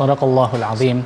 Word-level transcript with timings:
صدق 0.00 0.24
الله 0.24 0.50
العظيم. 0.60 0.98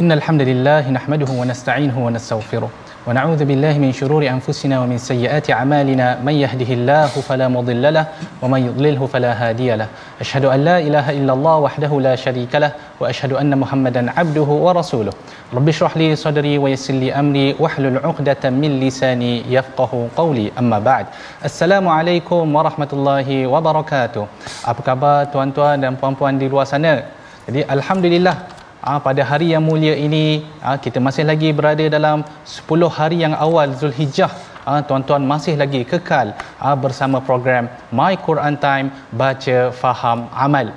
إن 0.00 0.12
الحمد 0.12 0.42
لله 0.50 0.82
نحمده 0.92 1.30
ونستعينه 1.40 1.96
ونستغفره 2.06 2.70
ونعوذ 3.08 3.40
بالله 3.48 3.74
من 3.80 3.96
شرور 3.96 4.28
أنفسنا 4.28 4.76
ومن 4.76 4.98
سيئات 5.00 5.48
أعمالنا. 5.56 6.20
من 6.20 6.34
يهده 6.44 6.70
الله 6.78 7.12
فلا 7.28 7.48
مضل 7.48 7.84
له 7.96 8.04
ومن 8.42 8.60
يضلله 8.68 9.00
فلا 9.08 9.32
هادي 9.32 9.72
له. 9.80 9.88
أشهد 10.20 10.44
أن 10.52 10.60
لا 10.68 10.76
إله 10.88 11.06
إلا 11.16 11.32
الله 11.32 11.56
وحده 11.66 11.92
لا 12.00 12.14
شريك 12.24 12.52
له 12.60 12.72
وأشهد 13.00 13.32
أن 13.40 13.56
محمدا 13.56 14.02
عبده 14.12 14.48
ورسوله. 14.66 15.12
رب 15.56 15.68
اشرح 15.68 15.96
لي 15.96 16.08
صدري 16.16 16.58
ويسر 16.60 16.94
لي 17.00 17.16
أمري 17.16 17.56
واحلل 17.56 18.04
عقدة 18.04 18.44
من 18.52 18.70
لساني 18.84 19.48
يفقه 19.48 19.92
قولي. 20.16 20.52
أما 20.60 20.78
بعد 20.78 21.06
السلام 21.48 21.88
عليكم 21.88 22.44
ورحمة 22.56 22.90
الله 22.92 23.28
وبركاته. 23.46 24.24
Apa 24.68 24.80
khabar 24.84 25.18
tuan-tuan 25.32 25.80
dan 25.80 25.96
puan-puan 25.96 26.36
di 26.36 26.52
luar 26.52 26.68
sana? 26.68 27.16
Jadi 27.46 27.62
Alhamdulillah 27.62 28.56
Ah, 28.86 29.02
pada 29.02 29.22
hari 29.28 29.50
yang 29.50 29.66
mulia 29.66 29.98
ini 29.98 30.46
ah, 30.62 30.78
kita 30.78 31.02
masih 31.02 31.24
lagi 31.26 31.48
berada 31.58 31.82
dalam 31.90 32.22
10 32.46 32.86
hari 32.86 33.16
yang 33.24 33.34
awal 33.34 33.74
Zulhijjah. 33.80 34.30
Ah, 34.62 34.78
tuan-tuan 34.88 35.26
masih 35.26 35.54
lagi 35.58 35.80
kekal 35.90 36.30
bersama 36.82 37.18
program 37.28 37.66
My 37.98 38.14
Quran 38.26 38.54
Time 38.62 38.94
baca 39.10 39.74
faham 39.80 40.30
amal 40.30 40.70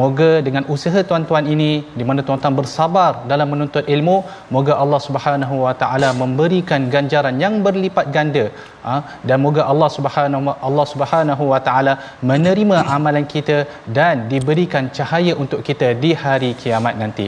Moga 0.00 0.30
dengan 0.46 0.64
usaha 0.74 1.00
tuan-tuan 1.08 1.46
ini 1.54 1.70
di 1.98 2.04
mana 2.08 2.20
tuan-tuan 2.26 2.54
bersabar 2.60 3.10
dalam 3.30 3.48
menuntut 3.52 3.84
ilmu, 3.94 4.16
moga 4.54 4.74
Allah 4.82 5.00
Subhanahu 5.06 5.56
Wa 5.64 5.74
Taala 5.82 6.08
memberikan 6.22 6.90
ganjaran 6.94 7.36
yang 7.44 7.56
berlipat 7.66 8.08
ganda. 8.16 8.46
Ha? 8.88 8.94
dan 9.28 9.38
moga 9.44 9.62
Allah 9.72 9.88
Subhanahu 9.96 10.52
Allah 10.68 10.86
Subhanahu 10.92 11.44
Wa 11.52 11.60
Taala 11.66 11.92
menerima 12.30 12.78
amalan 12.96 13.24
kita 13.34 13.58
dan 13.98 14.26
diberikan 14.32 14.90
cahaya 14.98 15.32
untuk 15.42 15.60
kita 15.68 15.88
di 16.02 16.10
hari 16.22 16.50
kiamat 16.62 16.96
nanti. 17.02 17.26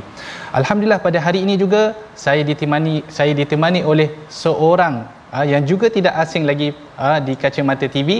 Alhamdulillah 0.59 1.01
pada 1.07 1.19
hari 1.27 1.41
ini 1.47 1.57
juga 1.63 1.83
saya 2.25 2.43
ditemani 2.51 2.95
saya 3.19 3.33
ditemani 3.41 3.83
oleh 3.93 4.09
seorang 4.43 4.97
ha, 5.33 5.45
yang 5.53 5.63
juga 5.71 5.87
tidak 5.97 6.15
asing 6.25 6.45
lagi 6.51 6.69
ha, 7.01 7.17
di 7.29 7.35
kacamata 7.45 7.89
TV 7.97 8.11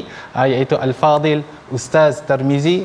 iaitu 0.53 0.79
Al-Fadil 0.87 1.43
Ustaz 1.79 2.23
Tarmizi 2.31 2.79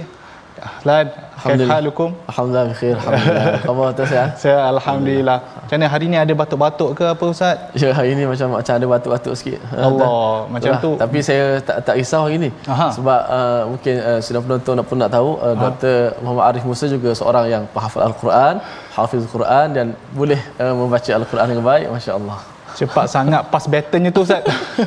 Ahlan, 0.62 1.06
khair 1.42 1.66
halukum? 1.74 2.10
Alhamdulillah 2.30 2.76
khair. 2.80 2.96
Alhamdulillah. 3.02 3.62
Khabar 3.66 3.88
tu 3.98 4.04
sihat? 4.12 4.30
Saya 4.42 4.58
alhamdulillah. 4.72 5.38
Macam 5.42 5.76
mana 5.78 5.88
hari 5.94 6.06
ni 6.12 6.18
ada 6.24 6.34
batuk-batuk 6.42 6.90
ke 6.98 7.04
apa 7.14 7.26
ustaz? 7.34 7.58
Ya, 7.82 7.90
hari 7.98 8.14
ni 8.20 8.24
macam 8.32 8.48
macam 8.58 8.74
ada 8.78 8.86
batuk-batuk 8.94 9.34
sikit. 9.40 9.60
Allah, 9.74 10.10
Uh, 10.12 10.40
macam 10.54 10.72
tu. 10.86 10.92
Tapi 11.04 11.20
saya 11.28 11.46
tak 11.68 11.78
tak 11.88 11.96
risau 11.98 12.22
hari 12.26 12.38
ni. 12.46 12.50
Aha. 12.74 12.88
Sebab 12.98 13.20
uh, 13.38 13.62
mungkin 13.74 13.96
uh, 14.10 14.20
sudah 14.26 14.42
penonton 14.46 14.74
nak 14.78 14.86
pun 14.90 14.98
nak 15.02 15.12
tahu 15.18 15.30
uh, 15.46 15.56
Dr. 15.64 15.98
Muhammad 16.22 16.44
Arif 16.50 16.64
Musa 16.70 16.86
juga 16.96 17.10
seorang 17.20 17.46
yang 17.54 17.64
penghafal 17.74 18.06
Al-Quran, 18.10 18.54
hafiz 18.94 19.22
Al-Quran 19.26 19.68
dan 19.78 19.86
boleh 20.14 20.42
uh, 20.62 20.74
membaca 20.78 21.12
Al-Quran 21.20 21.46
dengan 21.50 21.66
baik, 21.72 21.88
masya-Allah. 21.96 22.40
Cepat 22.80 23.06
sangat 23.16 23.42
pas 23.54 23.66
battennya 23.74 24.12
tu 24.18 24.22
ustaz. 24.26 24.44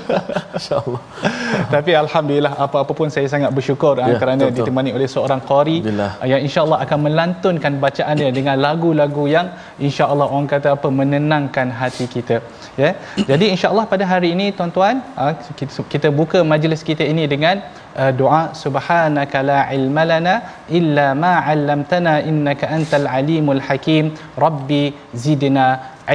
Masya-Allah. 0.54 1.00
Tapi 1.74 1.90
alhamdulillah 2.02 2.52
apa-apa 2.66 2.92
pun 2.98 3.08
saya 3.14 3.26
sangat 3.34 3.50
bersyukur 3.56 3.94
ya, 4.00 4.06
Ya, 4.10 4.16
kerana 4.22 4.42
betul-betul. 4.42 4.64
ditemani 4.66 4.90
oleh 4.98 5.08
seorang 5.14 5.40
qari 5.50 5.76
ah, 6.06 6.26
yang 6.32 6.40
insya-Allah 6.46 6.78
akan 6.84 6.98
melantunkan 7.06 7.72
bacaannya 7.84 8.30
dengan 8.38 8.56
lagu-lagu 8.66 9.24
yang 9.36 9.46
insya-Allah 9.86 10.26
orang 10.34 10.48
kata 10.54 10.68
apa 10.76 10.88
menenangkan 11.00 11.68
hati 11.80 12.06
kita. 12.16 12.38
Ya. 12.82 12.90
Jadi 13.30 13.46
insya-Allah 13.54 13.86
pada 13.92 14.04
hari 14.12 14.30
ini 14.36 14.46
tuan-tuan 14.58 14.96
ah, 15.22 15.32
kita, 15.58 15.84
kita 15.94 16.08
buka 16.20 16.40
majlis 16.52 16.82
kita 16.90 17.06
ini 17.14 17.24
dengan 17.34 17.56
uh, 18.00 18.12
doa 18.20 18.42
subhanaka 18.62 19.46
la 19.50 19.60
ilma 19.78 20.04
lana 20.12 20.34
illa 20.78 21.06
ma 21.24 21.34
'allamtana 21.46 22.14
innaka 22.30 22.70
antal 22.76 23.08
alimul 23.18 23.62
hakim 23.68 24.12
rabbi 24.46 24.84
zidna 25.24 25.66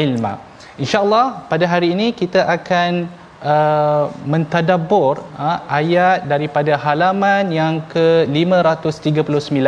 ilma. 0.03 0.48
InsyaAllah 0.83 1.51
pada 1.51 1.65
hari 1.67 1.91
ini 1.91 2.15
kita 2.19 2.47
akan 2.55 3.11
uh, 3.43 4.07
mentadabbur 4.23 5.19
uh, 5.35 5.59
ayat 5.79 6.23
daripada 6.31 6.79
halaman 6.85 7.51
yang 7.51 7.83
ke-539. 7.91 9.59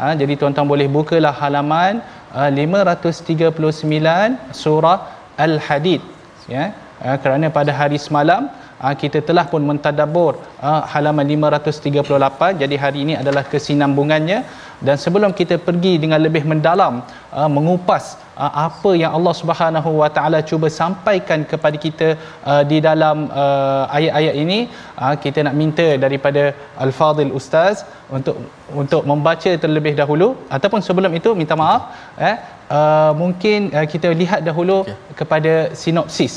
Uh, 0.00 0.14
jadi 0.20 0.32
tuan-tuan 0.40 0.68
boleh 0.72 0.88
bukalah 0.88 1.36
halaman 1.36 2.00
uh, 2.32 2.48
539 2.48 4.56
surah 4.62 4.98
Al-Hadid. 5.36 6.00
Ya, 6.48 6.72
uh, 7.04 7.16
kerana 7.20 7.52
pada 7.52 7.68
hari 7.80 8.00
semalam 8.00 8.48
uh, 8.80 8.94
kita 8.96 9.20
telah 9.28 9.44
pun 9.52 9.60
mentadabbur 9.60 10.40
uh, 10.64 10.80
halaman 10.88 11.28
538. 11.28 12.56
Jadi 12.62 12.76
hari 12.84 12.98
ini 13.04 13.14
adalah 13.20 13.44
kesinambungannya 13.52 14.48
dan 14.86 14.96
sebelum 15.04 15.30
kita 15.38 15.54
pergi 15.66 15.92
dengan 16.02 16.20
lebih 16.26 16.42
mendalam 16.50 16.94
uh, 17.38 17.50
mengupas 17.56 18.04
uh, 18.42 18.52
apa 18.66 18.90
yang 19.02 19.12
Allah 19.18 19.34
Subhanahu 19.40 19.90
Wa 20.00 20.10
Taala 20.16 20.38
cuba 20.50 20.70
sampaikan 20.80 21.42
kepada 21.52 21.76
kita 21.84 22.08
uh, 22.50 22.62
di 22.70 22.78
dalam 22.88 23.26
uh, 23.42 23.84
ayat-ayat 23.98 24.34
ini 24.44 24.58
uh, 25.02 25.14
kita 25.24 25.42
nak 25.46 25.58
minta 25.62 25.88
daripada 26.04 26.54
Al-Fadil 26.86 27.34
Ustaz 27.40 27.82
untuk 28.18 28.38
untuk 28.82 29.02
membaca 29.10 29.50
terlebih 29.64 29.94
dahulu 30.02 30.28
ataupun 30.56 30.80
sebelum 30.88 31.12
itu 31.20 31.32
minta 31.40 31.58
maaf 31.62 31.82
eh 32.30 32.36
uh, 32.78 33.12
mungkin 33.22 33.74
uh, 33.74 33.86
kita 33.92 34.14
lihat 34.22 34.40
dahulu 34.48 34.78
okay. 34.86 34.96
kepada 35.18 35.52
sinopsis 35.82 36.34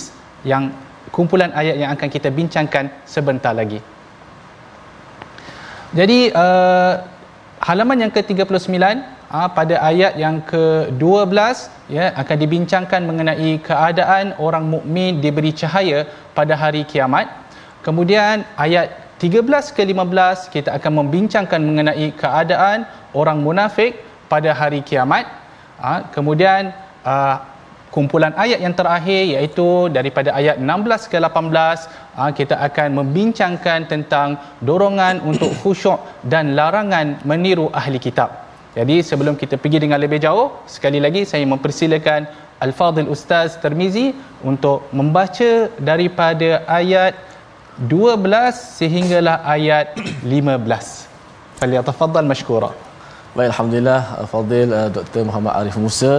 yang 0.52 0.74
kumpulan 1.16 1.52
ayat 1.62 1.76
yang 1.82 1.90
akan 1.94 2.10
kita 2.10 2.30
bincangkan 2.40 2.86
sebentar 3.14 3.54
lagi. 3.62 3.80
Jadi 6.00 6.20
uh, 6.32 6.94
halaman 7.62 8.02
yang 8.04 8.12
ke-39 8.12 8.74
uh, 9.30 9.50
pada 9.58 9.76
ayat 9.86 10.18
yang 10.18 10.42
ke-12 10.42 11.38
ya 11.94 12.06
akan 12.18 12.38
dibincangkan 12.44 13.02
mengenai 13.06 13.62
keadaan 13.62 14.34
orang 14.42 14.66
mukmin 14.66 15.22
diberi 15.22 15.54
cahaya 15.54 16.10
pada 16.34 16.58
hari 16.58 16.82
kiamat. 16.90 17.30
Kemudian 17.86 18.46
ayat 18.58 19.14
13 19.22 19.46
ke 19.78 19.82
15 19.86 20.50
kita 20.54 20.70
akan 20.78 21.06
membincangkan 21.06 21.62
mengenai 21.62 22.10
keadaan 22.18 22.90
orang 23.14 23.38
munafik 23.46 24.02
pada 24.26 24.58
hari 24.58 24.82
kiamat. 24.82 25.30
Uh, 25.78 26.02
kemudian 26.10 26.74
uh, 27.06 27.51
kumpulan 27.96 28.34
ayat 28.44 28.60
yang 28.66 28.76
terakhir 28.80 29.22
iaitu 29.34 29.68
daripada 29.98 30.30
ayat 30.40 30.56
16 30.58 31.12
ke 31.12 31.18
18 31.20 32.20
ah, 32.22 32.32
kita 32.40 32.56
akan 32.68 32.90
membincangkan 33.00 33.80
tentang 33.92 34.30
dorongan 34.68 35.20
untuk 35.32 35.52
khusyuk 35.62 36.00
dan 36.34 36.56
larangan 36.60 37.20
meniru 37.30 37.68
ahli 37.82 38.00
kitab. 38.08 38.32
Jadi 38.78 39.04
sebelum 39.10 39.36
kita 39.42 39.56
pergi 39.60 39.84
dengan 39.84 40.00
lebih 40.00 40.20
jauh, 40.26 40.48
sekali 40.76 41.00
lagi 41.06 41.22
saya 41.32 41.44
mempersilakan 41.54 42.22
Al-Fadhil 42.66 43.10
Ustaz 43.16 43.60
Termizi 43.64 44.08
untuk 44.52 44.88
membaca 45.00 45.52
daripada 45.90 46.64
ayat 46.80 47.14
12 47.90 48.78
sehinggalah 48.80 49.44
ayat 49.56 50.00
15. 50.24 51.60
Falyatafaddal 51.60 52.30
mashkura. 52.32 52.72
Baik, 53.36 53.48
Alhamdulillah, 53.52 54.02
Fadil 54.32 54.70
uh, 54.80 54.88
Dr. 54.98 55.24
Muhammad 55.28 55.54
Arif 55.60 55.76
Musa 55.84 56.14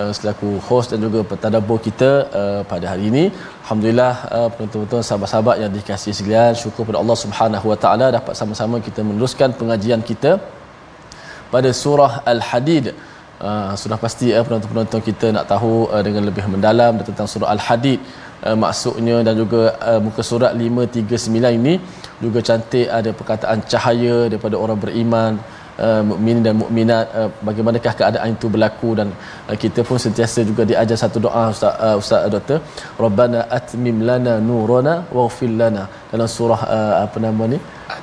uh, 0.00 0.12
selaku 0.18 0.50
host 0.68 0.92
dan 0.92 1.00
juga 1.06 1.20
pentadabbur 1.30 1.78
kita 1.86 2.10
uh, 2.40 2.60
pada 2.70 2.86
hari 2.92 3.04
ini. 3.10 3.24
Alhamdulillah 3.64 4.14
uh, 4.36 4.48
penonton-penonton 4.54 5.02
sahabat-sahabat 5.08 5.56
yang 5.62 5.70
dikasihi 5.78 6.14
sekalian, 6.18 6.52
syukur 6.62 6.82
kepada 6.84 7.00
Allah 7.02 7.18
Subhanahu 7.24 7.66
Wa 7.72 7.78
Taala 7.84 8.06
dapat 8.18 8.34
sama-sama 8.40 8.78
kita 8.88 9.02
meneruskan 9.08 9.50
pengajian 9.60 10.02
kita 10.10 10.32
pada 11.54 11.70
surah 11.82 12.12
Al-Hadid. 12.32 12.94
Uh, 13.40 13.72
sudah 13.82 13.96
pasti 13.96 14.26
uh, 14.36 14.44
penonton-penonton 14.46 15.00
kita 15.00 15.26
nak 15.36 15.48
tahu 15.52 15.88
uh, 15.88 16.02
dengan 16.06 16.28
lebih 16.28 16.44
mendalam 16.54 17.00
tentang 17.00 17.24
surah 17.24 17.48
Al-Hadid 17.56 18.00
uh, 18.46 18.56
maksudnya 18.64 19.16
dan 19.26 19.34
juga 19.42 19.62
uh, 19.90 20.00
muka 20.06 20.22
surat 20.30 20.52
539 20.52 21.58
ini 21.58 21.74
juga 22.24 22.38
cantik 22.48 22.86
ada 22.98 23.10
perkataan 23.18 23.64
cahaya 23.72 24.16
daripada 24.28 24.56
orang 24.64 24.78
beriman 24.84 25.32
uh, 25.86 26.02
mukmin 26.10 26.38
dan 26.46 26.54
mukminat 26.62 27.06
uh, 27.20 27.28
bagaimanakah 27.48 27.92
keadaan 28.00 28.36
itu 28.36 28.48
berlaku 28.54 28.90
dan 29.00 29.08
uh, 29.48 29.56
kita 29.62 29.80
pun 29.88 29.98
sentiasa 30.04 30.40
juga 30.50 30.62
diajar 30.70 30.96
satu 31.02 31.18
doa 31.26 31.44
ustaz 31.54 31.74
uh, 31.86 31.96
ustaz 32.02 32.20
uh, 32.26 32.30
doktor. 32.36 32.58
Rabbana 33.04 33.40
atmim 33.58 33.98
lana 34.08 34.34
nurana 34.48 34.94
waghfir 35.18 35.52
lana. 35.60 35.84
Dalam 36.12 36.28
surah 36.36 36.60
uh, 36.76 36.94
apa 37.04 37.18
nama 37.26 37.44
ni? 37.52 37.58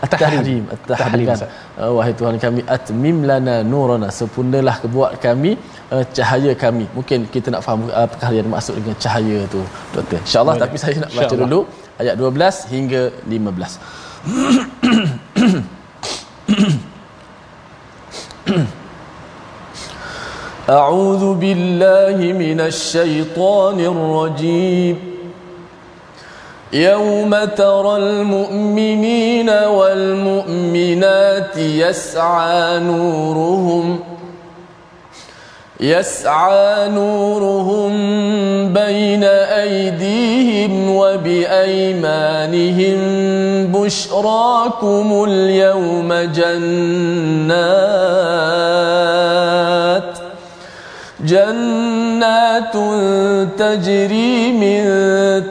At-tahrim. 0.05 0.63
At-tahrim 0.75 1.27
uh, 1.31 1.91
wahai 1.97 2.13
tuhan 2.21 2.37
kami 2.45 2.61
atmim 2.77 3.17
lana 3.31 3.55
nurana. 3.71 4.09
Sempurnalah 4.19 4.75
kebuat 4.83 5.11
kami 5.25 5.51
uh, 5.93 6.03
cahaya 6.17 6.53
kami. 6.65 6.85
Mungkin 6.97 7.19
kita 7.35 7.47
nak 7.55 7.63
faham 7.67 7.81
uh, 7.89 8.05
apakah 8.07 8.31
yang 8.37 8.49
maksud 8.55 8.73
dengan 8.79 8.95
cahaya 9.05 9.39
tu 9.55 9.61
doktor? 9.95 10.19
Insyaallah 10.27 10.55
tapi 10.65 10.77
saya 10.83 10.95
nak 11.05 11.11
baca 11.19 11.35
dulu 11.43 11.61
ayat 12.01 12.15
12 12.21 12.73
hingga 12.73 13.01
15 13.25 13.79
أعوذ 20.69 21.33
بالله 21.33 22.33
من 22.33 22.59
الشيطان 22.59 23.79
الرجيم. 23.79 24.97
يوم 26.73 27.45
ترى 27.45 27.97
المؤمنين 27.97 29.49
والمؤمنات 29.49 31.57
يسعى 31.57 32.79
نورهم 32.79 33.99
يسعى 35.79 36.89
نورهم 36.89 37.93
بين 38.73 39.23
أيديهم 39.23 40.95
وبأيمانهم. 40.95 42.97
بشراكم 43.71 45.25
اليوم 45.29 46.13
جنات. 46.13 47.37
جنات 51.19 52.73
تجري 53.57 54.51
من 54.51 54.83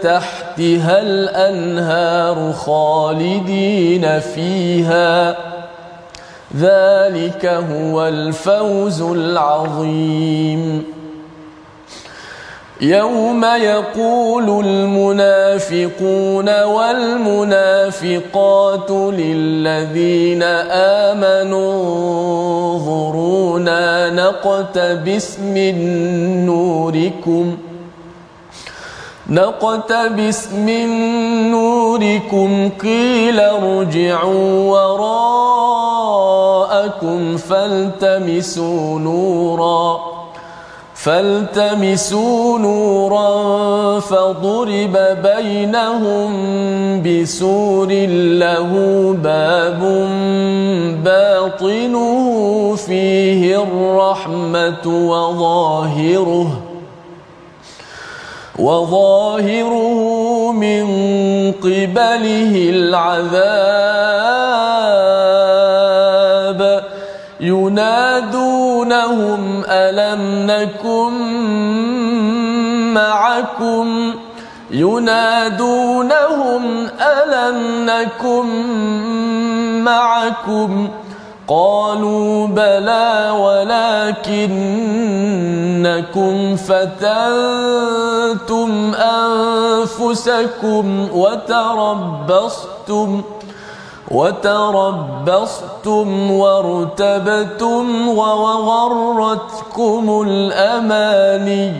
تحتها 0.00 1.02
الأنهار 1.02 2.52
خالدين 2.52 4.20
فيها. 4.20 5.36
ذلك 6.56 7.46
هو 7.46 8.08
الفوز 8.08 9.02
العظيم. 9.02 10.95
يوم 12.81 13.44
يقول 13.44 14.67
المنافقون 14.67 16.62
والمنافقات 16.64 18.11
للذين 18.90 20.43
آمنوا 21.02 21.73
انظرونا 22.75 24.11
نقتبس 24.11 25.38
من 25.40 25.76
نوركم 26.46 27.56
نقتبس 29.31 30.49
من 30.52 30.88
نوركم 31.50 32.69
قيل 32.82 33.40
ارجعوا 33.40 34.70
وراءكم 36.70 37.37
فالتمسوا 37.37 38.99
نورا 38.99 40.00
فالتمسوا 41.06 42.58
نورا 42.58 44.00
فضرب 44.00 44.97
بينهم 45.23 46.32
بسور 47.03 47.93
له 48.43 48.70
باب 49.25 49.81
باطنه 51.05 52.75
فيه 52.75 53.62
الرحمة 53.62 54.87
وظاهره 54.87 56.49
وظاهره 58.58 60.53
من 60.53 60.87
قبله 61.53 62.70
العذاب 62.70 64.45
ينادونهم 67.40 69.02
ألم 69.68 70.46
نكن 70.50 71.12
معكم؟ 72.94 74.14
ينادونهم 74.70 76.62
ألم 77.00 77.86
نكن 77.90 78.46
معكم؟ 79.84 80.88
قالوا 81.48 82.46
بلى 82.46 83.30
ولكنكم 83.30 84.56
فتنتم 86.56 87.10
أنفسكم 88.94 91.08
وتربصتم. 91.12 93.22
وتربصتم 94.11 96.08
وارتبتم 96.31 98.08
وغرتكم 98.08 100.05
الأماني. 100.26 101.73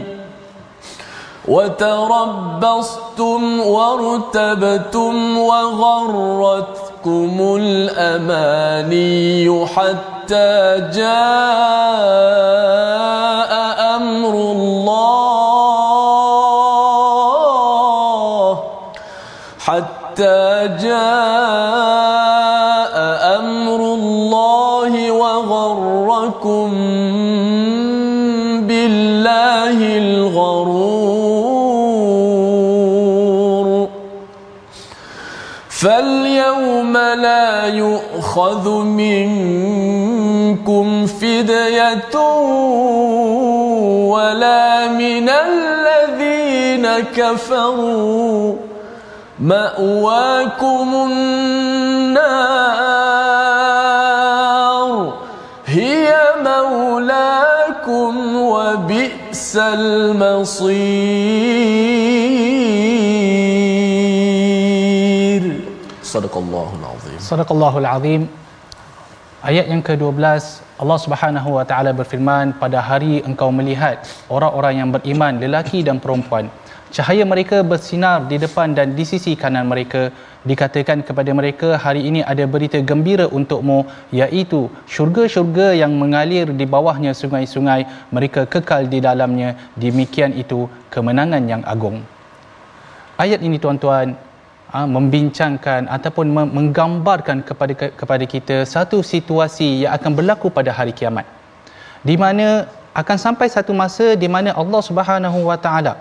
وتربصتم 1.49 3.41
وارتبتم 3.61 5.39
وغرتكم 5.39 7.35
الأماني 7.61 9.27
حتى 9.67 10.81
جاء 10.95 11.13
أمر 13.97 14.35
الله. 14.35 14.97
حتى 19.59 20.69
جاء 20.83 21.96
فاليوم 36.97 37.21
لا 37.23 37.67
يؤخذ 37.67 38.69
منكم 38.85 40.07
فدية 41.07 42.17
ولا 44.13 44.89
من 44.89 45.29
الذين 45.29 46.87
كفروا. 47.17 48.57
مأواكم 49.41 50.95
النار. 51.11 52.37
هي 55.67 56.17
مولاكم 56.45 58.37
وبئس 58.37 59.57
المصير. 59.57 61.07
sadaqallahul 66.17 66.81
azim 66.81 66.86
Sadaqallahul 67.29 67.89
azim. 67.91 68.23
Ayat 69.43 69.67
yang 69.73 69.83
ke-12 69.87 70.23
Allah 70.83 70.99
Subhanahu 71.05 71.49
wa 71.59 71.65
taala 71.71 71.91
berfirman 72.01 72.55
pada 72.63 72.79
hari 72.89 73.19
engkau 73.29 73.51
melihat 73.59 74.07
orang-orang 74.37 74.75
yang 74.81 74.91
beriman 74.95 75.35
lelaki 75.43 75.83
dan 75.89 75.99
perempuan 76.05 76.47
cahaya 76.97 77.25
mereka 77.27 77.61
bersinar 77.61 78.25
di 78.31 78.37
depan 78.39 78.73
dan 78.73 78.95
di 78.99 79.05
sisi 79.05 79.35
kanan 79.35 79.67
mereka. 79.69 80.09
Dikatakan 80.47 81.03
kepada 81.03 81.31
mereka 81.35 81.75
hari 81.75 82.07
ini 82.07 82.23
ada 82.23 82.47
berita 82.47 82.79
gembira 82.79 83.27
untukmu 83.27 83.83
iaitu 84.15 84.71
syurga-syurga 84.87 85.75
yang 85.75 85.93
mengalir 85.99 86.47
di 86.55 86.65
bawahnya 86.75 87.13
sungai-sungai. 87.13 87.83
Mereka 88.15 88.47
kekal 88.47 88.87
di 88.87 89.03
dalamnya. 89.03 89.59
Demikian 89.75 90.33
itu 90.39 90.71
kemenangan 90.95 91.43
yang 91.51 91.63
agung. 91.67 91.99
Ayat 93.19 93.43
ini 93.43 93.59
tuan-tuan 93.59 94.15
ha, 94.73 94.87
membincangkan 94.87 95.87
ataupun 95.97 96.27
menggambarkan 96.31 97.43
kepada 97.49 97.75
kepada 98.01 98.25
kita 98.25 98.57
satu 98.67 99.01
situasi 99.03 99.87
yang 99.87 99.93
akan 99.99 100.13
berlaku 100.19 100.51
pada 100.51 100.71
hari 100.75 100.93
kiamat. 100.95 101.27
Di 102.07 102.15
mana 102.19 102.67
akan 102.95 103.17
sampai 103.19 103.47
satu 103.53 103.73
masa 103.77 104.17
di 104.17 104.29
mana 104.31 104.55
Allah 104.57 104.83
Subhanahu 104.83 105.39
Wa 105.51 105.59
Taala 105.61 105.95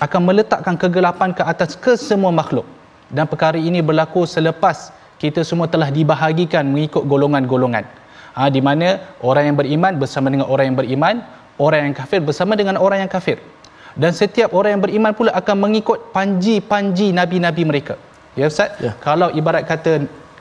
akan 0.00 0.20
meletakkan 0.28 0.74
kegelapan 0.74 1.30
ke 1.30 1.42
atas 1.46 1.78
ke 1.78 1.94
semua 1.94 2.34
makhluk. 2.34 2.66
Dan 3.12 3.30
perkara 3.30 3.60
ini 3.60 3.78
berlaku 3.78 4.26
selepas 4.26 4.90
kita 5.22 5.46
semua 5.46 5.70
telah 5.70 5.92
dibahagikan 5.92 6.66
mengikut 6.66 7.06
golongan-golongan. 7.06 7.86
Ha, 8.34 8.50
di 8.50 8.58
mana 8.58 8.98
orang 9.22 9.54
yang 9.54 9.56
beriman 9.60 9.94
bersama 9.94 10.26
dengan 10.26 10.50
orang 10.50 10.74
yang 10.74 10.78
beriman 10.82 11.22
orang 11.54 11.90
yang 11.90 11.94
kafir 11.94 12.18
bersama 12.18 12.58
dengan 12.58 12.74
orang 12.82 13.06
yang 13.06 13.10
kafir 13.10 13.38
dan 14.02 14.10
setiap 14.20 14.50
orang 14.58 14.70
yang 14.74 14.82
beriman 14.86 15.12
pula 15.18 15.30
akan 15.40 15.56
mengikut 15.64 15.98
panji-panji 16.16 17.08
nabi-nabi 17.18 17.64
mereka. 17.70 17.94
Ya 18.40 18.46
ustaz? 18.52 18.70
Ya. 18.84 18.92
kalau 19.06 19.28
ibarat 19.40 19.64
kata 19.70 19.92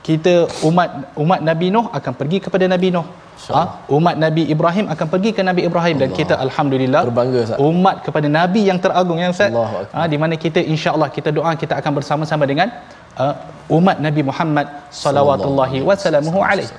kita 0.08 0.34
umat 0.68 0.90
umat 1.24 1.40
Nabi 1.50 1.68
Nuh 1.76 1.86
akan 1.98 2.14
pergi 2.20 2.38
kepada 2.46 2.66
Nabi 2.74 2.88
Nuh. 2.96 3.06
Ha? 3.56 3.62
umat 3.98 4.16
Nabi 4.24 4.44
Ibrahim 4.54 4.86
akan 4.94 5.08
pergi 5.14 5.30
ke 5.38 5.42
Nabi 5.50 5.62
Ibrahim. 5.68 5.96
Allah. 5.96 6.10
dan 6.12 6.18
kita 6.20 6.36
alhamdulillah 6.46 7.02
berbangga 7.08 7.40
Ustaz. 7.46 7.60
umat 7.70 7.96
kepada 8.06 8.28
nabi 8.40 8.62
yang 8.70 8.80
teragung 8.84 9.20
ya 9.24 9.30
Ustaz? 9.36 9.52
Ha, 9.96 10.06
di 10.12 10.18
mana 10.22 10.36
kita 10.44 10.60
insya-Allah 10.74 11.10
kita 11.18 11.30
doa 11.38 11.52
kita 11.64 11.74
akan 11.80 11.92
bersama-sama 11.98 12.44
dengan 12.52 12.68
uh, 13.24 13.34
umat 13.78 13.98
Nabi 14.06 14.22
Muhammad 14.30 14.68
sallallahu 15.02 15.84
wasallamu 15.90 16.40
alaihi. 16.52 16.72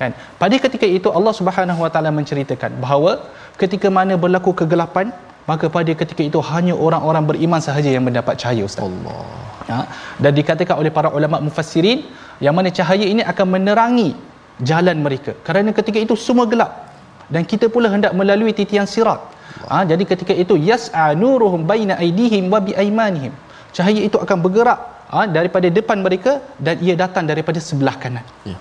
Kan? 0.00 0.10
Pada 0.42 0.56
ketika 0.64 0.86
itu 0.98 1.08
Allah 1.18 1.34
Subhanahu 1.40 1.80
wa 1.84 1.90
taala 1.94 2.10
menceritakan 2.18 2.72
bahawa 2.84 3.12
ketika 3.62 3.90
mana 3.98 4.16
berlaku 4.24 4.52
kegelapan 4.60 5.08
maka 5.50 5.66
pada 5.76 5.92
ketika 6.00 6.22
itu 6.30 6.40
hanya 6.50 6.74
orang-orang 6.86 7.24
beriman 7.30 7.60
sahaja 7.68 7.90
yang 7.96 8.04
mendapat 8.08 8.34
cahaya 8.42 8.62
Ustaz. 8.70 8.86
Allah. 8.88 9.22
Ha? 9.68 9.80
dan 10.24 10.32
dikatakan 10.38 10.80
oleh 10.80 10.88
para 10.96 11.08
ulama 11.16 11.36
mufassirin 11.46 11.98
yang 12.44 12.54
mana 12.56 12.68
cahaya 12.78 13.04
ini 13.12 13.22
akan 13.32 13.46
menerangi 13.54 14.10
jalan 14.68 14.96
mereka. 15.06 15.32
Kerana 15.46 15.70
ketika 15.78 15.98
itu 16.04 16.14
semua 16.26 16.46
gelap. 16.52 16.72
Dan 17.34 17.44
kita 17.50 17.66
pula 17.74 17.88
hendak 17.94 18.12
melalui 18.20 18.52
titian 18.58 18.88
sirat. 18.92 19.20
Ha, 19.70 19.84
jadi 19.90 20.02
ketika 20.10 20.32
itu 20.42 20.54
yas'a 20.70 21.12
nuruhum 21.22 21.68
baina 21.70 21.94
aydihim 22.04 22.48
wa 22.52 22.60
bi 22.66 22.72
cahaya 23.76 24.00
itu 24.08 24.16
akan 24.24 24.38
bergerak 24.44 24.80
ha, 25.12 25.28
daripada 25.36 25.68
depan 25.78 26.00
mereka 26.06 26.32
dan 26.56 26.80
ia 26.86 26.94
datang 27.02 27.28
daripada 27.28 27.60
sebelah 27.68 27.96
kanan. 28.02 28.24
Ya. 28.48 28.56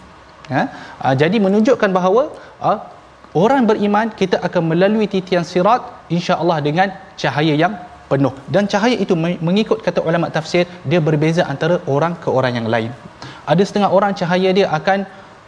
ha, 0.51 0.62
ha, 1.01 1.13
jadi 1.22 1.38
menunjukkan 1.46 1.89
bahawa 1.98 2.24
ha, 2.60 2.72
orang 3.34 3.67
beriman 3.69 4.07
kita 4.22 4.38
akan 4.48 4.63
melalui 4.72 5.07
titian 5.10 5.43
sirat 5.43 5.81
insya-Allah 6.07 6.57
dengan 6.67 6.88
cahaya 7.22 7.55
yang 7.63 7.75
penuh 8.07 8.31
dan 8.48 8.63
cahaya 8.72 8.96
itu 8.96 9.13
mengikut 9.19 9.84
kata 9.84 10.00
ulama 10.00 10.31
tafsir 10.31 10.63
dia 10.88 11.00
berbeza 11.03 11.43
antara 11.53 11.84
orang 11.96 12.15
ke 12.24 12.29
orang 12.31 12.55
yang 12.60 12.67
lain 12.72 12.91
ada 13.48 13.63
setengah 13.67 13.89
orang 13.91 14.12
cahaya 14.15 14.50
dia 14.55 14.67
akan 14.72 15.07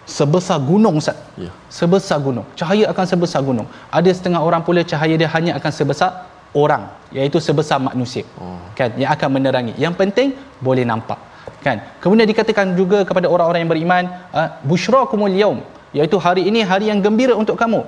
sebesar 0.10 0.58
gunung 0.70 0.98
Ustaz. 0.98 1.18
Ya. 1.38 1.54
Sebesar 1.70 2.18
gunung. 2.26 2.46
Cahaya 2.60 2.90
akan 2.92 3.06
sebesar 3.06 3.42
gunung. 3.46 3.68
Ada 3.94 4.10
setengah 4.18 4.42
orang 4.42 4.66
pula 4.66 4.82
cahaya 4.82 5.16
dia 5.22 5.30
hanya 5.30 5.54
akan 5.62 5.72
sebesar 5.72 6.26
orang 6.58 6.90
iaitu 7.14 7.38
sebesar 7.38 7.78
manusia. 7.78 8.26
Oh. 8.42 8.58
Kan 8.74 8.98
yang 8.98 9.14
akan 9.14 9.30
menerangi. 9.38 9.74
Yang 9.78 9.94
penting 10.02 10.28
boleh 10.58 10.84
nampak. 10.92 11.22
Kan? 11.62 11.84
Kemudian 12.02 12.26
dikatakan 12.26 12.74
juga 12.74 13.06
kepada 13.06 13.28
orang-orang 13.30 13.62
yang 13.64 13.72
beriman, 13.72 14.04
uh, 14.34 14.50
busyrakumul 14.66 15.36
yaum 15.36 15.60
iaitu 15.98 16.18
hari 16.26 16.44
ini 16.50 16.62
hari 16.72 16.88
yang 16.92 17.00
gembira 17.06 17.34
untuk 17.42 17.58
kamu. 17.62 17.82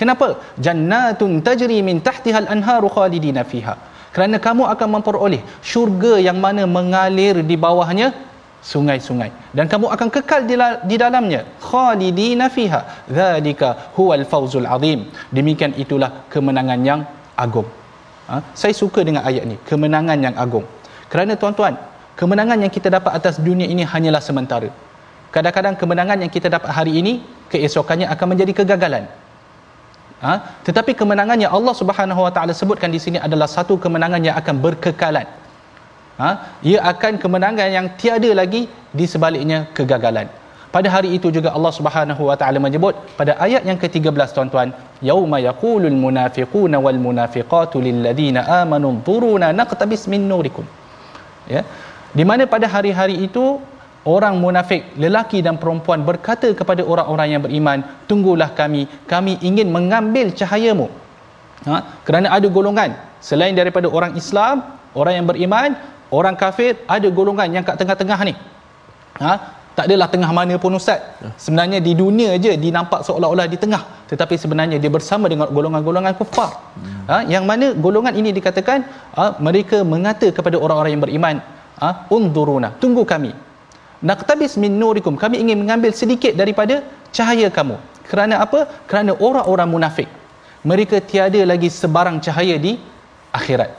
Kenapa? 0.00 0.40
Jannatun 0.64 1.44
tajri 1.46 1.78
min 1.88 2.00
tahtiha 2.00 2.38
al-anharu 2.44 2.88
khalidina 2.96 3.42
fiha. 3.52 3.74
Kerana 4.14 4.36
kamu 4.46 4.68
akan 4.72 4.88
memperoleh 5.00 5.40
syurga 5.64 6.14
yang 6.20 6.38
mana 6.44 6.68
mengalir 6.68 7.40
di 7.50 7.56
bawahnya 7.56 8.12
sungai-sungai 8.70 9.30
dan 9.58 9.66
kamu 9.72 9.86
akan 9.94 10.08
kekal 10.16 10.40
di, 10.50 10.54
di 10.90 10.96
dalamnya 11.02 11.40
khalidina 11.68 12.46
fiha 12.56 12.80
zalika 13.18 13.68
huwal 13.98 14.22
fawzul 14.32 14.68
azim 14.74 15.00
demikian 15.36 15.74
itulah 15.84 16.10
kemenangan 16.32 16.80
yang 16.90 17.00
agung 17.44 17.66
ha? 18.30 18.38
saya 18.60 18.70
suka 18.82 19.02
dengan 19.08 19.26
ayat 19.30 19.44
ni 19.50 19.58
kemenangan 19.70 20.18
yang 20.26 20.34
agung 20.44 20.66
kerana 21.10 21.34
tuan-tuan 21.42 21.74
kemenangan 22.20 22.62
yang 22.62 22.72
kita 22.76 22.88
dapat 22.96 23.12
atas 23.18 23.42
dunia 23.48 23.66
ini 23.66 23.82
hanyalah 23.82 24.22
sementara 24.28 24.70
kadang-kadang 25.34 25.74
kemenangan 25.80 26.18
yang 26.22 26.30
kita 26.36 26.48
dapat 26.52 26.70
hari 26.78 26.92
ini 27.00 27.12
keesokannya 27.52 28.06
akan 28.14 28.26
menjadi 28.32 28.52
kegagalan. 28.62 29.06
Ha? 30.22 30.62
tetapi 30.66 30.94
kemenangan 30.94 31.34
yang 31.34 31.50
Allah 31.50 31.74
Subhanahu 31.74 32.20
wa 32.24 32.30
taala 32.34 32.54
sebutkan 32.54 32.94
di 32.94 33.00
sini 33.04 33.18
adalah 33.18 33.50
satu 33.50 33.74
kemenangan 33.84 34.22
yang 34.22 34.36
akan 34.38 34.54
berkekalan. 34.64 35.26
Ha, 36.22 36.28
ia 36.70 36.78
akan 36.92 37.18
kemenangan 37.18 37.66
yang 37.76 37.86
tiada 37.98 38.30
lagi 38.30 38.70
di 38.98 39.04
sebaliknya 39.12 39.66
kegagalan. 39.74 40.30
Pada 40.74 40.88
hari 40.94 41.08
itu 41.16 41.28
juga 41.36 41.50
Allah 41.56 41.72
Subhanahu 41.78 42.22
wa 42.30 42.36
taala 42.40 42.62
menyebut 42.66 42.94
pada 43.18 43.34
ayat 43.46 43.66
yang 43.68 43.78
ke-13 43.82 44.30
tuan-tuan 44.36 44.70
yauma 45.08 45.42
yaqulul 45.48 45.98
munafiquna 46.04 46.78
wal 46.84 47.00
munafiqatu 47.06 47.82
lil 47.86 47.98
ladina 48.06 48.46
amanu 48.62 49.02
dhuruna 49.08 49.50
naqtabis 49.60 50.06
min 50.12 50.22
nurikum. 50.30 50.64
Ya? 51.54 51.66
Di 52.18 52.24
mana 52.30 52.46
pada 52.54 52.70
hari-hari 52.74 53.16
itu 53.26 53.44
orang 54.08 54.34
munafik 54.42 54.82
lelaki 54.98 55.38
dan 55.46 55.56
perempuan 55.62 56.02
berkata 56.02 56.50
kepada 56.58 56.82
orang-orang 56.82 57.28
yang 57.38 57.42
beriman 57.46 57.78
tunggulah 58.10 58.50
kami 58.60 58.90
kami 59.06 59.38
ingin 59.48 59.70
mengambil 59.70 60.34
cahayamu. 60.34 60.88
Ha? 61.62 62.02
kerana 62.02 62.26
ada 62.34 62.50
golongan 62.50 62.90
selain 63.22 63.54
daripada 63.54 63.86
orang 63.86 64.18
Islam 64.18 64.66
orang 64.98 65.14
yang 65.22 65.26
beriman 65.30 65.78
orang 66.10 66.34
kafir 66.34 66.74
ada 66.90 67.06
golongan 67.06 67.48
yang 67.54 67.62
kat 67.62 67.78
tengah-tengah 67.78 68.18
ni. 68.26 68.34
Ha? 69.22 69.32
Tak 69.72 69.88
adalah 69.88 70.08
tengah 70.12 70.28
mana 70.36 70.54
pun 70.60 70.74
ustaz. 70.76 71.00
Ya. 71.22 71.30
sebenarnya 71.44 71.78
di 71.80 71.92
dunia 71.96 72.36
je 72.36 72.52
dinampak 72.60 73.00
seolah-olah 73.06 73.46
di 73.48 73.56
tengah. 73.56 74.04
Tetapi 74.10 74.34
sebenarnya 74.36 74.76
dia 74.82 74.92
bersama 74.92 75.30
dengan 75.32 75.48
golongan-golongan 75.48 76.12
kufar. 76.18 76.50
Hmm. 76.76 77.08
ha? 77.08 77.16
Yang 77.24 77.44
mana 77.50 77.66
golongan 77.72 78.12
ini 78.20 78.36
dikatakan 78.36 78.84
ha, 79.16 79.24
mereka 79.40 79.80
mengata 79.80 80.28
kepada 80.28 80.60
orang-orang 80.60 80.92
yang 80.92 81.04
beriman 81.06 81.36
ha? 81.80 82.04
Unduruna 82.12 82.76
tunggu 82.82 83.06
kami 83.08 83.32
naqtabis 84.10 84.58
min 84.62 84.74
nurikum. 84.82 85.14
Kami 85.22 85.38
ingin 85.42 85.58
mengambil 85.62 85.94
sedikit 85.94 86.34
daripada 86.34 86.82
cahaya 87.16 87.48
kamu. 87.48 87.78
Kerana 88.10 88.42
apa? 88.44 88.68
Kerana 88.90 89.14
orang-orang 89.16 89.68
munafik. 89.74 90.08
Mereka 90.62 91.02
tiada 91.10 91.42
lagi 91.42 91.70
sebarang 91.70 92.18
cahaya 92.22 92.58
di 92.58 92.78
akhirat. 93.34 93.70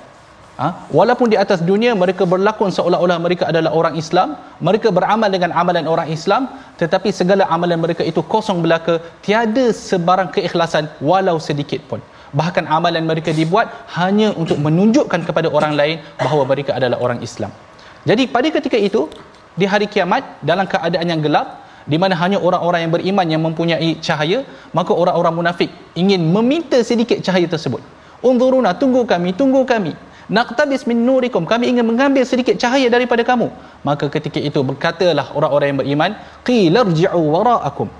Ha? 0.53 0.67
Walaupun 0.93 1.33
di 1.33 1.37
atas 1.43 1.59
dunia 1.65 1.91
mereka 1.97 2.23
berlakon 2.29 2.69
seolah-olah 2.77 3.17
mereka 3.25 3.49
adalah 3.51 3.71
orang 3.79 3.95
Islam, 3.97 4.37
mereka 4.67 4.93
beramal 4.97 5.29
dengan 5.35 5.49
amalan 5.61 5.85
orang 5.93 6.09
Islam, 6.13 6.45
tetapi 6.81 7.09
segala 7.09 7.49
amalan 7.55 7.81
mereka 7.81 8.05
itu 8.05 8.21
kosong 8.33 8.61
belaka, 8.65 9.01
tiada 9.25 9.65
sebarang 9.73 10.29
keikhlasan 10.35 10.85
walau 11.09 11.37
sedikit 11.41 11.81
pun. 11.89 12.01
Bahkan 12.37 12.69
amalan 12.69 13.05
mereka 13.11 13.33
dibuat 13.33 13.69
hanya 13.97 14.29
untuk 14.37 14.61
menunjukkan 14.61 15.21
kepada 15.25 15.49
orang 15.57 15.73
lain 15.79 15.97
bahawa 16.21 16.43
mereka 16.45 16.77
adalah 16.77 16.97
orang 17.01 17.19
Islam. 17.25 17.49
Jadi 18.09 18.23
pada 18.35 18.47
ketika 18.53 18.77
itu, 18.77 19.09
di 19.53 19.65
hari 19.69 19.85
kiamat 19.85 20.41
dalam 20.41 20.65
keadaan 20.65 21.05
yang 21.05 21.21
gelap, 21.21 21.61
di 21.83 21.99
mana 21.99 22.15
hanya 22.17 22.39
orang-orang 22.39 22.87
yang 22.87 22.93
beriman 22.93 23.25
yang 23.27 23.41
mempunyai 23.43 23.99
cahaya, 23.99 24.47
maka 24.71 24.91
orang-orang 24.95 25.33
munafik 25.35 25.69
ingin 25.93 26.21
meminta 26.23 26.79
sedikit 26.81 27.19
cahaya 27.21 27.45
tersebut. 27.45 27.83
Unzuruna, 28.23 28.71
tunggu 28.73 29.03
kami, 29.03 29.35
tunggu 29.35 29.67
kami. 29.67 29.93
Naqtabis 30.31 30.87
min 30.87 31.03
nurikum 31.03 31.43
kami 31.43 31.67
ingin 31.67 31.83
mengambil 31.83 32.23
sedikit 32.23 32.55
cahaya 32.55 32.87
daripada 32.87 33.27
kamu. 33.27 33.51
Maka 33.83 34.07
ketika 34.07 34.39
itu 34.39 34.63
berkatalah 34.63 35.35
orang-orang 35.35 35.75
yang 35.75 35.79
beriman 35.83 36.11
qilarji'u 36.47 37.19
wara'akum. 37.19 37.91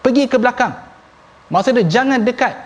Pergi 0.00 0.24
ke 0.24 0.40
belakang. 0.40 0.72
Maksudnya 1.52 1.84
jangan 1.84 2.24
dekat. 2.24 2.56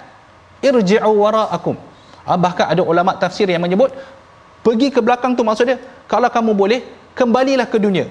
Irji'u 0.63 1.11
wara'akum. 1.11 1.75
Ha, 2.23 2.39
bahkan 2.39 2.71
ada 2.71 2.87
ulama 2.87 3.19
tafsir 3.19 3.51
yang 3.51 3.59
menyebut 3.59 3.91
pergi 4.63 4.95
ke 4.95 5.03
belakang 5.03 5.35
tu 5.35 5.43
maksudnya 5.43 5.83
kalau 6.07 6.31
kamu 6.31 6.55
boleh 6.55 6.81
kembalilah 7.19 7.69
ke 7.73 7.79
dunia 7.79 8.07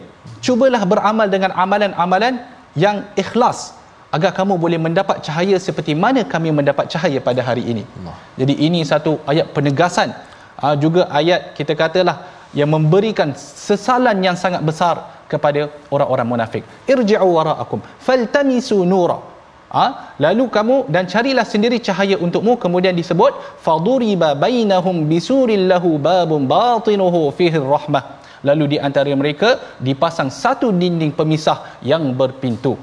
cubalah 0.45 0.81
beramal 0.91 1.27
dengan 1.29 1.51
amalan-amalan 1.63 2.41
yang 2.83 2.97
ikhlas 3.21 3.77
agar 4.15 4.31
kamu 4.35 4.59
boleh 4.63 4.79
mendapat 4.85 5.23
cahaya 5.23 5.57
seperti 5.67 5.95
mana 6.03 6.21
kami 6.33 6.51
mendapat 6.51 6.85
cahaya 6.91 7.19
pada 7.23 7.41
hari 7.47 7.63
ini. 7.71 7.83
Allah. 7.99 8.15
Jadi 8.39 8.53
ini 8.67 8.83
satu 8.83 9.23
ayat 9.31 9.55
penegasan 9.55 10.11
uh, 10.59 10.75
juga 10.83 11.07
ayat 11.07 11.55
kita 11.57 11.73
katalah 11.81 12.17
yang 12.51 12.67
memberikan 12.67 13.31
sesalan 13.39 14.19
yang 14.19 14.35
sangat 14.35 14.59
besar 14.69 15.23
kepada 15.31 15.71
orang-orang 15.87 16.27
munafik. 16.27 16.63
Irji'u 16.93 17.29
wara'akum 17.39 17.79
faltamisu 18.07 18.83
nura. 18.93 19.31
Ha? 19.71 19.85
lalu 20.19 20.51
kamu 20.51 20.77
dan 20.91 21.07
carilah 21.07 21.47
sendiri 21.47 21.79
cahaya 21.79 22.19
untukmu 22.19 22.59
kemudian 22.59 22.91
disebut 22.91 23.31
faduriba 23.63 24.35
bainahum 24.35 25.07
bisuril 25.07 25.63
lahu 25.71 25.95
babun 25.95 26.43
batinuhu 26.43 27.31
fihi 27.37 27.55
rahmah 27.55 28.19
lalu 28.47 28.75
di 28.75 28.77
antara 28.87 29.11
mereka 29.21 29.77
dipasang 29.87 30.29
satu 30.43 30.69
dinding 30.81 31.13
pemisah 31.19 31.79
yang 31.91 32.03
berpintu. 32.19 32.73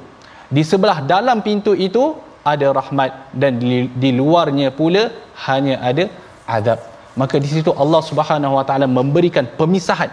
Di 0.48 0.62
sebelah 0.64 1.04
dalam 1.04 1.44
pintu 1.46 1.72
itu 1.76 2.16
ada 2.52 2.72
rahmat 2.72 3.32
dan 3.36 3.60
di, 3.62 3.90
di 4.02 4.10
luarnya 4.16 4.68
pula 4.72 5.12
hanya 5.48 5.76
ada 5.84 6.04
azab. 6.48 6.80
Maka 7.20 7.36
di 7.42 7.48
situ 7.50 7.70
Allah 7.82 8.00
Subhanahu 8.10 8.56
Wa 8.58 8.64
Taala 8.68 8.86
memberikan 8.88 9.44
pemisahan. 9.58 10.10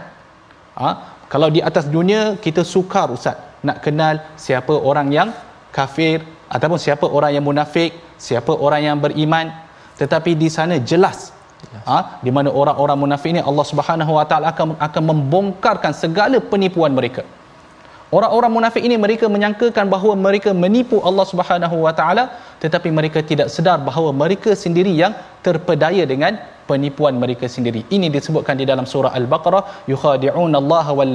Ha? 0.75 0.89
kalau 1.31 1.49
di 1.49 1.59
atas 1.59 1.85
dunia 1.89 2.39
kita 2.39 2.61
sukar 2.63 3.07
ustaz. 3.11 3.37
Nak 3.65 3.81
kenal 3.81 4.21
siapa 4.37 4.73
orang 4.89 5.07
yang 5.09 5.29
kafir 5.73 6.21
ataupun 6.47 6.77
siapa 6.77 7.05
orang 7.09 7.31
yang 7.35 7.45
munafik 7.49 7.91
siapa 8.15 8.53
orang 8.55 8.81
yang 8.87 8.97
beriman. 9.03 9.51
Tetapi 9.99 10.31
di 10.35 10.47
sana 10.51 10.75
jelas 10.79 11.34
ha, 11.89 11.97
di 12.25 12.31
mana 12.37 12.49
orang-orang 12.61 12.97
munafik 13.03 13.29
ini 13.33 13.41
Allah 13.49 13.65
Subhanahu 13.71 14.11
Wa 14.19 14.25
Taala 14.29 14.47
akan 14.53 14.77
akan 14.87 15.03
membongkarkan 15.11 15.93
segala 16.03 16.39
penipuan 16.53 16.93
mereka 16.99 17.23
Orang-orang 18.17 18.51
munafik 18.55 18.83
ini 18.87 18.95
mereka 19.03 19.25
menyangkakan 19.35 19.85
bahawa 19.93 20.13
mereka 20.25 20.49
menipu 20.63 20.97
Allah 21.09 21.25
Subhanahu 21.31 21.77
Wa 21.85 21.93
Taala 21.99 22.23
tetapi 22.63 22.89
mereka 22.97 23.19
tidak 23.31 23.47
sedar 23.55 23.77
bahawa 23.87 24.09
mereka 24.13 24.51
sendiri 24.63 24.93
yang 25.01 25.13
terpedaya 25.45 26.03
dengan 26.11 26.37
penipuan 26.69 27.17
mereka 27.23 27.45
sendiri. 27.55 27.81
Ini 27.95 28.07
disebutkan 28.13 28.55
di 28.61 28.65
dalam 28.69 28.85
surah 28.91 29.11
Al-Baqarah, 29.19 29.63
yukhadi'una 29.91 30.57
Allah 30.61 30.85
wal 30.99 31.13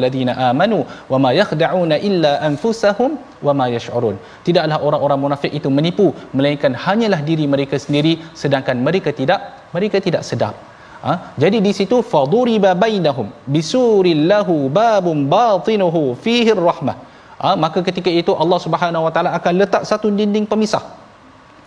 amanu 0.50 0.78
wa 1.12 1.19
ma 1.25 1.30
yakhda'una 1.40 1.99
illa 2.09 2.33
anfusahum 2.49 3.19
wa 3.47 3.52
ma 3.61 3.66
yash'urun. 3.76 4.19
Tidaklah 4.47 4.78
orang-orang 4.88 5.21
munafik 5.25 5.54
itu 5.61 5.71
menipu 5.78 6.07
melainkan 6.37 6.75
hanyalah 6.75 7.23
diri 7.30 7.47
mereka 7.54 7.78
sendiri 7.87 8.14
sedangkan 8.42 8.78
mereka 8.88 9.12
tidak 9.23 9.59
mereka 9.76 9.96
tidak 10.06 10.22
sedar. 10.28 10.54
Ha? 11.00 11.32
Jadi 11.42 11.58
di 11.64 11.72
situ 11.72 12.04
faduriba 12.12 12.76
bainahum 12.76 13.28
bisurillahu 13.48 14.68
babun 14.68 15.24
batinuhu 15.34 16.02
fihi 16.24 16.52
rahmah. 16.52 16.96
Ha? 17.40 17.56
Maka 17.56 17.80
ketika 17.88 18.10
itu 18.12 18.32
Allah 18.42 18.58
Subhanahu 18.66 19.06
Wa 19.08 19.12
Taala 19.14 19.30
akan 19.38 19.52
letak 19.62 19.82
satu 19.88 20.12
dinding 20.12 20.44
pemisah 20.44 20.84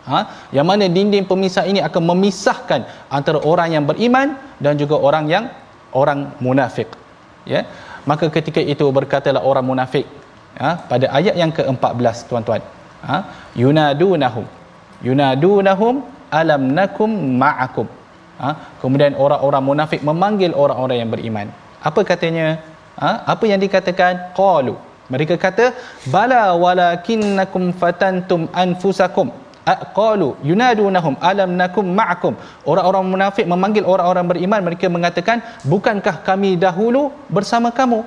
ha? 0.08 0.20
yang 0.56 0.68
mana 0.70 0.86
dinding 0.98 1.26
pemisah 1.32 1.64
ini 1.72 1.80
akan 1.88 2.04
memisahkan 2.12 2.82
antara 3.18 3.40
orang 3.52 3.70
yang 3.76 3.86
beriman 3.90 4.36
dan 4.64 4.76
juga 4.82 4.96
orang 5.08 5.26
yang 5.34 5.46
orang 6.02 6.20
munafik 6.46 6.90
ya 7.54 7.64
maka 8.10 8.28
ketika 8.36 8.60
itu 8.74 8.86
berkatalah 8.98 9.44
orang 9.52 9.66
munafik 9.72 10.06
ha? 10.60 10.72
pada 10.92 11.08
ayat 11.20 11.36
yang 11.42 11.52
ke-14 11.58 12.28
tuan-tuan 12.30 12.62
ha? 13.08 13.18
yunadunahum 13.64 14.46
yunadunahum 15.08 15.96
alam 16.40 16.62
nakum 16.78 17.12
ma'akum. 17.44 17.88
Ha? 18.44 18.50
kemudian 18.82 19.14
orang-orang 19.24 19.64
munafik 19.70 20.02
memanggil 20.10 20.52
orang-orang 20.64 20.98
yang 21.02 21.12
beriman. 21.14 21.48
Apa 21.90 22.02
katanya? 22.12 22.48
Ha? 22.98 23.12
apa 23.34 23.44
yang 23.52 23.62
dikatakan? 23.66 24.34
Qalu. 24.40 24.76
Mereka 25.14 25.36
kata 25.46 25.66
bala 26.16 26.44
walakinnakum 26.64 27.64
fatantum 27.82 28.50
anfusakum. 28.64 29.30
Qalu 29.98 30.30
yunadunahum 30.50 31.16
alam 31.30 31.56
nakum 31.62 31.86
ma'akum. 32.00 32.34
Orang-orang 32.72 33.06
munafik 33.14 33.46
memanggil 33.54 33.86
orang-orang 33.94 34.26
beriman. 34.32 34.62
Mereka 34.68 34.90
mengatakan 34.92 35.40
bukankah 35.72 36.26
kami 36.28 36.60
dahulu 36.66 37.14
bersama 37.32 37.70
kamu? 37.80 38.02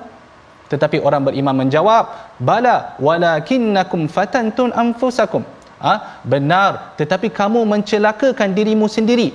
Tetapi 0.67 0.99
orang 1.07 1.23
beriman 1.31 1.55
menjawab 1.63 2.35
bala 2.49 2.99
walakinnakum 2.99 4.11
fatantun 4.11 4.75
anfusakum 4.75 5.47
ha? 5.85 6.21
benar 6.33 6.97
tetapi 6.99 7.27
kamu 7.39 7.61
mencelakakan 7.73 8.51
dirimu 8.57 8.87
sendiri 8.97 9.29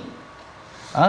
ha? 0.97 1.07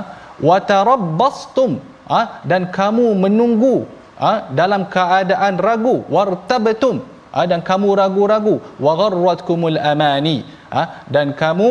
watarabbastum 0.49 1.79
ha? 2.11 2.21
dan 2.50 2.71
kamu 2.79 3.07
menunggu 3.25 3.76
ha? 4.19 4.50
dalam 4.61 4.87
keadaan 4.95 5.59
ragu 5.67 5.97
wartabtum 6.17 7.03
ha? 7.35 7.43
dan 7.50 7.61
kamu 7.71 7.88
ragu-ragu 8.03 8.57
wa 8.85 8.93
gharratkumul 9.00 9.79
amani 9.93 10.38
ha? 10.75 11.05
dan 11.11 11.35
kamu 11.43 11.69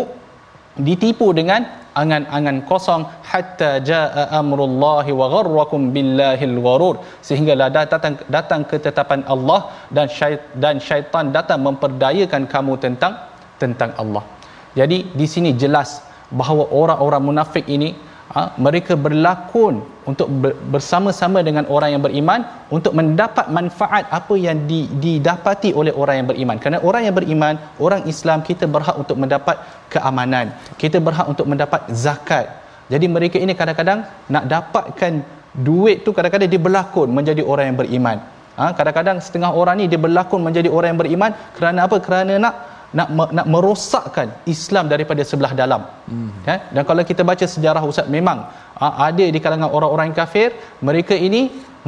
ditipu 0.87 1.29
dengan 1.37 1.83
angan-angan 2.01 2.65
kosong 2.69 3.03
hatta 3.31 3.71
jaa 3.89 4.23
amrullahi 4.39 5.11
wa 5.19 5.27
gharrakum 5.33 5.93
billahil 5.95 6.57
gharur 6.65 6.95
sehinggalah 7.27 7.69
datang 7.75 8.17
datang 8.35 8.61
ketetapan 8.71 9.21
Allah 9.33 9.69
dan 9.95 10.09
dan 10.63 10.81
syaitan 10.87 11.29
datang 11.37 11.61
memperdayakan 11.67 12.49
kamu 12.53 12.81
tentang 12.85 13.13
tentang 13.61 13.93
Allah. 14.01 14.23
Jadi 14.73 15.13
di 15.13 15.27
sini 15.29 15.53
jelas 15.53 16.01
bahawa 16.33 16.65
orang-orang 16.73 17.21
munafik 17.29 17.65
ini 17.69 17.93
ha, 18.33 18.57
mereka 18.57 18.97
berlakon 18.97 19.85
untuk 20.09 20.27
bersama-sama 20.73 21.39
dengan 21.45 21.69
orang 21.69 21.95
yang 21.95 22.03
beriman 22.03 22.41
untuk 22.73 22.97
mendapat 22.97 23.47
manfaat 23.53 24.09
apa 24.09 24.33
yang 24.35 24.65
didapati 25.03 25.71
oleh 25.77 25.93
orang 25.93 26.23
yang 26.23 26.27
beriman. 26.27 26.57
Kerana 26.57 26.81
orang 26.81 27.01
yang 27.07 27.15
beriman 27.15 27.55
orang 27.79 28.01
Islam 28.09 28.41
kita 28.41 28.65
berhak 28.65 28.97
untuk 28.97 29.15
mendapat 29.15 29.61
keamanan. 29.93 30.57
Kita 30.81 30.97
berhak 30.97 31.29
untuk 31.29 31.45
mendapat 31.45 31.87
zakat. 31.93 32.49
Jadi 32.91 33.05
mereka 33.07 33.37
ini 33.39 33.53
kadang-kadang 33.55 34.03
nak 34.27 34.43
dapatkan 34.49 35.23
duit 35.53 36.01
tu 36.01 36.11
kadang-kadang 36.11 36.49
dia 36.49 36.59
berlakon 36.59 37.13
menjadi 37.13 37.45
orang 37.45 37.71
yang 37.71 37.79
beriman. 37.79 38.17
Ha, 38.53 38.69
kadang-kadang 38.77 39.17
setengah 39.17 39.49
orang 39.49 39.81
ni 39.81 39.85
dia 39.89 39.97
berlakon 39.97 40.41
menjadi 40.41 40.69
orang 40.69 40.93
yang 40.93 41.01
beriman. 41.01 41.31
Kerana 41.57 41.89
apa? 41.89 41.97
Kerana 41.97 42.37
nak 42.37 42.53
nak 42.97 43.07
nak 43.37 43.47
merosakkan 43.53 44.27
Islam 44.53 44.85
daripada 44.93 45.21
sebelah 45.29 45.53
dalam. 45.61 45.81
Hmm. 46.09 46.31
Ya? 46.47 46.55
Dan 46.75 46.83
kalau 46.89 47.03
kita 47.09 47.21
baca 47.29 47.45
sejarah 47.55 47.83
Ustaz 47.91 48.07
memang 48.17 48.39
ah, 48.77 48.93
ada 49.09 49.25
di 49.35 49.39
kalangan 49.45 49.69
orang-orang 49.77 50.13
kafir 50.19 50.49
mereka 50.89 51.17
ini 51.27 51.41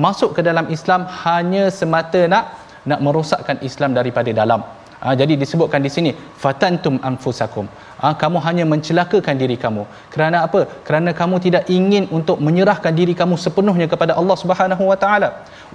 masuk 0.05 0.31
ke 0.37 0.41
dalam 0.49 0.67
Islam 0.77 1.01
hanya 1.23 1.65
semata 1.79 2.21
nak 2.33 2.45
nak 2.89 2.99
merosakkan 3.05 3.57
Islam 3.69 3.93
daripada 3.99 4.29
dalam. 4.41 4.61
Ha, 5.03 5.11
jadi 5.21 5.33
disebutkan 5.41 5.83
di 5.85 5.91
sini 5.95 6.11
fatantum 6.43 6.95
anfusakum. 7.09 7.67
Ha, 7.99 8.15
kamu 8.21 8.37
hanya 8.45 8.63
mencelakakan 8.71 9.35
diri 9.41 9.57
kamu. 9.63 9.83
Kerana 10.13 10.47
apa? 10.47 10.67
Kerana 10.87 11.11
kamu 11.11 11.35
tidak 11.45 11.63
ingin 11.77 12.07
untuk 12.17 12.39
menyerahkan 12.39 12.95
diri 12.95 13.13
kamu 13.21 13.35
sepenuhnya 13.35 13.87
kepada 13.91 14.15
Allah 14.19 14.37
Subhanahu 14.43 14.83
Wa 14.91 14.97
Taala. 15.03 15.29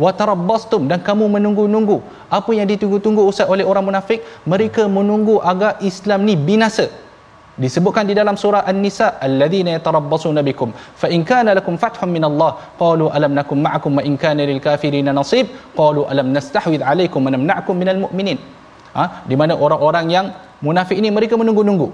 Wa 0.05 0.11
tarabbastum 0.21 0.89
dan 0.91 1.05
kamu 1.05 1.29
menunggu-nunggu. 1.37 2.01
Apa 2.33 2.51
yang 2.57 2.67
ditunggu-tunggu 2.73 3.23
Ustaz 3.31 3.47
oleh 3.55 3.65
orang 3.65 3.85
munafik? 3.89 4.25
Mereka 4.49 4.89
menunggu 4.89 5.37
agar 5.53 5.77
Islam 5.85 6.25
ni 6.29 6.35
binasa. 6.37 6.89
Disebutkan 7.61 8.09
di 8.09 8.15
dalam 8.17 8.41
surah 8.41 8.63
An-Nisa 8.71 9.21
alladzina 9.27 9.77
yatarabbasuna 9.77 10.41
bikum 10.41 10.71
fa 11.01 11.13
in 11.13 11.21
kana 11.31 11.53
lakum 11.59 11.77
fathun 11.83 12.09
min 12.17 12.25
Allah 12.25 12.57
qalu 12.81 13.13
alam 13.17 13.37
nakum 13.39 13.61
ma'akum 13.67 14.01
wa 14.01 14.03
in 14.09 14.15
kana 14.23 14.49
lil 14.51 14.61
kafirin 14.67 15.11
nasib 15.19 15.51
qalu 15.77 16.09
alam 16.13 16.33
nastahwid 16.37 16.81
alaykum 16.93 17.21
wa 17.27 17.33
namna'kum 17.35 17.77
minal 17.83 18.01
mu'minin 18.05 18.41
ha? 18.96 19.24
di 19.26 19.35
mana 19.38 19.55
orang-orang 19.55 20.07
yang 20.11 20.26
munafik 20.64 20.96
ini 21.00 21.09
mereka 21.09 21.35
menunggu-nunggu. 21.40 21.88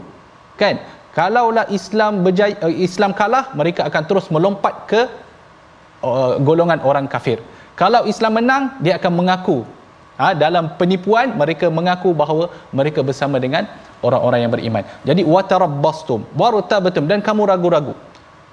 Kan? 0.60 0.80
Kalaulah 1.16 1.64
Islam 1.72 2.20
berjaya 2.20 2.56
uh, 2.60 2.72
Islam 2.72 3.16
kalah 3.16 3.52
mereka 3.56 3.88
akan 3.88 4.02
terus 4.04 4.26
melompat 4.28 4.74
ke 4.90 5.00
uh, 6.04 6.36
golongan 6.44 6.80
orang 6.84 7.08
kafir. 7.08 7.40
Kalau 7.76 8.04
Islam 8.04 8.40
menang 8.40 8.76
dia 8.84 9.00
akan 9.00 9.12
mengaku. 9.12 9.58
Ha? 10.16 10.32
dalam 10.32 10.72
penipuan 10.80 11.36
mereka 11.36 11.68
mengaku 11.68 12.16
bahawa 12.16 12.48
mereka 12.72 13.04
bersama 13.04 13.36
dengan 13.36 13.68
orang-orang 14.00 14.48
yang 14.48 14.52
beriman. 14.52 14.82
Jadi 15.04 15.20
watarabbastum. 15.20 16.24
Warutabatum 16.32 17.04
dan 17.04 17.20
kamu 17.20 17.44
ragu-ragu. 17.44 17.92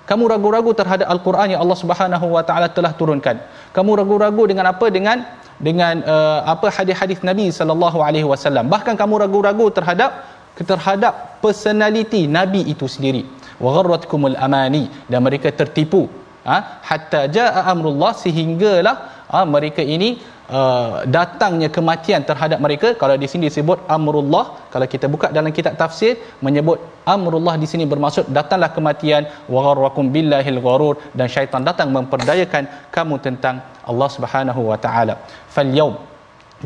Kamu 0.04 0.28
ragu-ragu 0.28 0.76
terhadap 0.76 1.08
al-Quran 1.08 1.56
yang 1.56 1.64
Allah 1.64 1.80
Subhanahu 1.80 2.36
wa 2.36 2.44
taala 2.44 2.68
telah 2.68 2.92
turunkan. 2.92 3.40
Kamu 3.72 3.96
ragu-ragu 3.96 4.44
dengan 4.44 4.76
apa? 4.76 4.92
Dengan 4.92 5.24
dengan 5.60 6.02
uh, 6.04 6.40
apa 6.54 6.68
hadis-hadis 6.74 7.22
Nabi 7.22 7.50
sallallahu 7.54 8.00
alaihi 8.02 8.28
wasallam. 8.28 8.72
Bahkan 8.74 8.98
kamu 8.98 9.24
ragu-ragu 9.24 9.68
terhadap 9.78 10.26
terhadap 10.72 11.42
personality 11.46 12.26
Nabi 12.26 12.62
itu 12.74 12.86
sendiri. 12.90 13.24
Wa 13.62 13.70
gharratkumul 13.78 14.38
amani. 14.38 14.90
Dan 15.10 15.22
mereka 15.28 15.50
tertipu. 15.54 16.10
Ha? 16.44 16.84
hatta 16.84 17.32
jaa 17.32 17.64
amrullah 17.72 18.12
sehinggalah 18.20 19.13
ha, 19.34 19.40
mereka 19.56 19.82
ini 19.96 20.10
uh, 20.58 20.96
datangnya 21.18 21.70
kematian 21.78 22.22
terhadap 22.30 22.60
mereka. 22.66 22.88
Kalau 23.02 23.16
di 23.24 23.28
sini 23.32 23.50
disebut 23.50 23.80
amrullah. 23.96 24.46
Kalau 24.74 24.88
kita 24.94 25.06
buka 25.14 25.28
dalam 25.38 25.52
kitab 25.58 25.74
tafsir 25.82 26.14
menyebut 26.46 26.80
amrullah 27.16 27.56
di 27.64 27.68
sini 27.72 27.86
bermaksud 27.94 28.30
datanglah 28.38 28.72
kematian 28.78 29.26
wa 29.54 29.60
gharrakum 29.66 30.14
billahil 30.16 30.62
gharur 30.68 30.96
dan 31.18 31.28
syaitan 31.36 31.66
datang 31.70 31.90
memperdayakan 31.98 32.64
kamu 32.96 33.18
tentang 33.28 33.58
Allah 33.92 34.10
Subhanahu 34.18 34.62
wa 34.72 34.78
taala. 34.86 35.16
Fal 35.56 35.72
yaum 35.80 35.96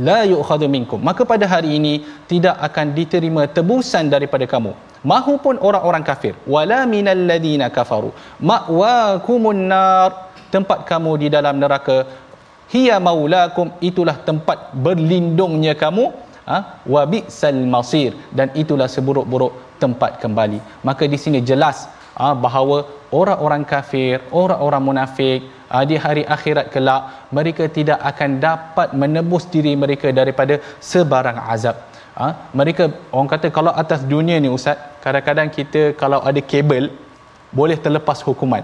la 0.10 0.20
yu'khadhu 0.34 0.68
minkum. 0.76 1.00
Maka 1.10 1.26
pada 1.32 1.46
hari 1.54 1.70
ini 1.80 1.94
tidak 2.32 2.56
akan 2.68 2.94
diterima 3.00 3.44
tebusan 3.58 4.14
daripada 4.14 4.46
kamu 4.54 4.72
mahupun 5.12 5.56
orang-orang 5.68 6.04
kafir. 6.10 6.34
Wala 6.56 6.80
minal 6.96 7.22
ladina 7.32 7.68
kafaru. 7.80 8.12
Ma'wakumun 8.52 9.62
nar. 9.74 10.12
Tempat 10.48 10.88
kamu 10.88 11.12
di 11.22 11.28
dalam 11.28 11.60
neraka 11.60 11.96
hiya 12.74 12.98
maulakum 13.08 13.70
itulah 13.90 14.18
tempat 14.30 14.72
berlindungnya 14.86 15.76
kamu. 15.84 16.08
Ha? 16.48 16.58
wa 16.94 17.02
bi'sal 17.12 17.60
masir. 17.74 18.12
Dan 18.38 18.48
itulah 18.62 18.88
seburuk-buruk 18.88 19.54
tempat 19.84 20.12
kembali. 20.24 20.60
Maka 20.88 21.04
di 21.14 21.18
sini 21.24 21.40
jelas 21.50 21.92
ha, 22.20 22.32
bahawa 22.46 22.78
orang-orang 23.20 23.64
kafir 23.72 24.24
orang-orang 24.42 24.84
munafik 24.90 25.40
ha, 25.72 25.84
di 25.90 25.96
hari 26.06 26.24
akhirat 26.36 26.68
kelak 26.74 27.02
mereka 27.38 27.64
tidak 27.78 28.00
akan 28.12 28.32
dapat 28.48 28.90
menebus 29.02 29.46
diri 29.54 29.74
mereka 29.84 30.10
daripada 30.20 30.58
sebarang 30.92 31.40
azab. 31.54 31.78
Ha? 32.18 32.28
mereka 32.60 32.84
orang 33.14 33.30
kata 33.34 33.48
kalau 33.58 33.72
atas 33.82 34.02
dunia 34.14 34.38
ni 34.44 34.50
ustaz 34.58 34.78
kadang-kadang 35.06 35.50
kita 35.58 35.82
kalau 36.02 36.20
ada 36.30 36.42
kabel 36.52 36.86
boleh 37.60 37.78
terlepas 37.86 38.26
hukuman 38.28 38.64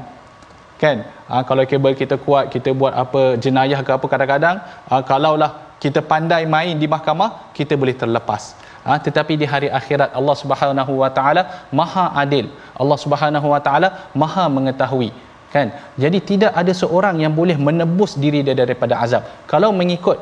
kan? 0.83 0.97
Ha, 1.29 1.41
kalau 1.49 1.63
kabel 1.71 1.93
kita 2.01 2.15
kuat 2.25 2.45
kita 2.53 2.69
buat 2.79 2.93
apa 3.03 3.21
jenayah 3.43 3.79
ke 3.87 3.91
apa 3.97 4.05
kadang-kadang 4.13 4.57
ha, 4.89 5.01
kalaulah 5.09 5.51
kita 5.83 5.99
pandai 6.11 6.43
main 6.55 6.75
di 6.81 6.87
mahkamah 6.93 7.29
kita 7.57 7.73
boleh 7.81 7.95
terlepas. 8.01 8.43
Ha, 8.85 8.99
tetapi 9.05 9.33
di 9.41 9.45
hari 9.53 9.69
akhirat 9.79 10.09
Allah 10.19 10.35
Subhanahu 10.41 10.93
wa 11.01 11.09
taala 11.17 11.43
maha 11.79 12.05
adil. 12.23 12.47
Allah 12.81 12.97
Subhanahu 13.05 13.47
wa 13.53 13.61
taala 13.67 13.89
maha 14.23 14.45
mengetahui 14.57 15.09
kan? 15.55 15.69
Jadi 16.03 16.19
tidak 16.31 16.51
ada 16.61 16.73
seorang 16.81 17.17
yang 17.23 17.33
boleh 17.39 17.57
menebus 17.67 18.13
diri 18.23 18.41
dia 18.47 18.57
daripada 18.63 18.97
azab. 19.05 19.23
Kalau 19.53 19.71
mengikut 19.81 20.17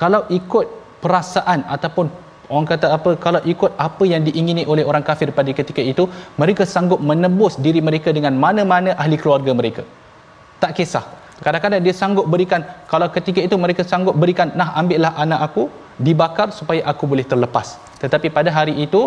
kalau 0.00 0.22
ikut 0.38 0.66
perasaan 1.04 1.60
ataupun 1.74 2.06
orang 2.52 2.66
kata 2.72 2.86
apa 2.96 3.10
kalau 3.24 3.40
ikut 3.52 3.72
apa 3.86 4.04
yang 4.12 4.22
diingini 4.28 4.62
oleh 4.72 4.84
orang 4.90 5.04
kafir 5.08 5.28
pada 5.38 5.52
ketika 5.60 5.82
itu 5.92 6.04
mereka 6.40 6.64
sanggup 6.74 7.00
menebus 7.10 7.54
diri 7.66 7.80
mereka 7.88 8.10
dengan 8.18 8.34
mana-mana 8.44 8.92
ahli 9.02 9.16
keluarga 9.22 9.52
mereka. 9.60 9.82
Tak 10.62 10.72
kisah. 10.78 11.04
Kadang-kadang 11.44 11.80
dia 11.86 11.94
sanggup 11.94 12.26
berikan 12.32 12.62
kalau 12.92 13.06
ketika 13.16 13.40
itu 13.48 13.56
mereka 13.64 13.82
sanggup 13.90 14.14
berikan 14.22 14.50
nah 14.60 14.68
ambillah 14.80 15.12
anak 15.24 15.40
aku 15.48 15.64
dibakar 16.06 16.48
supaya 16.58 16.82
aku 16.92 17.04
boleh 17.12 17.26
terlepas. 17.32 17.78
Tetapi 18.02 18.28
pada 18.38 18.50
hari 18.58 18.74
itu 18.86 19.02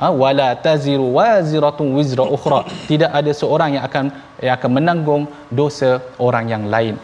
ha, 0.00 0.10
wala 0.22 0.48
taziru 0.66 1.06
waziratun 1.18 1.94
wizra 1.98 2.24
ukhra. 2.36 2.60
Tidak 2.90 3.10
ada 3.18 3.32
seorang 3.42 3.76
yang 3.76 3.84
akan 3.88 4.04
yang 4.46 4.54
akan 4.58 4.70
menanggung 4.78 5.22
dosa 5.60 5.90
orang 6.26 6.46
yang 6.54 6.64
lain. 6.74 6.96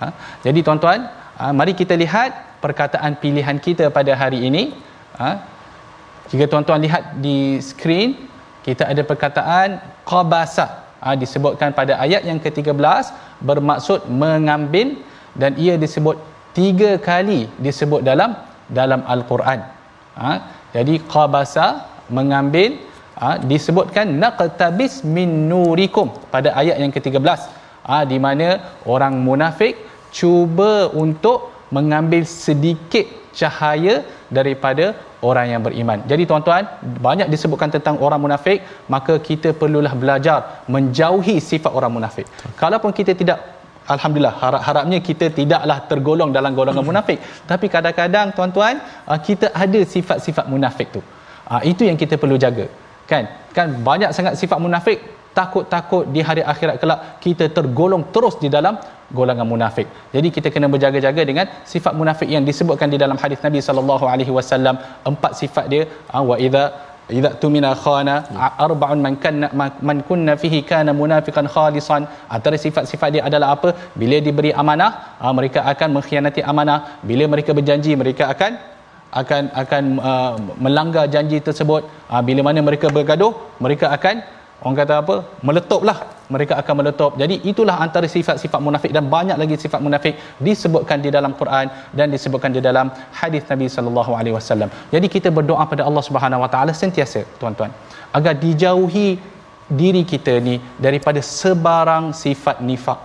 Ha, 0.00 0.10
jadi 0.46 0.58
tuan-tuan 0.66 1.06
ha, 1.38 1.52
mari 1.58 1.72
kita 1.82 1.94
lihat 2.04 2.60
perkataan 2.64 3.14
pilihan 3.22 3.58
kita 3.66 3.86
pada 3.98 4.12
hari 4.22 4.40
ini 4.48 4.62
ha, 5.20 5.30
jika 6.30 6.44
tuan-tuan 6.50 6.82
lihat 6.86 7.18
di 7.24 7.62
skrin 7.68 8.10
kita 8.66 8.90
ada 8.92 9.02
perkataan 9.10 9.78
qabasa. 10.02 10.66
Ha, 10.98 11.14
disebutkan 11.22 11.70
pada 11.78 12.02
ayat 12.04 12.22
yang 12.28 12.38
ke-13 12.44 12.74
bermaksud 13.48 14.10
mengambil 14.22 14.96
dan 15.40 15.54
ia 15.64 15.74
disebut 15.84 16.16
tiga 16.56 16.90
kali 17.08 17.46
disebut 17.66 18.00
dalam 18.02 18.34
dalam 18.78 19.00
al-Quran. 19.14 19.60
Ha, 20.18 20.30
jadi 20.74 20.94
qabasa 21.12 21.66
mengambil 22.18 22.80
ha, 23.20 23.38
disebutkan 23.52 24.18
naqtabis 24.22 24.94
min 25.16 25.46
nurikum 25.50 26.10
pada 26.34 26.50
ayat 26.60 26.76
yang 26.82 26.90
ke-13 26.96 27.40
ha, 27.86 28.02
di 28.12 28.18
mana 28.26 28.48
orang 28.94 29.14
munafik 29.28 29.76
cuba 30.18 30.90
untuk 31.04 31.54
mengambil 31.76 32.22
sedikit 32.26 33.06
cahaya 33.40 33.94
daripada 34.36 34.84
orang 35.28 35.46
yang 35.52 35.62
beriman. 35.66 35.98
Jadi 36.10 36.22
tuan-tuan, 36.30 36.64
banyak 37.06 37.28
disebutkan 37.34 37.70
tentang 37.74 37.96
orang 38.06 38.20
munafik, 38.24 38.58
maka 38.94 39.14
kita 39.28 39.52
perlulah 39.60 39.94
belajar 40.02 40.38
menjauhi 40.74 41.36
sifat 41.50 41.72
orang 41.78 41.92
munafik. 41.96 42.26
Kalaupun 42.62 42.92
kita 43.00 43.14
tidak 43.20 43.38
Alhamdulillah 43.94 44.34
harap-harapnya 44.42 44.98
kita 45.08 45.26
tidaklah 45.30 45.78
tergolong 45.90 46.30
dalam 46.36 46.52
golongan 46.58 46.82
munafik. 46.90 47.18
Tapi 47.50 47.66
kadang-kadang 47.74 48.34
tuan-tuan 48.36 48.82
ah, 49.06 49.18
kita 49.28 49.54
ada 49.64 49.80
sifat-sifat 49.94 50.50
munafik 50.52 50.90
tu. 50.90 51.00
Ah, 51.46 51.62
itu 51.62 51.86
yang 51.86 51.94
kita 51.94 52.18
perlu 52.22 52.34
jaga. 52.34 52.66
Kan? 53.06 53.30
Kan? 53.54 53.78
Banyak 53.88 54.10
sangat 54.10 54.34
sifat 54.34 54.58
munafik 54.58 54.98
takut-takut 55.38 56.04
di 56.14 56.20
hari 56.28 56.42
akhirat 56.52 56.76
kelak 56.82 57.00
kita 57.24 57.46
tergolong 57.56 58.04
terus 58.14 58.36
di 58.44 58.48
dalam 58.56 58.74
golongan 59.18 59.46
munafik. 59.52 59.86
Jadi 60.14 60.28
kita 60.36 60.48
kena 60.54 60.68
berjaga-jaga 60.74 61.22
dengan 61.30 61.46
sifat 61.72 61.92
munafik 62.00 62.28
yang 62.34 62.44
disebutkan 62.48 62.90
di 62.94 62.98
dalam 63.04 63.18
hadis 63.22 63.40
Nabi 63.46 63.60
sallallahu 63.66 64.04
alaihi 64.12 64.34
wasallam. 64.38 64.76
Empat 65.10 65.32
sifat 65.40 65.64
dia 65.72 65.82
ah, 66.14 66.22
wa 66.30 66.36
idza 66.46 66.64
idza 67.16 67.30
tumina 67.42 67.70
khana 67.82 68.14
arba'un 68.66 69.00
man 69.06 69.14
kana 69.24 69.48
man 69.88 69.98
kunna 70.08 70.34
fihi 70.42 70.60
kana 70.70 70.92
munafiqan 71.00 71.48
khalisan. 71.56 72.04
Antara 72.36 72.58
sifat-sifat 72.64 73.10
dia 73.16 73.24
adalah 73.30 73.50
apa? 73.56 73.70
Bila 74.00 74.18
diberi 74.28 74.52
amanah 74.62 74.90
ah, 75.24 75.34
mereka 75.40 75.62
akan 75.74 75.90
mengkhianati 75.98 76.42
amanah. 76.52 76.78
Bila 77.10 77.26
mereka 77.34 77.52
berjanji 77.60 77.94
mereka 78.04 78.26
akan 78.34 78.54
akan 79.20 79.42
akan 79.62 79.84
uh, 80.10 80.34
melanggar 80.64 81.04
janji 81.14 81.38
tersebut. 81.48 81.82
Uh, 82.12 82.22
bila 82.28 82.40
mana 82.48 82.60
mereka 82.68 82.90
bergaduh 82.96 83.32
mereka 83.64 83.86
akan 83.96 84.16
orang 84.62 84.76
kata 84.80 84.94
apa? 85.02 85.16
Meletuplah. 85.48 85.98
Mereka 86.34 86.54
akan 86.60 86.74
meletup. 86.80 87.12
Jadi 87.22 87.34
itulah 87.50 87.76
antara 87.84 88.06
sifat-sifat 88.14 88.60
munafik 88.66 88.90
dan 88.96 89.04
banyak 89.14 89.36
lagi 89.42 89.56
sifat 89.64 89.80
munafik 89.86 90.14
disebutkan 90.46 90.98
di 91.04 91.10
dalam 91.16 91.32
Quran 91.40 91.70
dan 91.98 92.10
disebutkan 92.14 92.50
di 92.56 92.60
dalam 92.68 92.90
hadis 93.20 93.46
Nabi 93.52 93.66
sallallahu 93.74 94.12
alaihi 94.18 94.34
wasallam. 94.38 94.70
Jadi 94.94 95.06
kita 95.06 95.30
berdoa 95.36 95.64
pada 95.72 95.86
Allah 95.88 96.02
Subhanahu 96.08 96.42
wa 96.44 96.50
taala 96.54 96.74
sentiasa 96.82 97.22
tuan-tuan 97.38 97.70
agar 98.18 98.34
dijauhi 98.44 99.08
diri 99.80 100.02
kita 100.12 100.34
ni 100.48 100.56
daripada 100.86 101.22
sebarang 101.22 102.10
sifat 102.22 102.58
nifak. 102.70 103.00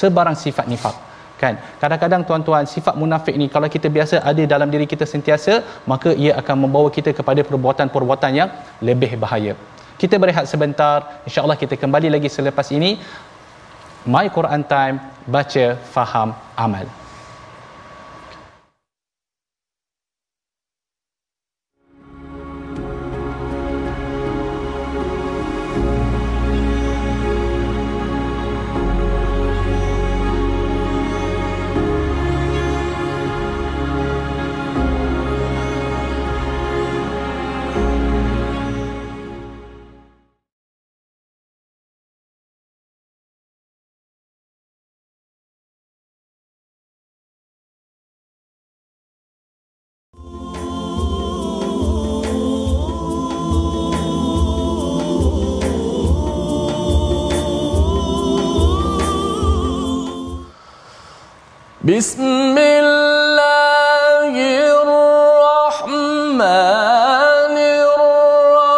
Sebarang 0.00 0.36
sifat 0.44 0.66
nifak. 0.72 0.96
Kan? 1.42 1.54
Kadang-kadang 1.82 2.22
tuan-tuan 2.28 2.64
sifat 2.72 2.94
munafik 3.02 3.34
ni 3.40 3.46
kalau 3.54 3.68
kita 3.74 3.90
biasa 3.96 4.16
ada 4.30 4.42
dalam 4.52 4.68
diri 4.74 4.86
kita 4.92 5.02
sentiasa 5.12 5.54
maka 5.92 6.10
ia 6.24 6.32
akan 6.40 6.56
membawa 6.64 6.88
kita 6.96 7.10
kepada 7.18 7.42
perbuatan-perbuatan 7.48 8.32
yang 8.40 8.50
lebih 8.88 9.18
bahaya 9.22 9.54
kita 10.00 10.16
berehat 10.16 10.46
sebentar. 10.48 11.22
Insyaallah 11.28 11.58
kita 11.58 11.74
kembali 11.76 12.08
lagi 12.12 12.28
selepas 12.30 12.68
ini. 12.72 13.00
My 14.08 14.26
Quran 14.26 14.66
time 14.66 14.98
baca 15.26 15.78
faham 15.94 16.34
amal 16.58 17.01
بسم 61.84 62.54
الله 62.58 64.34
الرحمن 65.82 66.38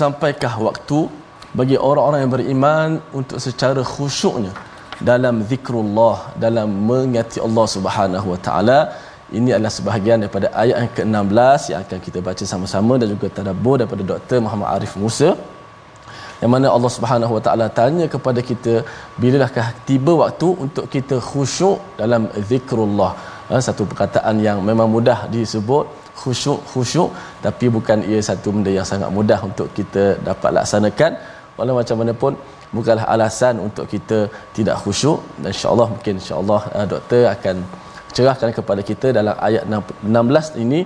sampaikah 0.00 0.54
waktu 0.68 0.98
bagi 1.58 1.76
orang-orang 1.88 2.20
yang 2.24 2.32
beriman 2.36 2.90
untuk 3.18 3.38
secara 3.46 3.82
khusyuknya 3.92 4.52
dalam 5.10 5.36
zikrullah 5.50 6.16
dalam 6.44 6.68
mengingati 6.88 7.38
Allah 7.46 7.66
Subhanahu 7.76 8.26
wa 8.32 8.40
taala 8.48 8.80
ini 9.38 9.50
adalah 9.54 9.72
sebahagian 9.78 10.18
daripada 10.22 10.46
ayat 10.62 10.76
yang 10.82 10.92
ke-16 10.98 11.60
yang 11.70 11.80
akan 11.84 11.98
kita 12.06 12.18
baca 12.28 12.44
sama-sama 12.52 12.94
dan 13.00 13.08
juga 13.14 13.26
tadabbur 13.38 13.74
daripada 13.80 14.02
Dr. 14.12 14.38
Muhammad 14.44 14.68
Arif 14.74 14.94
Musa 15.02 15.30
yang 16.42 16.50
mana 16.54 16.66
Allah 16.76 16.90
Subhanahu 16.96 17.32
Wa 17.36 17.42
Taala 17.46 17.66
tanya 17.80 18.06
kepada 18.14 18.40
kita 18.50 18.74
bilakah 19.22 19.66
tiba 19.88 20.12
waktu 20.22 20.48
untuk 20.64 20.84
kita 20.94 21.16
khusyuk 21.30 21.78
dalam 22.00 22.22
zikrullah 22.50 23.12
ha, 23.50 23.60
satu 23.66 23.84
perkataan 23.90 24.36
yang 24.46 24.58
memang 24.68 24.88
mudah 24.96 25.18
disebut 25.34 25.84
khusyuk 26.22 26.60
khusyuk 26.70 27.10
tapi 27.44 27.66
bukan 27.76 27.98
ia 28.10 28.20
satu 28.28 28.48
benda 28.54 28.70
yang 28.78 28.86
sangat 28.92 29.10
mudah 29.18 29.40
untuk 29.48 29.68
kita 29.78 30.04
dapat 30.28 30.50
laksanakan. 30.58 31.12
Walau 31.58 31.74
macam 31.80 31.96
mana 32.00 32.12
pun 32.22 32.32
bukanlah 32.76 33.06
alasan 33.14 33.54
untuk 33.66 33.86
kita 33.94 34.18
tidak 34.56 34.76
khusyuk. 34.82 35.18
Dan 35.42 35.50
insyaallah 35.54 35.88
mungkin 35.94 36.14
insyaallah 36.20 36.60
uh, 36.76 36.86
doktor 36.92 37.22
akan 37.36 37.56
cerahkan 38.16 38.50
kepada 38.58 38.82
kita 38.90 39.08
dalam 39.18 39.34
ayat 39.48 39.64
16 39.68 40.62
ini 40.64 40.80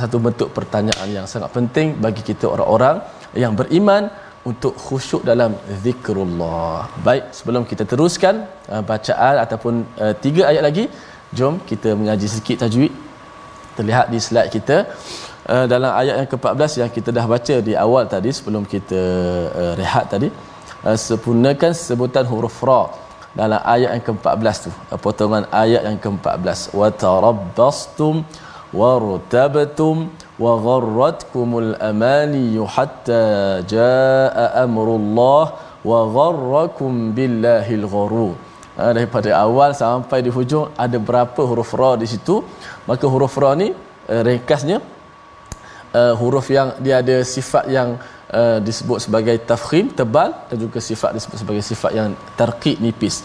satu 0.00 0.16
bentuk 0.26 0.48
pertanyaan 0.56 1.08
yang 1.16 1.26
sangat 1.32 1.50
penting 1.56 1.88
bagi 2.04 2.22
kita 2.28 2.46
orang-orang 2.54 2.96
yang 3.42 3.52
beriman 3.60 4.02
untuk 4.50 4.74
khusyuk 4.86 5.22
dalam 5.30 5.52
zikrullah. 5.84 6.86
Baik, 7.06 7.24
sebelum 7.38 7.62
kita 7.70 7.84
teruskan 7.92 8.34
uh, 8.72 8.82
bacaan 8.90 9.36
ataupun 9.44 9.74
uh, 10.04 10.14
tiga 10.24 10.42
ayat 10.50 10.62
lagi, 10.68 10.84
jom 11.38 11.54
kita 11.70 11.90
mengaji 12.00 12.28
sikit 12.36 12.62
tajwid 12.64 12.92
terlihat 13.78 14.06
di 14.14 14.18
slide 14.26 14.50
kita 14.56 14.76
uh, 15.52 15.66
dalam 15.72 15.92
ayat 16.00 16.14
yang 16.20 16.28
ke-14 16.32 16.70
yang 16.82 16.90
kita 16.96 17.10
dah 17.18 17.26
baca 17.34 17.56
di 17.68 17.72
awal 17.84 18.04
tadi 18.14 18.30
sebelum 18.38 18.62
kita 18.74 19.02
uh, 19.62 19.72
rehat 19.80 20.06
tadi 20.14 20.28
uh, 20.86 20.96
sempurnakan 21.06 21.72
sebutan 21.86 22.24
huruf 22.32 22.58
ra 22.68 22.82
dalam 23.40 23.60
ayat 23.74 23.90
yang 23.94 24.04
ke-14 24.08 24.56
tu 24.64 24.70
uh, 24.72 24.98
potongan 25.04 25.44
ayat 25.64 25.82
yang 25.88 25.98
ke-14. 26.04 26.72
Wa 26.80 26.88
tarabbastum 27.04 28.24
wartabtum 28.80 29.96
wa 30.44 30.52
gharratkumul 30.66 31.70
amani 31.90 32.44
hatta 32.76 33.62
jaa 33.74 34.46
amrullah 34.64 35.44
wa 35.90 36.00
gharrakum 36.16 37.14
billahil 37.18 37.86
ghurur 37.94 38.34
ha, 38.78 38.92
daripada 38.96 39.30
awal 39.44 39.70
sampai 39.82 40.18
di 40.26 40.30
hujung 40.36 40.66
ada 40.84 40.98
berapa 41.08 41.40
huruf 41.50 41.72
ra 41.80 41.92
di 42.02 42.06
situ. 42.12 42.36
Maka 42.90 43.06
huruf 43.14 43.36
ra 43.42 43.50
ni 43.62 43.68
uh, 44.12 44.22
ringkasnya 44.28 44.78
uh, 46.00 46.14
huruf 46.20 46.46
yang 46.56 46.68
dia 46.84 47.00
ada 47.02 47.16
sifat 47.36 47.64
yang 47.76 47.88
uh, 48.38 48.58
disebut 48.68 48.98
sebagai 49.06 49.36
tafkhim 49.50 49.88
tebal 50.00 50.30
dan 50.48 50.56
juga 50.64 50.78
sifat 50.90 51.10
disebut 51.16 51.38
sebagai 51.42 51.64
sifat 51.72 51.92
yang 51.98 52.08
tarqiq 52.38 52.78
nipis. 52.86 53.18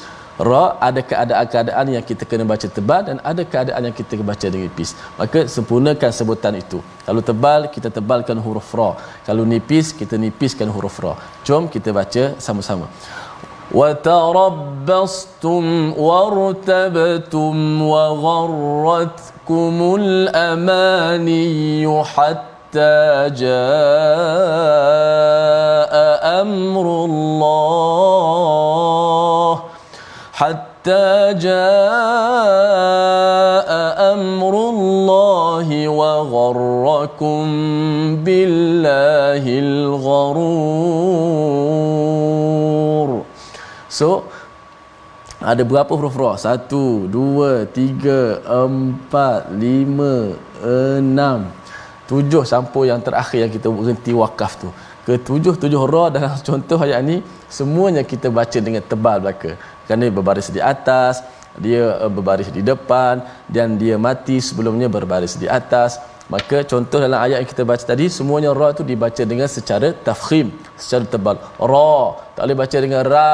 Ra 0.47 0.63
ada 0.87 1.01
keadaan-keadaan 1.09 1.85
yang 1.95 2.03
kita 2.09 2.23
kena 2.29 2.45
baca 2.51 2.67
tebal 2.77 3.01
dan 3.07 3.17
ada 3.31 3.43
keadaan 3.51 3.81
yang 3.87 3.95
kita 3.99 4.17
kena 4.17 4.27
baca 4.33 4.47
dengan 4.53 4.65
nipis. 4.71 4.91
Maka 5.19 5.39
sempurnakan 5.55 6.11
sebutan 6.19 6.55
itu. 6.63 6.79
Kalau 7.07 7.21
tebal 7.29 7.69
kita 7.75 7.89
tebalkan 7.97 8.39
huruf 8.45 8.71
ra. 8.79 8.89
Kalau 9.27 9.43
nipis 9.51 9.93
kita 9.99 10.17
nipiskan 10.23 10.71
huruf 10.75 10.97
ra. 11.03 11.13
Jom 11.45 11.69
kita 11.75 11.93
baca 11.99 12.23
sama-sama 12.47 12.87
وتربصتم 13.73 15.63
وارتبتم 15.97 17.81
وغرتكم 17.81 19.95
الأماني 19.99 22.03
حتى 22.03 23.29
جاء 23.29 23.51
أمر 26.41 27.05
الله. 27.05 27.51
حتى 30.33 31.33
جاء 31.33 31.51
أمر 34.13 34.53
الله 34.69 35.87
وغركم 35.87 37.43
بالله 38.25 39.59
الغرور. 39.59 41.60
So 43.91 44.31
ada 45.41 45.65
berapa 45.65 45.89
huruf 45.97 46.15
ra? 46.21 46.31
Satu, 46.37 47.09
dua, 47.09 47.65
tiga, 47.65 48.39
empat, 48.45 49.49
lima, 49.63 50.37
enam, 50.61 51.49
tujuh 52.05 52.45
sampai 52.45 52.93
yang 52.93 53.01
terakhir 53.01 53.49
yang 53.49 53.53
kita 53.57 53.67
berhenti 53.73 54.13
wakaf 54.13 54.53
tu. 54.61 54.69
Ketujuh-tujuh 55.01 55.81
ra 55.89 56.05
dalam 56.13 56.37
contoh 56.49 56.77
ayat 56.85 57.01
ni 57.01 57.17
semuanya 57.49 58.05
kita 58.05 58.29
baca 58.29 58.59
dengan 58.61 58.85
tebal 58.85 59.17
belaka. 59.17 59.57
Kerana 59.89 60.13
berbaris 60.13 60.53
di 60.53 60.61
atas, 60.61 61.25
dia 61.57 61.97
eh, 61.99 62.11
berbaris 62.15 62.53
di 62.53 62.61
depan 62.61 63.25
dan 63.49 63.81
dia 63.81 63.97
mati 63.97 64.37
sebelumnya 64.37 64.87
berbaris 64.87 65.35
di 65.41 65.49
atas. 65.49 65.97
Maka 66.29 66.63
contoh 66.63 67.01
dalam 67.01 67.17
ayat 67.17 67.43
yang 67.43 67.49
kita 67.49 67.65
baca 67.67 67.83
tadi 67.83 68.07
semuanya 68.07 68.53
ra 68.53 68.71
tu 68.77 68.85
dibaca 68.87 69.23
dengan 69.25 69.49
secara 69.49 69.91
tafkhim, 69.91 70.53
secara 70.77 71.03
tebal. 71.03 71.35
Ra 71.57 71.97
tak 72.37 72.45
boleh 72.45 72.57
baca 72.61 72.77
dengan 72.77 73.01
ra 73.03 73.33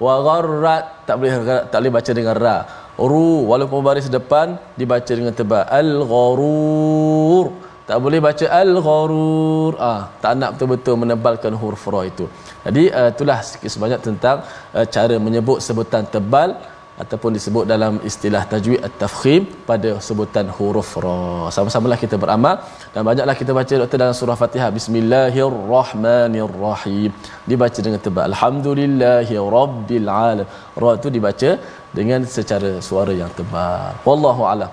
wa 0.00 0.14
gharrat 0.26 1.06
tak 1.06 1.14
boleh 1.18 1.34
tak 1.70 1.78
boleh 1.78 1.92
baca 1.92 2.10
dengan 2.14 2.36
ra. 2.38 2.56
Ru 2.94 3.50
walaupun 3.50 3.82
baris 3.82 4.06
depan 4.06 4.54
dibaca 4.78 5.12
dengan 5.18 5.34
tebal. 5.34 5.66
Al 5.66 5.90
gharur 6.06 7.46
tak 7.84 7.98
boleh 8.00 8.20
baca 8.22 8.46
al 8.48 8.72
gharur 8.86 9.72
ah 9.76 10.14
tak 10.22 10.32
nak 10.40 10.56
betul-betul 10.56 10.94
menebalkan 11.02 11.52
huruf 11.58 11.84
ra 11.90 12.02
itu. 12.06 12.26
Jadi 12.64 12.88
uh, 12.88 13.10
itulah 13.12 13.38
sikit 13.44 13.70
sebanyak 13.74 14.00
tentang 14.00 14.46
uh, 14.72 14.86
cara 14.88 15.14
menyebut 15.20 15.58
sebutan 15.60 16.06
tebal 16.08 16.56
ataupun 17.02 17.30
disebut 17.36 17.64
dalam 17.72 17.92
istilah 18.08 18.42
tajwid 18.52 18.80
at-tafkhim 18.86 19.42
pada 19.70 19.90
sebutan 20.06 20.46
huruf 20.56 20.90
ra. 21.04 21.18
Sama-samalah 21.56 21.98
kita 22.04 22.16
beramal 22.24 22.54
dan 22.94 23.02
banyaklah 23.08 23.36
kita 23.40 23.52
baca 23.58 23.74
doktor 23.82 23.98
dalam 24.04 24.16
surah 24.20 24.36
Fatihah 24.42 24.70
bismillahirrahmanirrahim. 24.78 27.10
Dibaca 27.50 27.80
dengan 27.86 28.00
tebal 28.06 28.24
alhamdulillahi 28.30 29.34
rabbil 29.58 30.08
alamin. 30.20 30.46
Ra 30.84 30.90
tu 31.04 31.08
dibaca 31.18 31.50
dengan 31.98 32.20
secara 32.36 32.70
suara 32.88 33.12
yang 33.22 33.30
tebal. 33.40 33.92
Wallahu 34.08 34.42
a'lam. 34.52 34.72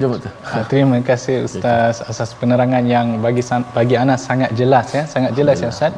Jom 0.00 0.10
betul. 0.10 0.32
Ah, 0.42 0.62
terima 0.70 0.98
kasih 1.08 1.46
Ustaz 1.46 2.02
atas 2.10 2.30
penerangan 2.38 2.82
yang 2.94 3.06
bagi 3.24 3.42
bagi 3.76 3.94
anak 4.04 4.18
sangat 4.26 4.50
jelas 4.58 4.86
ya, 4.96 5.02
sangat 5.12 5.32
jelas 5.38 5.62
ya 5.62 5.68
Ustaz. 5.74 5.92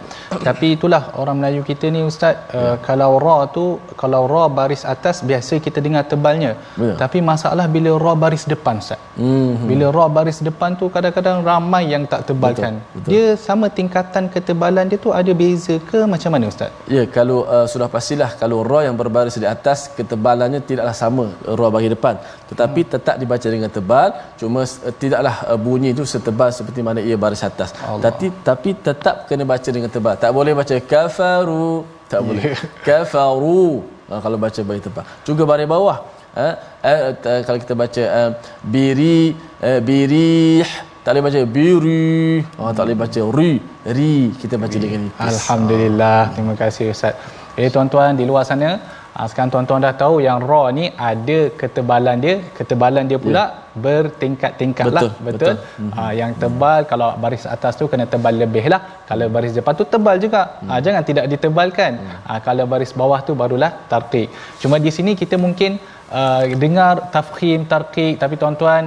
Tapi 0.49 0.67
itulah 0.77 1.03
orang 1.21 1.37
Melayu 1.41 1.63
kita 1.71 1.89
ni 1.95 2.01
Ustaz, 2.11 2.37
ya. 2.53 2.61
uh, 2.61 2.77
kalau 2.87 3.17
ra 3.25 3.37
tu 3.57 3.65
kalau 4.01 4.21
ra 4.33 4.43
baris 4.59 4.83
atas 4.95 5.25
biasa 5.31 5.65
kita 5.67 5.81
dengar 5.87 6.05
tebalnya. 6.13 6.51
Ya. 6.77 6.93
Tapi 7.03 7.25
masalah 7.31 7.67
bila 7.77 7.97
ra 8.05 8.13
baris 8.25 8.45
depan 8.53 8.85
Ustaz. 8.85 9.01
Mm-hmm. 9.17 9.65
Bila 9.71 9.87
ra 9.97 10.05
baris 10.17 10.39
depan 10.49 10.77
tu 10.81 10.93
kadang-kadang 10.97 11.41
ramai 11.49 11.83
yang 11.95 12.05
tak 12.13 12.29
tebalkan. 12.29 12.77
Betul. 12.77 13.01
Betul. 13.01 13.09
Dia 13.09 13.25
sama 13.47 13.67
tingkatan 13.79 14.25
ketebalan 14.35 14.93
dia 14.93 15.01
tu 15.07 15.11
ada 15.21 15.33
beza 15.41 15.77
ke 15.89 16.05
macam 16.05 16.37
mana 16.37 16.53
Ustaz? 16.53 16.69
Ya, 16.97 17.09
kalau 17.17 17.49
uh, 17.49 17.65
sudah 17.73 17.89
pastilah 17.97 18.31
kalau 18.43 18.61
ra 18.61 18.85
yang 18.89 18.97
berbaris 19.01 19.41
di 19.41 19.49
atas 19.57 19.89
ketebalannya 19.97 20.61
tidaklah 20.69 20.97
sama 21.03 21.27
ra 21.61 21.69
bagi 21.79 21.89
depan. 21.97 22.21
Tetapi 22.53 22.81
hmm. 22.85 22.93
tetap 22.93 23.17
dibaca 23.25 23.49
dengan 23.57 23.73
tebal 23.73 23.86
tebal 23.87 24.09
cuma 24.35 24.67
uh, 24.67 24.95
tidaklah 25.03 25.35
uh, 25.47 25.59
bunyi 25.67 25.95
itu 25.95 26.03
setebal 26.03 26.51
seperti 26.51 26.83
mana 26.83 26.99
ia 26.99 27.15
baris 27.15 27.47
atas. 27.47 27.71
Tapi 28.03 28.35
tapi 28.43 28.75
tetap 28.75 29.31
kena 29.31 29.47
baca 29.47 29.69
dengan 29.71 29.91
tebal. 29.95 30.19
Tak 30.19 30.35
boleh 30.35 30.53
baca 30.59 30.75
kafaru. 30.93 31.87
Tak 32.11 32.19
yeah. 32.19 32.27
boleh. 32.27 32.43
Kafaru. 32.87 33.67
Uh, 34.11 34.21
kalau 34.25 34.37
baca 34.43 34.61
baris 34.67 34.83
tebal. 34.83 35.05
Juga 35.23 35.43
baris 35.47 35.71
bawah. 35.71 35.99
Uh, 36.35 36.55
uh, 36.91 36.99
uh, 37.15 37.41
kalau 37.47 37.59
kita 37.63 37.75
baca 37.79 38.03
uh, 38.19 38.31
biri 38.75 39.39
uh, 39.63 39.79
birih. 39.79 40.67
Tak 41.07 41.15
boleh 41.15 41.25
baca 41.31 41.41
biri. 41.47 42.43
Oh, 42.59 42.71
tak 42.75 42.83
boleh 42.91 42.99
baca 42.99 43.21
ri. 43.39 43.53
Ri 43.97 44.15
kita 44.43 44.59
baca 44.59 44.75
dengan 44.75 45.07
nipis 45.07 45.23
alhamdulillah. 45.31 46.21
Terima 46.35 46.55
kasih 46.59 46.91
ustaz. 46.91 47.15
Eh 47.55 47.71
tuan-tuan 47.71 48.19
di 48.19 48.27
luar 48.27 48.43
sana 48.43 48.71
Ha, 49.17 49.25
sekarang 49.31 49.51
tuan-tuan 49.53 49.81
dah 49.85 49.95
tahu 50.01 50.17
yang 50.25 50.39
raw 50.49 50.65
ni 50.79 50.87
ada 51.11 51.39
ketebalan 51.61 52.17
dia, 52.25 52.35
ketebalan 52.57 53.05
dia 53.11 53.19
pula 53.27 53.45
yeah. 53.45 53.47
bertingkat-tingkat 53.85 54.85
lah. 54.97 55.03
Betul. 55.05 55.25
betul? 55.27 55.55
betul. 55.57 55.95
Ha, 55.97 56.03
yang 56.19 56.33
tebal 56.43 56.81
kalau 56.91 57.09
baris 57.23 57.45
atas 57.55 57.73
tu 57.81 57.85
kena 57.93 58.05
tebal 58.15 58.35
lebih 58.43 58.65
lah. 58.73 58.81
Kalau 59.09 59.27
baris 59.37 59.55
depan 59.59 59.73
tu 59.81 59.85
tebal 59.95 60.17
juga. 60.25 60.43
Hmm. 60.61 60.69
Ha, 60.69 60.81
jangan 60.87 61.03
tidak 61.11 61.27
ditebalkan. 61.33 61.93
Hmm. 62.03 62.19
Ha, 62.29 62.39
kalau 62.47 62.65
baris 62.73 62.93
bawah 63.01 63.21
tu 63.29 63.33
barulah 63.43 63.71
tarqiq. 63.93 64.29
Cuma 64.63 64.77
di 64.87 64.93
sini 64.97 65.15
kita 65.23 65.39
mungkin 65.45 65.81
uh, 66.21 66.45
dengar 66.65 66.95
tafkhim, 67.15 67.65
tarqiq 67.73 68.21
tapi 68.23 68.37
tuan-tuan 68.43 68.85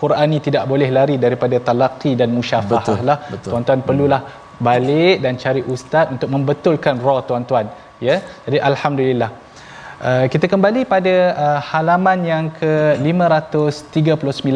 Quran 0.00 0.26
ni 0.32 0.38
tidak 0.46 0.64
boleh 0.72 0.88
lari 0.96 1.16
daripada 1.24 1.56
talaqi 1.68 2.12
dan 2.20 2.32
musyafahah 2.38 3.00
lah. 3.08 3.18
Betul. 3.32 3.50
Tuan-tuan 3.52 3.82
perlulah 3.88 4.22
balik 4.68 5.16
dan 5.24 5.34
cari 5.44 5.62
ustaz 5.74 6.06
untuk 6.14 6.30
membetulkan 6.36 6.96
raw 7.06 7.18
tuan-tuan. 7.28 7.68
Ya. 8.08 8.16
Jadi 8.46 8.58
alhamdulillah. 8.70 9.30
Uh, 9.98 10.30
kita 10.32 10.46
kembali 10.50 10.86
pada 10.90 11.14
uh, 11.44 11.60
halaman 11.68 12.18
yang 12.22 12.44
ke-539 12.58 14.50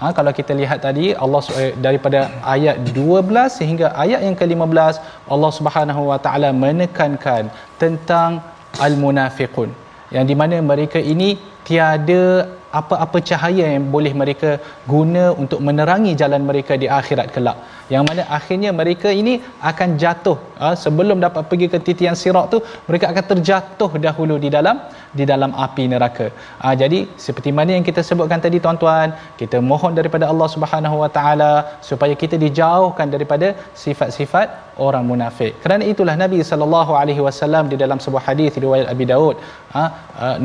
ha, 0.00 0.12
kalau 0.16 0.32
kita 0.38 0.52
lihat 0.58 0.84
tadi 0.86 1.06
Allah 1.24 1.40
uh, 1.60 1.72
daripada 1.86 2.28
ayat 2.54 2.76
12 2.92 3.56
sehingga 3.56 3.86
ayat 4.04 4.20
yang 4.26 4.36
ke-15 4.40 5.00
Allah 5.34 5.50
Subhanahu 5.58 6.02
Wa 6.12 6.18
Taala 6.24 6.52
menekankan 6.64 7.48
tentang 7.80 8.44
al-munafiqun. 8.86 9.72
Yang 10.16 10.26
di 10.30 10.36
mana 10.40 10.60
mereka 10.60 11.00
ini 11.00 11.40
tiada 11.64 12.52
apa-apa 12.80 13.18
cahaya 13.30 13.64
yang 13.72 13.88
boleh 13.96 14.12
mereka 14.22 14.50
guna 14.92 15.24
untuk 15.42 15.60
menerangi 15.68 16.12
jalan 16.22 16.44
mereka 16.50 16.76
di 16.82 16.88
akhirat 17.00 17.32
kelak 17.32 17.56
yang 17.94 18.04
mana 18.08 18.22
akhirnya 18.38 18.70
mereka 18.80 19.08
ini 19.20 19.34
akan 19.70 19.88
jatuh. 20.02 20.36
Ha, 20.62 20.66
sebelum 20.82 21.18
dapat 21.26 21.42
pergi 21.50 21.66
ke 21.72 21.78
titian 21.86 22.16
sirat 22.22 22.46
tu 22.54 22.58
mereka 22.88 23.06
akan 23.12 23.24
terjatuh 23.32 23.90
dahulu 24.06 24.34
di 24.44 24.48
dalam 24.56 24.76
di 25.18 25.24
dalam 25.30 25.50
api 25.64 25.84
neraka. 25.92 26.26
Ha, 26.62 26.74
jadi 26.82 27.00
seperti 27.26 27.52
mana 27.58 27.70
yang 27.76 27.86
kita 27.88 28.02
sebutkan 28.08 28.42
tadi 28.46 28.60
tuan-tuan 28.64 29.10
kita 29.40 29.58
mohon 29.70 29.92
daripada 29.98 30.26
Allah 30.32 30.48
Subhanahu 30.54 30.98
Wa 31.02 31.10
Taala 31.16 31.52
supaya 31.90 32.16
kita 32.22 32.38
dijauhkan 32.44 33.08
daripada 33.14 33.50
sifat-sifat 33.84 34.48
orang 34.86 35.04
munafik. 35.10 35.52
Kerana 35.64 35.84
itulah 35.92 36.14
Nabi 36.24 36.40
sallallahu 36.50 36.94
alaihi 37.02 37.22
wasallam 37.28 37.66
di 37.72 37.76
dalam 37.82 37.98
sebuah 38.04 38.24
hadis 38.28 38.52
riwayat 38.64 38.88
Abi 38.94 39.04
Daud 39.12 39.36
ha, 39.74 39.82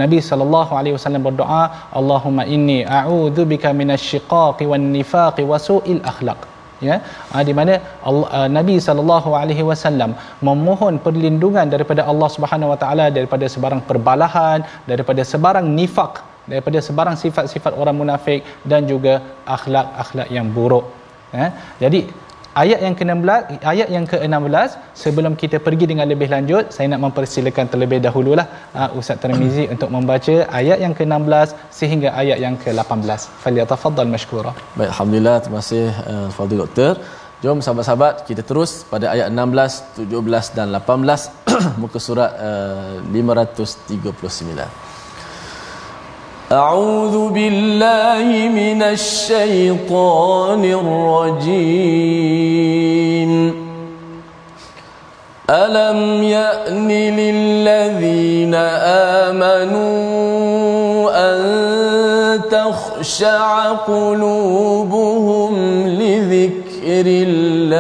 Nabi 0.04 0.20
sallallahu 0.30 0.74
alaihi 0.80 0.96
wasallam 0.98 1.24
berdoa 1.30 1.64
Allahumma 2.02 2.50
inni 2.58 2.80
a'udzu 3.00 3.46
bika 3.54 3.72
minasyiqaqi 3.82 4.70
wan 4.74 4.86
nifaqi 4.98 5.46
wa 5.52 5.60
su'il 5.70 6.04
akhlaq 6.14 6.57
ya 6.88 6.96
uh, 7.34 7.44
di 7.48 7.54
mana 7.60 7.74
Allah, 8.10 8.28
uh, 8.38 8.50
Nabi 8.58 8.76
sallallahu 8.88 9.30
alaihi 9.42 9.66
wasallam 9.70 10.14
memohon 10.50 10.96
perlindungan 11.06 11.68
daripada 11.74 12.04
Allah 12.12 12.30
Subhanahu 12.36 12.72
wa 12.74 12.80
taala 12.84 13.08
daripada 13.18 13.48
sebarang 13.56 13.82
perbalahan 13.90 14.62
daripada 14.92 15.24
sebarang 15.32 15.68
nifak 15.80 16.14
daripada 16.52 16.80
sebarang 16.88 17.16
sifat-sifat 17.24 17.74
orang 17.82 17.98
munafik 18.02 18.42
dan 18.72 18.88
juga 18.92 19.14
akhlak-akhlak 19.56 20.30
yang 20.38 20.48
buruk 20.58 20.86
eh? 21.42 21.50
jadi 21.84 22.02
ayat 22.62 22.80
yang 22.86 22.96
ke-16 23.00 23.42
ayat 23.74 23.88
yang 23.96 24.06
ke-16 24.12 24.70
sebelum 25.04 25.34
kita 25.42 25.58
pergi 25.66 25.86
dengan 25.92 26.08
lebih 26.14 26.30
lanjut 26.36 26.64
saya 26.76 26.88
nak 26.94 27.02
mempersilakan 27.06 27.66
terlebih 27.74 28.00
dahululah 28.06 28.48
uh, 28.80 28.90
Ustaz 29.00 29.22
Tirmizi 29.24 29.66
untuk 29.74 29.92
membaca 29.96 30.36
ayat 30.62 30.80
yang 30.86 30.94
ke-16 31.00 31.48
sehingga 31.80 32.10
ayat 32.22 32.40
yang 32.46 32.58
ke-18 32.64 33.22
falyatafaddal 33.44 34.12
mashkura. 34.16 34.52
Baik 34.80 34.90
alhamdulillah 34.94 35.38
terima 35.46 35.62
kasih 35.64 35.86
uh, 36.12 36.28
fadil 36.38 36.62
doktor. 36.66 36.94
Jom 37.44 37.60
sahabat-sahabat 37.66 38.26
kita 38.28 38.42
terus 38.50 38.72
pada 38.92 39.06
ayat 39.14 39.28
16, 39.30 40.10
17 40.10 40.58
dan 40.58 40.68
18 40.74 41.30
muka 41.82 42.00
surat 42.08 42.32
uh, 42.50 42.98
539. 43.14 44.87
أعوذ 46.52 47.30
بالله 47.30 48.50
من 48.56 48.84
الشيطان 48.84 50.64
الرجيم. 51.44 52.58
ألم 55.50 56.24
يأن 56.24 56.88
للذين 56.92 58.56
آمنوا 59.28 61.12
أن 61.12 61.40
تخشع 62.52 63.72
قلوبهم 63.72 65.54
لذكر 65.88 67.06
الله 67.28 67.72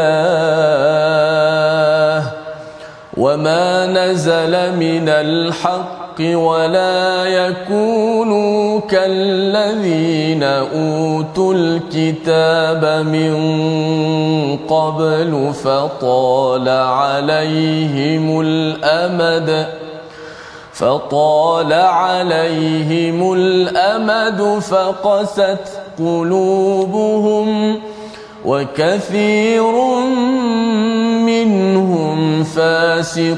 وما 3.17 3.85
نزل 3.85 4.75
من 4.75 5.09
الحق 5.09 6.06
الحق 6.19 6.37
ولا 6.37 7.25
يكونوا 7.25 8.79
كالذين 8.79 10.43
أوتوا 10.43 11.53
الكتاب 11.53 13.05
من 13.05 13.37
قبل 14.67 15.53
فطال 15.63 16.69
عليهم 16.69 18.41
الأمد 18.41 19.67
فطال 20.73 21.73
عليهم 21.73 23.33
الأمد 23.33 24.59
فقست 24.59 25.59
قلوبهم 25.99 27.79
وكثير 28.45 29.71
منهم 31.25 32.43
فاسقون 32.43 33.37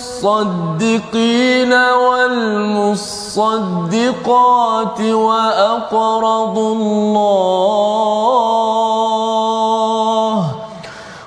المصدقين 0.21 1.73
والمصدقات 2.83 3.41
واقرضوا 5.01 6.75
الله 6.75 7.21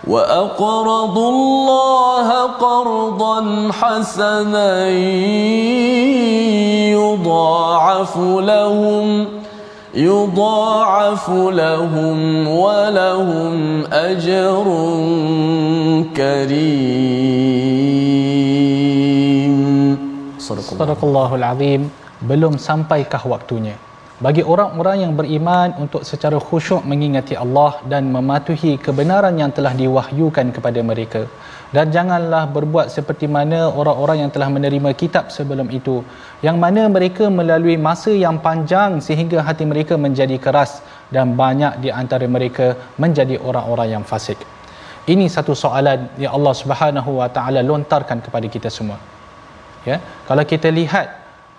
واقرضوا 0.07 1.31
الله 1.31 2.43
قرضا 2.43 3.69
حسنا 3.73 4.89
يضاعف 6.95 8.17
لهم 8.19 9.27
يضاعف 9.95 11.31
لهم 11.31 12.49
ولهم 12.49 13.85
أجر 13.93 14.65
كريم. 16.17 17.54
Sadaqallahul 20.63 21.47
azim. 21.47 21.91
Belum 22.23 22.55
sampaikah 22.55 23.23
waktunya. 23.27 23.75
Bagi 24.25 24.47
orang-orang 24.47 24.97
yang 25.03 25.13
beriman 25.19 25.75
untuk 25.75 26.07
secara 26.07 26.39
khusyuk 26.39 26.87
mengingati 26.87 27.35
Allah 27.35 27.83
dan 27.93 28.15
mematuhi 28.15 28.79
kebenaran 28.79 29.35
yang 29.35 29.51
telah 29.51 29.75
diwahyukan 29.75 30.55
kepada 30.55 30.81
mereka. 30.91 31.23
Dan 31.75 31.91
janganlah 31.91 32.47
berbuat 32.47 32.95
seperti 32.95 33.27
mana 33.27 33.75
orang-orang 33.81 34.23
yang 34.23 34.31
telah 34.31 34.47
menerima 34.47 34.95
kitab 34.95 35.35
sebelum 35.35 35.67
itu 35.79 36.07
yang 36.47 36.63
mana 36.63 36.87
mereka 36.87 37.27
melalui 37.27 37.75
masa 37.75 38.15
yang 38.15 38.39
panjang 38.39 39.03
sehingga 39.03 39.43
hati 39.43 39.67
mereka 39.67 39.99
menjadi 39.99 40.39
keras 40.39 40.79
dan 41.11 41.35
banyak 41.35 41.83
di 41.83 41.91
antara 41.91 42.31
mereka 42.31 42.79
menjadi 43.03 43.43
orang-orang 43.43 43.99
yang 43.99 44.05
fasik. 44.07 44.39
Ini 45.11 45.27
satu 45.27 45.59
soalan 45.59 46.15
yang 46.23 46.39
Allah 46.39 46.55
Subhanahu 46.55 47.19
wa 47.19 47.27
taala 47.27 47.67
lontarkan 47.67 48.23
kepada 48.23 48.47
kita 48.47 48.71
semua 48.71 49.14
ya. 49.91 49.97
Kalau 50.29 50.45
kita 50.53 50.69
lihat 50.79 51.07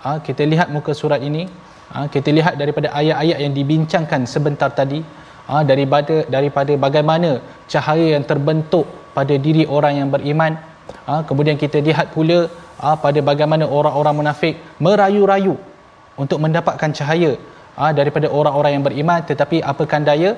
ha, 0.02 0.18
kita 0.26 0.42
lihat 0.52 0.68
muka 0.76 0.92
surat 1.00 1.20
ini 1.28 1.42
ha, 1.92 2.06
kita 2.14 2.30
lihat 2.38 2.54
daripada 2.62 2.88
ayat-ayat 3.00 3.38
yang 3.44 3.54
dibincangkan 3.58 4.22
sebentar 4.34 4.70
tadi 4.80 5.00
ha, 5.48 5.62
daripada 5.70 6.16
daripada 6.36 6.72
bagaimana 6.86 7.30
cahaya 7.72 8.06
yang 8.16 8.24
terbentuk 8.30 8.86
pada 9.18 9.36
diri 9.46 9.64
orang 9.78 9.94
yang 10.02 10.10
beriman. 10.16 10.54
Kemudian 11.28 11.56
kita 11.62 11.78
lihat 11.86 12.06
pula 12.14 12.38
pada 13.04 13.20
bagaimana 13.28 13.64
orang-orang 13.78 14.14
munafik 14.20 14.54
merayu-rayu 14.86 15.54
untuk 16.22 16.38
mendapatkan 16.44 16.90
cahaya 16.98 17.32
ha, 17.78 17.90
daripada 17.98 18.26
orang-orang 18.38 18.72
yang 18.76 18.84
beriman. 18.88 19.20
Tetapi 19.30 19.58
apakan 19.72 20.02
daya? 20.10 20.30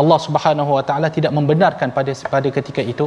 Allah 0.00 0.18
Subhanahu 0.26 0.70
Wa 0.76 0.82
Taala 0.88 1.08
tidak 1.16 1.32
membenarkan 1.38 1.94
pada 1.96 2.12
pada 2.34 2.48
ketika 2.56 2.82
itu 2.92 3.06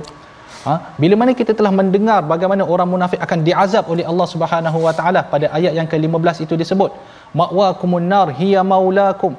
Ha? 0.67 0.73
Bila 1.02 1.15
mana 1.19 1.32
kita 1.39 1.52
telah 1.60 1.71
mendengar 1.80 2.19
bagaimana 2.32 2.63
orang 2.73 2.88
munafik 2.93 3.19
akan 3.26 3.39
diazab 3.47 3.84
oleh 3.93 4.06
Allah 4.12 4.28
Subhanahu 4.34 4.78
Wa 4.86 4.93
Taala 4.99 5.21
pada 5.34 5.47
ayat 5.58 5.73
yang 5.80 5.88
ke-15 5.91 6.38
itu 6.45 6.56
disebut 6.62 6.91
ma'wakumun 7.39 8.08
nar 8.13 8.28
hiya 8.39 8.63
maulakum. 8.71 9.36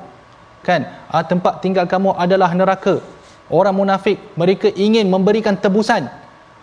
Kan? 0.69 0.85
Ha, 1.13 1.25
tempat 1.33 1.65
tinggal 1.65 1.87
kamu 1.93 2.13
adalah 2.25 2.51
neraka. 2.61 2.97
Orang 3.59 3.77
munafik 3.81 4.21
mereka 4.41 4.69
ingin 4.87 5.09
memberikan 5.15 5.57
tebusan. 5.65 6.13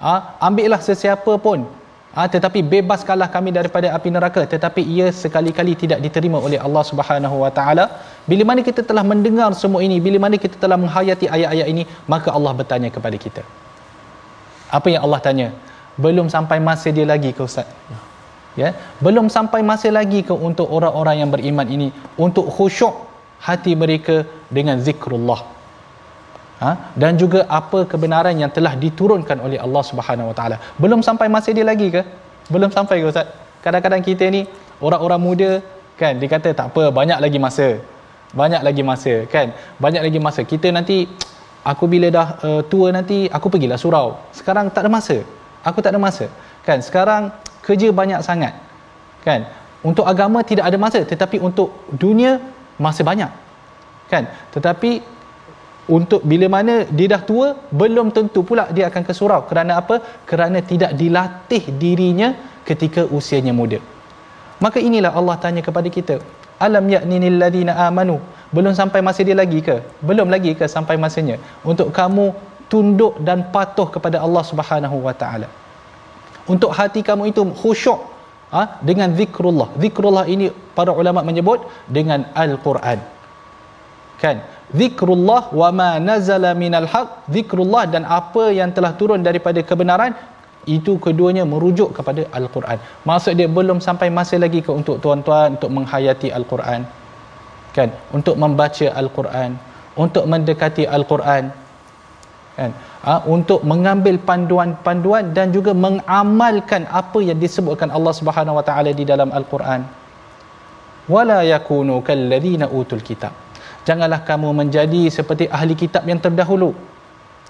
Ha, 0.05 0.13
ambillah 0.47 0.81
sesiapa 0.89 1.33
pun. 1.45 1.65
Ha, 2.13 2.21
tetapi 2.35 2.59
bebaskanlah 2.73 3.29
kami 3.35 3.49
daripada 3.57 3.89
api 3.97 4.09
neraka. 4.13 4.41
Tetapi 4.53 4.81
ia 4.93 5.09
sekali-kali 5.23 5.73
tidak 5.83 5.99
diterima 6.05 6.37
oleh 6.47 6.61
Allah 6.67 6.83
Subhanahu 6.91 7.37
Wa 7.45 7.51
Taala. 7.57 7.85
Bila 8.29 8.45
mana 8.51 8.61
kita 8.69 8.85
telah 8.85 9.05
mendengar 9.11 9.49
semua 9.63 9.81
ini 9.89 9.97
bila 10.07 10.21
mana 10.25 10.37
kita 10.45 10.57
telah 10.63 10.77
menghayati 10.83 11.25
ayat-ayat 11.35 11.67
ini 11.73 11.85
maka 12.13 12.29
Allah 12.37 12.53
bertanya 12.61 12.89
kepada 12.93 13.17
kita 13.25 13.43
apa 14.77 14.87
yang 14.93 15.03
Allah 15.05 15.19
tanya? 15.27 15.47
Belum 16.03 16.27
sampai 16.35 16.57
masa 16.63 16.87
dia 16.97 17.05
lagi 17.13 17.31
ke 17.37 17.41
ustaz? 17.43 17.67
Ya? 18.61 18.69
Belum 19.05 19.27
sampai 19.35 19.61
masa 19.69 19.87
lagi 19.99 20.19
ke 20.27 20.33
untuk 20.49 20.67
orang-orang 20.77 21.23
yang 21.23 21.29
beriman 21.35 21.67
ini 21.75 21.87
untuk 22.25 22.47
khusyuk 22.55 22.95
hati 23.47 23.73
mereka 23.83 24.23
dengan 24.57 24.79
zikrullah? 24.87 25.41
Ha? 26.61 26.93
dan 27.01 27.17
juga 27.17 27.39
apa 27.59 27.89
kebenaran 27.89 28.37
yang 28.37 28.53
telah 28.53 28.77
diturunkan 28.77 29.41
oleh 29.41 29.57
Allah 29.57 29.81
Subhanahu 29.81 30.29
Wa 30.29 30.35
Taala? 30.37 30.57
Belum 30.77 31.01
sampai 31.07 31.25
masa 31.25 31.49
dia 31.57 31.65
lagi 31.65 31.89
ke? 31.89 32.01
Belum 32.53 32.69
sampai 32.69 33.01
ke 33.01 33.09
ustaz? 33.09 33.33
Kadang-kadang 33.65 34.05
kita 34.05 34.29
ni 34.29 34.45
orang-orang 34.77 35.21
muda 35.27 35.51
kan 35.97 36.13
dia 36.21 36.29
kata 36.29 36.53
tak 36.53 36.69
apa 36.69 36.93
banyak 36.99 37.17
lagi 37.17 37.41
masa. 37.41 37.67
Banyak 38.41 38.61
lagi 38.67 38.83
masa 38.89 39.13
kan? 39.33 39.47
Banyak 39.81 40.01
lagi 40.05 40.19
masa. 40.21 40.41
Kita 40.45 40.69
nanti 40.77 41.09
aku 41.65 41.85
bila 41.85 42.07
dah 42.09 42.27
uh, 42.47 42.61
tua 42.71 42.89
nanti 42.95 43.29
aku 43.29 43.47
pergilah 43.53 43.77
surau. 43.77 44.17
Sekarang 44.33 44.69
tak 44.73 44.85
ada 44.85 44.91
masa. 44.91 45.17
Aku 45.61 45.79
tak 45.83 45.93
ada 45.93 46.01
masa. 46.01 46.25
Kan 46.65 46.81
sekarang 46.81 47.31
kerja 47.65 47.89
banyak 47.93 48.21
sangat. 48.25 48.53
Kan 49.25 49.45
untuk 49.81 50.05
agama 50.05 50.41
tidak 50.45 50.65
ada 50.69 50.77
masa 50.77 51.01
tetapi 51.05 51.37
untuk 51.41 51.85
dunia 52.03 52.41
masa 52.81 53.01
banyak. 53.05 53.31
Kan 54.11 54.29
tetapi 54.53 54.91
untuk 55.91 56.21
bila 56.31 56.47
mana 56.47 56.85
dia 56.97 57.07
dah 57.13 57.21
tua 57.29 57.47
belum 57.81 58.13
tentu 58.15 58.41
pula 58.45 58.69
dia 58.75 58.89
akan 58.89 59.03
ke 59.07 59.13
surau. 59.13 59.41
Kerana 59.49 59.81
apa? 59.81 60.01
Kerana 60.29 60.61
tidak 60.61 60.93
dilatih 60.97 61.63
dirinya 61.81 62.33
ketika 62.65 63.05
usianya 63.09 63.53
muda. 63.53 63.81
Maka 64.61 64.77
inilah 64.77 65.11
Allah 65.17 65.37
tanya 65.41 65.61
kepada 65.65 65.89
kita 65.89 66.21
alam 66.61 66.85
ya'ninil 66.85 67.37
ladina 67.41 67.73
amanu 67.89 68.21
belum 68.55 68.73
sampai 68.79 68.99
masa 69.07 69.23
dia 69.27 69.35
lagi 69.41 69.59
ke? 69.67 69.75
Belum 70.09 70.27
lagi 70.33 70.51
ke 70.59 70.65
sampai 70.75 70.95
masanya? 71.03 71.35
Untuk 71.71 71.89
kamu 71.99 72.25
tunduk 72.71 73.13
dan 73.27 73.39
patuh 73.53 73.87
kepada 73.95 74.17
Allah 74.25 74.43
Subhanahu 74.51 74.97
wa 75.07 75.13
taala. 75.21 75.47
Untuk 76.53 76.71
hati 76.77 77.01
kamu 77.09 77.31
itu 77.31 77.41
khusyuk 77.61 77.99
ha, 78.55 78.61
dengan 78.89 79.09
zikrullah. 79.19 79.69
Zikrullah 79.83 80.25
ini 80.33 80.51
para 80.77 80.91
ulama 81.01 81.23
menyebut 81.29 81.63
dengan 81.97 82.27
al-Quran. 82.43 82.99
Kan? 84.23 84.37
Zikrullah 84.79 85.41
wa 85.61 85.69
ma 85.79 85.91
nazala 86.09 86.51
minal 86.63 86.87
haq. 86.93 87.09
Zikrullah 87.35 87.83
dan 87.93 88.03
apa 88.19 88.45
yang 88.59 88.71
telah 88.75 88.91
turun 88.99 89.23
daripada 89.27 89.63
kebenaran 89.63 90.11
itu 90.75 90.93
keduanya 91.05 91.43
merujuk 91.51 91.89
kepada 91.97 92.27
al-Quran. 92.39 92.77
Maksud 93.09 93.33
dia 93.39 93.47
belum 93.59 93.79
sampai 93.87 94.11
masa 94.19 94.35
lagi 94.43 94.59
ke 94.65 94.71
untuk 94.79 94.99
tuan-tuan 95.03 95.55
untuk 95.55 95.71
menghayati 95.77 96.29
al-Quran 96.39 96.83
kan 97.77 97.89
untuk 98.17 98.35
membaca 98.43 98.87
al-Quran 99.01 99.51
untuk 99.95 100.23
mendekati 100.31 100.83
al-Quran 100.97 101.51
kan 102.57 102.71
ha, 103.05 103.13
untuk 103.25 103.65
mengambil 103.65 104.15
panduan-panduan 104.21 105.33
dan 105.37 105.49
juga 105.55 105.73
mengamalkan 105.73 106.85
apa 106.87 107.19
yang 107.19 107.37
disebutkan 107.41 107.89
Allah 107.89 108.13
Subhanahu 108.13 108.59
Wa 108.61 108.65
Taala 108.65 108.91
di 108.93 109.03
dalam 109.03 109.33
Al-Quran. 109.33 109.81
Wala 111.09 111.41
yakunu 111.43 111.99
kalladzina 112.05 112.69
utul 112.69 113.01
kitab. 113.01 113.33
Janganlah 113.87 114.21
kamu 114.21 114.53
menjadi 114.53 115.09
seperti 115.09 115.49
ahli 115.49 115.73
kitab 115.73 116.05
yang 116.05 116.21
terdahulu. 116.21 116.77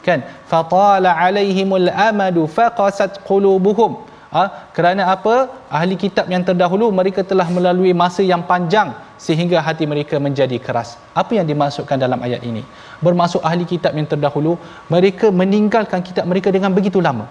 Kan? 0.01 0.23
Fatala 0.47 1.13
alaihimul 1.13 1.91
amadu 1.91 2.47
faqasat 2.47 3.21
qulubuhum. 3.27 4.07
Ha? 4.31 4.71
kerana 4.71 5.11
apa? 5.11 5.51
Ahli 5.67 5.99
kitab 5.99 6.31
yang 6.31 6.39
terdahulu 6.47 6.87
mereka 6.87 7.19
telah 7.19 7.43
melalui 7.51 7.91
masa 7.91 8.23
yang 8.23 8.39
panjang 8.47 8.95
sehingga 9.19 9.59
hati 9.59 9.83
mereka 9.83 10.15
menjadi 10.23 10.55
keras. 10.55 10.95
Apa 11.11 11.35
yang 11.35 11.45
dimaksudkan 11.51 11.99
dalam 11.99 12.15
ayat 12.23 12.39
ini? 12.47 12.63
Bermaksud 13.03 13.43
ahli 13.43 13.67
kitab 13.67 13.91
yang 13.91 14.07
terdahulu, 14.07 14.55
mereka 14.87 15.27
meninggalkan 15.35 15.99
kitab 15.99 16.23
mereka 16.31 16.47
dengan 16.47 16.71
begitu 16.71 17.03
lama. 17.03 17.27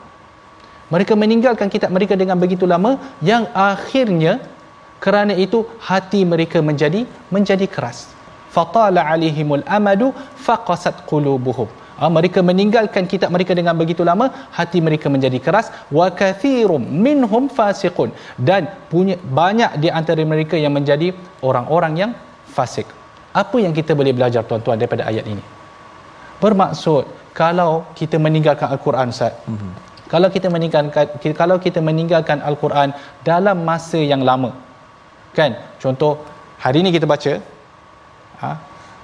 Mereka 0.93 1.17
meninggalkan 1.17 1.73
kitab 1.73 1.89
mereka 1.97 2.15
dengan 2.21 2.37
begitu 2.37 2.69
lama 2.69 3.01
yang 3.25 3.49
akhirnya 3.57 4.45
kerana 5.01 5.33
itu 5.33 5.65
hati 5.81 6.29
mereka 6.29 6.61
menjadi 6.61 7.09
menjadi 7.33 7.65
keras. 7.65 8.13
Fatala 8.53 9.09
alaihimul 9.09 9.65
amadu 9.65 10.13
faqasat 10.47 11.09
qulubuhum. 11.09 11.80
Ha, 12.01 12.09
mereka 12.09 12.41
meninggalkan 12.51 13.05
kitab 13.13 13.29
mereka 13.35 13.53
dengan 13.59 13.77
begitu 13.81 14.03
lama 14.11 14.27
hati 14.59 14.81
mereka 14.87 15.13
menjadi 15.15 15.39
keras. 15.47 15.69
Wa 15.99 16.09
kathirum 16.21 16.81
minhum 17.07 17.53
fasiqun. 17.57 18.11
Dan 18.49 18.73
punya 18.93 19.17
banyak 19.21 19.77
di 19.85 19.89
antara 20.01 20.25
mereka 20.33 20.57
yang 20.57 20.73
menjadi 20.79 21.13
orang-orang 21.49 21.95
yang 22.03 22.13
fasik. 22.57 22.89
Apa 23.43 23.57
yang 23.65 23.77
kita 23.77 23.93
boleh 23.93 24.17
belajar 24.17 24.43
tuan-tuan 24.49 24.81
daripada 24.81 25.05
ayat 25.11 25.29
ini? 25.33 25.45
Bermaksud 26.41 27.05
kalau 27.37 27.71
kita 27.99 28.17
meninggalkan 28.27 28.69
al-Quran 28.75 29.13
Ustaz 29.15 29.33
mm-hmm. 29.47 29.73
kalau 30.13 30.29
kita 30.35 30.49
meninggalkan 30.55 31.07
kalau 31.41 31.57
kita 31.67 31.81
meninggalkan 31.89 32.39
al-Quran 32.43 32.91
dalam 33.23 33.63
masa 33.71 34.01
yang 34.13 34.25
lama 34.31 34.51
kan? 35.37 35.53
Contoh 35.83 36.13
hari 36.65 36.83
ini 36.83 36.91
kita 36.97 37.07
baca 37.13 37.33
ha? 38.43 38.51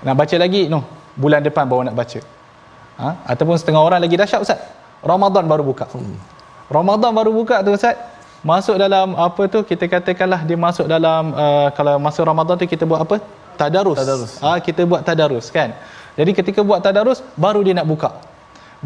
Nak 0.06 0.16
baca 0.20 0.36
lagi? 0.44 0.62
No. 0.72 0.80
Bulan 1.16 1.40
depan 1.48 1.64
baru 1.70 1.84
nak 1.88 1.96
baca 2.00 2.20
ha? 3.00 3.08
ataupun 3.32 3.56
setengah 3.60 3.80
orang 3.80 4.00
lagi 4.04 4.16
dahsyat 4.20 4.40
ustaz. 4.44 4.60
Ramadan 5.04 5.44
baru 5.46 5.62
buka. 5.70 5.86
Hmm. 5.92 6.16
Ramadan 6.72 7.10
baru 7.18 7.30
buka 7.30 7.62
tu 7.66 7.72
ustaz. 7.76 7.96
Masuk 8.46 8.76
dalam 8.78 9.16
apa 9.26 9.42
tu 9.50 9.58
kita 9.66 9.84
katakanlah 9.90 10.40
dia 10.48 10.54
masuk 10.54 10.86
dalam 10.86 11.34
uh, 11.34 11.68
kalau 11.76 11.98
masuk 11.98 12.22
Ramadan 12.30 12.54
tu 12.60 12.66
kita 12.68 12.84
buat 12.86 13.00
apa? 13.02 13.16
Tadarus, 13.56 13.96
tadarus. 13.98 14.32
Ha, 14.44 14.60
kita 14.60 14.84
buat 14.84 15.00
tadarus 15.08 15.46
kan? 15.48 15.72
Jadi 16.18 16.30
ketika 16.38 16.60
buat 16.60 16.80
tadarus 16.84 17.24
baru 17.34 17.64
dia 17.66 17.74
nak 17.78 17.88
buka. 17.88 18.10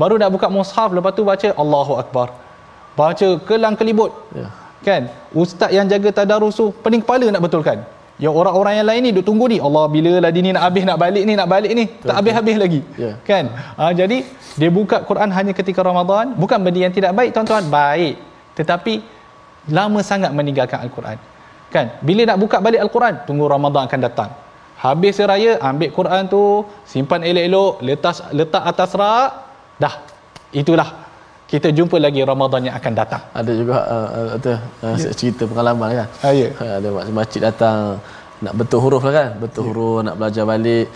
Baru 0.00 0.14
nak 0.22 0.30
buka 0.34 0.46
mushaf 0.46 0.94
lepas 0.96 1.12
tu 1.18 1.26
baca 1.26 1.48
Allahu 1.62 1.98
akbar. 2.02 2.28
Baca 2.94 3.28
kelang 3.48 3.74
kelibut. 3.74 4.14
Ya. 4.32 4.48
kan? 4.86 5.02
Ustaz 5.34 5.74
yang 5.76 5.86
jaga 5.92 6.08
tadarus 6.22 6.54
tu 6.56 6.70
pening 6.84 7.02
kepala 7.04 7.26
nak 7.28 7.42
betulkan 7.44 7.84
yang 8.20 8.36
orang-orang 8.40 8.74
yang 8.78 8.86
lain 8.90 9.00
ni 9.06 9.10
duk 9.16 9.24
tunggu 9.28 9.48
ni. 9.52 9.58
Allah 9.66 9.84
bila 9.88 10.12
lah 10.22 10.30
dia 10.34 10.42
ni 10.44 10.52
nak 10.56 10.64
habis 10.68 10.84
nak 10.88 10.98
balik 11.00 11.24
ni 11.28 11.32
nak 11.40 11.48
balik 11.48 11.72
ni 11.78 11.84
tak 12.08 12.14
habis-habis 12.20 12.56
lagi. 12.62 12.80
Yeah. 13.00 13.14
kan? 13.28 13.44
Ha, 13.80 13.96
jadi 14.00 14.18
dia 14.60 14.68
buka 14.68 15.00
Quran 15.08 15.32
hanya 15.32 15.52
ketika 15.56 15.80
Ramadan. 15.80 16.36
Bukan 16.36 16.60
benda 16.60 16.80
yang 16.84 16.92
tidak 16.92 17.16
baik 17.16 17.32
tuan-tuan. 17.32 17.64
Baik. 17.72 18.20
Tetapi 18.60 18.94
lama 19.72 20.00
sangat 20.04 20.30
meninggalkan 20.36 20.84
Al-Quran. 20.84 21.16
Kan? 21.72 21.96
Bila 22.04 22.28
nak 22.28 22.38
buka 22.44 22.60
balik 22.60 22.80
Al-Quran 22.84 23.24
tunggu 23.24 23.48
Ramadan 23.48 23.88
akan 23.88 24.00
datang. 24.04 24.30
Habis 24.84 25.16
raya 25.24 25.56
ambil 25.70 25.90
Quran 25.92 26.22
tu 26.28 26.42
simpan 26.92 27.24
elok-elok 27.24 27.72
letak 27.88 28.16
letak 28.36 28.62
atas 28.68 28.90
rak 29.00 29.30
dah. 29.80 29.94
Itulah 30.52 30.88
kita 31.50 31.68
jumpa 31.74 31.98
lagi 31.98 32.22
Ramadan 32.22 32.70
yang 32.70 32.74
akan 32.78 32.92
datang. 32.94 33.22
Ada 33.34 33.52
juga 33.58 33.76
uh, 33.82 34.08
uh, 34.18 34.28
uh, 34.38 34.94
yeah. 34.94 35.14
cerita 35.18 35.42
pengalaman 35.50 35.88
kan. 35.98 36.08
Uh, 36.22 36.32
yeah. 36.40 36.50
Ada 36.78 36.88
makcik 37.10 37.42
datang 37.42 37.98
nak 38.38 38.54
betul 38.54 38.78
huruf 38.78 39.02
lah 39.02 39.14
kan. 39.18 39.28
Betul 39.42 39.62
yeah. 39.66 39.68
huruf 39.74 39.98
nak 40.06 40.14
belajar 40.14 40.44
balik. 40.46 40.86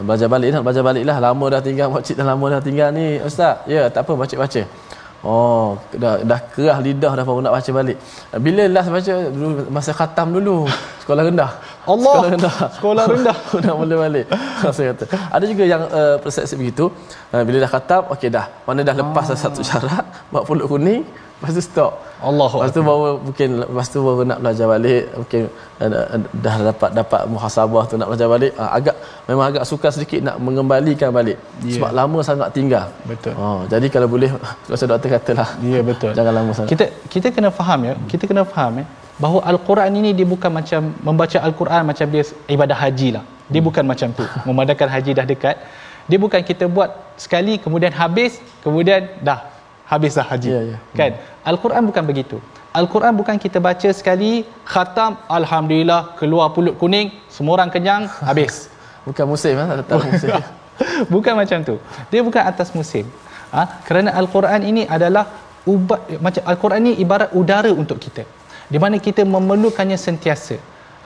Belajar 0.00 0.28
balik 0.32 0.48
nak 0.56 0.62
belajar 0.64 0.82
balik 0.88 1.04
lah. 1.04 1.16
Lama 1.20 1.44
dah 1.52 1.60
tinggal 1.60 1.88
makcik 1.92 2.16
dah 2.16 2.26
lama 2.32 2.44
dah 2.56 2.60
tinggal 2.64 2.88
ni. 2.98 3.20
Ustaz, 3.20 3.68
ya 3.68 3.74
yeah, 3.76 3.86
tak 3.92 4.08
apa 4.08 4.12
baca-baca. 4.16 4.62
Oh, 5.18 5.74
dah, 5.98 6.22
dah 6.22 6.40
kerah 6.54 6.78
lidah 6.78 7.12
dah 7.18 7.24
baru 7.26 7.42
nak 7.42 7.54
baca 7.58 7.70
balik. 7.74 7.98
Bila 8.38 8.64
last 8.70 8.88
baca 8.96 9.14
dulu 9.34 9.66
masa 9.76 9.90
khatam 9.90 10.30
dulu. 10.30 10.56
Sekolah 11.02 11.22
rendah. 11.28 11.52
Allah. 11.92 12.14
Sekolah 12.14 12.32
rendah. 12.34 12.56
Sekolah 12.76 13.04
rendah. 13.12 13.36
nak 13.66 13.76
boleh 13.80 13.96
balik. 14.04 14.26
Saya 14.76 14.92
kata. 14.92 15.04
Ada 15.36 15.44
juga 15.52 15.64
yang 15.72 15.82
uh, 16.00 16.16
persepsi 16.22 16.54
begitu. 16.60 16.84
Uh, 17.32 17.42
bila 17.46 17.56
dah 17.64 17.70
khatam, 17.74 18.02
okey 18.14 18.28
dah. 18.36 18.46
Mana 18.68 18.80
dah 18.88 18.94
lepas 19.00 19.26
ah. 19.32 19.38
satu 19.44 19.60
syarat, 19.70 20.04
buat 20.32 20.44
pulut 20.48 20.68
kuning, 20.68 21.02
Lepas 21.38 21.54
tu 21.54 21.62
stop. 21.62 21.92
Allah. 22.18 22.50
Lepas 22.50 22.72
tu 22.74 22.82
baru 22.82 23.10
mungkin 23.22 23.48
lepas 23.62 23.86
tu 23.94 23.98
baru 24.02 24.22
nak 24.26 24.38
belajar 24.42 24.66
balik. 24.74 25.04
Mungkin 25.22 25.42
uh, 25.78 26.18
dah 26.44 26.54
dapat 26.74 26.90
dapat 26.98 27.20
muhasabah 27.30 27.82
tu 27.86 27.94
nak 27.94 28.10
belajar 28.10 28.26
balik. 28.26 28.52
Uh, 28.58 28.70
agak 28.74 28.96
memang 29.30 29.46
agak 29.46 29.64
suka 29.70 29.86
sedikit 29.94 30.20
nak 30.26 30.36
mengembalikan 30.42 31.14
balik. 31.14 31.38
Yeah. 31.62 31.78
Sebab 31.78 31.90
lama 31.94 32.18
sangat 32.26 32.50
tinggal. 32.58 32.90
Betul. 33.06 33.38
Oh, 33.38 33.62
jadi 33.70 33.86
kalau 33.86 34.10
boleh 34.10 34.34
macam 34.70 34.86
doktor 34.90 35.08
katalah. 35.14 35.50
Ya 35.62 35.78
yeah, 35.78 35.82
betul. 35.86 36.10
Jangan 36.10 36.32
lama 36.34 36.50
sangat. 36.50 36.70
Kita 36.74 36.84
kita 37.06 37.26
kena 37.30 37.54
faham 37.54 37.86
ya. 37.86 37.94
Kita 38.10 38.24
kena 38.26 38.42
faham 38.42 38.82
ya 38.82 38.86
bahawa 39.22 39.40
al-Quran 39.50 39.92
ini 40.00 40.10
dia 40.18 40.26
bukan 40.34 40.50
macam 40.58 40.80
membaca 41.08 41.38
al-Quran 41.48 41.82
macam 41.90 42.06
dia 42.14 42.24
ibadah 42.54 42.78
haji 42.82 43.08
lah. 43.18 43.24
Dia 43.52 43.60
hmm. 43.60 43.68
bukan 43.68 43.84
macam 43.90 44.08
tu. 44.18 44.24
Memandangkan 44.48 44.88
haji 44.94 45.12
dah 45.18 45.26
dekat. 45.32 45.56
Dia 46.08 46.18
bukan 46.24 46.40
kita 46.50 46.64
buat 46.76 46.90
sekali 47.20 47.54
kemudian 47.64 47.92
habis 47.92 48.38
kemudian 48.64 49.10
dah 49.28 49.40
habislah 49.90 50.26
haji. 50.30 50.50
Yeah, 50.54 50.64
yeah. 50.72 50.80
Kan? 50.98 51.10
Hmm. 51.18 51.50
Al-Quran 51.50 51.82
bukan 51.90 52.04
begitu. 52.10 52.36
Al-Quran 52.78 53.12
bukan 53.16 53.36
kita 53.42 53.58
baca 53.58 53.88
sekali, 53.90 54.46
khatam, 54.62 55.16
alhamdulillah, 55.38 56.14
keluar 56.20 56.52
pulut 56.54 56.76
kuning, 56.76 57.10
semua 57.32 57.58
orang 57.58 57.72
kenyang, 57.74 58.06
habis. 58.28 58.70
bukan 59.08 59.24
musim 59.24 59.56
ah, 59.56 59.80
tak 59.80 60.04
musim. 60.04 60.28
bukan 61.14 61.34
macam 61.40 61.58
tu. 61.64 61.74
Dia 62.12 62.20
bukan 62.20 62.42
atas 62.44 62.70
musim. 62.76 63.08
Ha? 63.48 63.80
kerana 63.88 64.12
Al-Quran 64.20 64.60
ini 64.70 64.82
adalah 64.84 65.24
ubat 65.64 66.20
macam 66.20 66.42
Al-Quran 66.44 66.80
ini 66.84 66.92
ibarat 67.00 67.32
udara 67.32 67.72
untuk 67.72 67.96
kita. 67.96 68.28
Di 68.72 68.78
mana 68.82 68.96
kita 69.06 69.22
memerlukannya 69.36 69.98
sentiasa. 70.06 70.56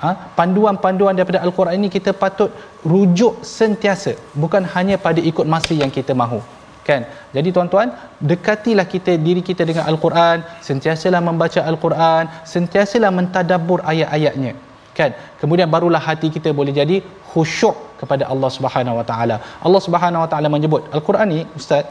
Ha? 0.02 0.10
Panduan-panduan 0.38 1.14
daripada 1.18 1.40
Al-Quran 1.46 1.78
ini 1.78 1.88
kita 1.96 2.10
patut 2.22 2.50
rujuk 2.92 3.46
sentiasa. 3.58 4.12
Bukan 4.42 4.66
hanya 4.74 4.98
pada 5.06 5.22
ikut 5.30 5.46
masa 5.54 5.72
yang 5.82 5.92
kita 5.98 6.12
mahu. 6.22 6.42
Kan? 6.88 7.06
Jadi 7.36 7.48
tuan-tuan 7.54 7.88
dekatilah 8.30 8.86
kita 8.94 9.14
diri 9.26 9.42
kita 9.48 9.62
dengan 9.70 9.86
al-Quran. 9.90 10.42
Sentiasalah 10.68 11.20
membaca 11.28 11.60
al-Quran. 11.70 12.24
Sentiasalah 12.54 13.10
mentadabbur 13.18 13.80
ayat-ayatnya. 13.92 14.52
Kan? 14.98 15.10
Kemudian 15.40 15.70
barulah 15.74 16.02
hati 16.08 16.28
kita 16.36 16.50
boleh 16.50 16.74
jadi 16.80 16.96
khusyuk 17.30 17.76
kepada 18.02 18.26
Allah 18.32 18.50
Subhanahu 18.56 18.98
Wa 19.00 19.06
Taala. 19.10 19.36
Allah 19.66 19.82
Subhanahu 19.86 20.24
Wa 20.24 20.30
Taala 20.34 20.48
menyebut 20.56 20.90
al-Quran 20.96 21.26
ni 21.34 21.40
ustaz 21.60 21.86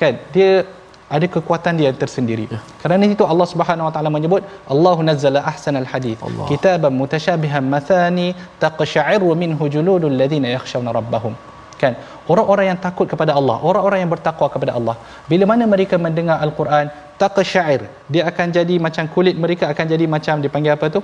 kan? 0.00 0.14
Dia 0.34 0.68
ada 1.16 1.26
kekuatan 1.34 1.74
dia 1.80 1.90
tersendiri. 2.02 2.46
Ya. 2.54 2.60
Kerana 2.82 3.04
itu 3.14 3.24
Allah 3.32 3.46
Subhanahu 3.52 3.88
Wa 3.88 3.92
Taala 3.96 4.10
menyebut 4.16 4.42
Allahu 4.74 5.00
nazzala 5.08 5.40
ahsanal 5.52 5.88
hadith 5.92 6.20
kitaban 6.52 6.94
mutasyabihan 7.00 7.64
mathani 7.74 8.28
taqsha'iru 8.64 9.30
minhu 9.42 9.66
juludul 9.74 10.16
ladzina 10.20 10.48
yakhshawna 10.56 10.92
rabbahum 10.98 11.34
kan 11.82 11.92
orang-orang 12.32 12.66
yang 12.70 12.78
takut 12.86 13.06
kepada 13.12 13.32
Allah 13.40 13.56
orang-orang 13.68 14.00
yang 14.02 14.12
bertakwa 14.14 14.48
kepada 14.54 14.72
Allah 14.78 14.96
bila 15.30 15.44
mana 15.50 15.64
mereka 15.74 15.98
mendengar 16.06 16.38
al-Quran 16.46 16.88
taqsyair 17.22 17.80
dia 18.14 18.22
akan 18.30 18.46
jadi 18.58 18.74
macam 18.86 19.04
kulit 19.14 19.36
mereka 19.44 19.64
akan 19.72 19.86
jadi 19.92 20.06
macam 20.16 20.44
dipanggil 20.46 20.74
apa 20.76 20.88
tu 20.96 21.02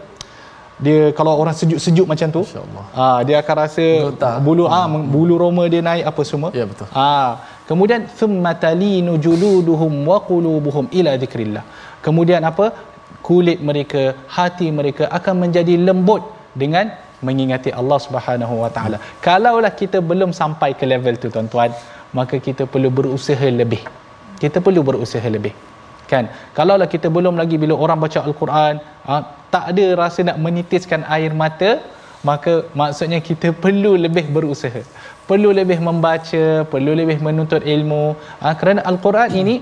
dia 0.85 1.01
kalau 1.19 1.33
orang 1.43 1.55
sejuk-sejuk 1.61 2.07
macam 2.13 2.29
tu 2.37 2.43
ah 3.05 3.19
dia 3.29 3.37
akan 3.43 3.55
rasa 3.63 3.87
Betul. 4.09 4.37
bulu 4.47 4.65
ah 4.79 4.85
hmm. 4.89 5.03
bulu 5.15 5.35
roma 5.43 5.65
dia 5.73 5.83
naik 5.89 6.05
apa 6.11 6.23
semua 6.31 6.51
ya 6.61 6.65
betul 6.71 6.89
ah 7.05 7.31
kemudian 7.71 8.03
thummatalinu 8.21 9.15
juluduhum 9.27 9.93
wa 10.11 10.19
qulubuhum 10.31 10.87
ila 11.01 11.13
dhikrillah 11.23 11.65
kemudian 12.07 12.43
apa 12.51 12.67
kulit 13.29 13.59
mereka 13.69 14.03
hati 14.37 14.69
mereka 14.81 15.05
akan 15.19 15.35
menjadi 15.45 15.75
lembut 15.89 16.23
dengan 16.63 16.87
mengingati 17.27 17.71
Allah 17.81 17.99
Subhanahu 18.07 18.55
Wa 18.65 18.71
Taala. 18.77 18.99
Kalaulah 19.27 19.73
kita 19.81 20.01
belum 20.11 20.31
sampai 20.41 20.71
ke 20.79 20.85
level 20.93 21.15
tu 21.23 21.29
tuan-tuan, 21.35 21.71
maka 22.17 22.37
kita 22.47 22.65
perlu 22.73 22.91
berusaha 22.99 23.49
lebih. 23.61 23.83
Kita 24.43 24.59
perlu 24.65 24.81
berusaha 24.89 25.29
lebih. 25.37 25.53
Kan? 26.11 26.27
Kalaulah 26.57 26.89
kita 26.95 27.07
belum 27.17 27.37
lagi 27.39 27.61
bila 27.63 27.77
orang 27.85 28.01
baca 28.05 28.19
Al-Quran, 28.29 28.75
ha, 29.07 29.13
tak 29.55 29.65
ada 29.73 29.87
rasa 30.03 30.27
nak 30.27 30.39
menitiskan 30.43 31.05
air 31.07 31.31
mata 31.43 31.79
maka 32.29 32.53
maksudnya 32.81 33.21
kita 33.29 33.49
perlu 33.65 33.93
lebih 34.05 34.27
berusaha. 34.37 34.83
Perlu 35.29 35.51
lebih 35.59 35.79
membaca 35.89 36.45
perlu 36.73 36.93
lebih 37.01 37.19
menuntut 37.27 37.63
ilmu. 37.75 38.05
Ha, 38.43 38.55
kerana 38.61 38.81
al-Quran 38.91 39.31
ini 39.43 39.55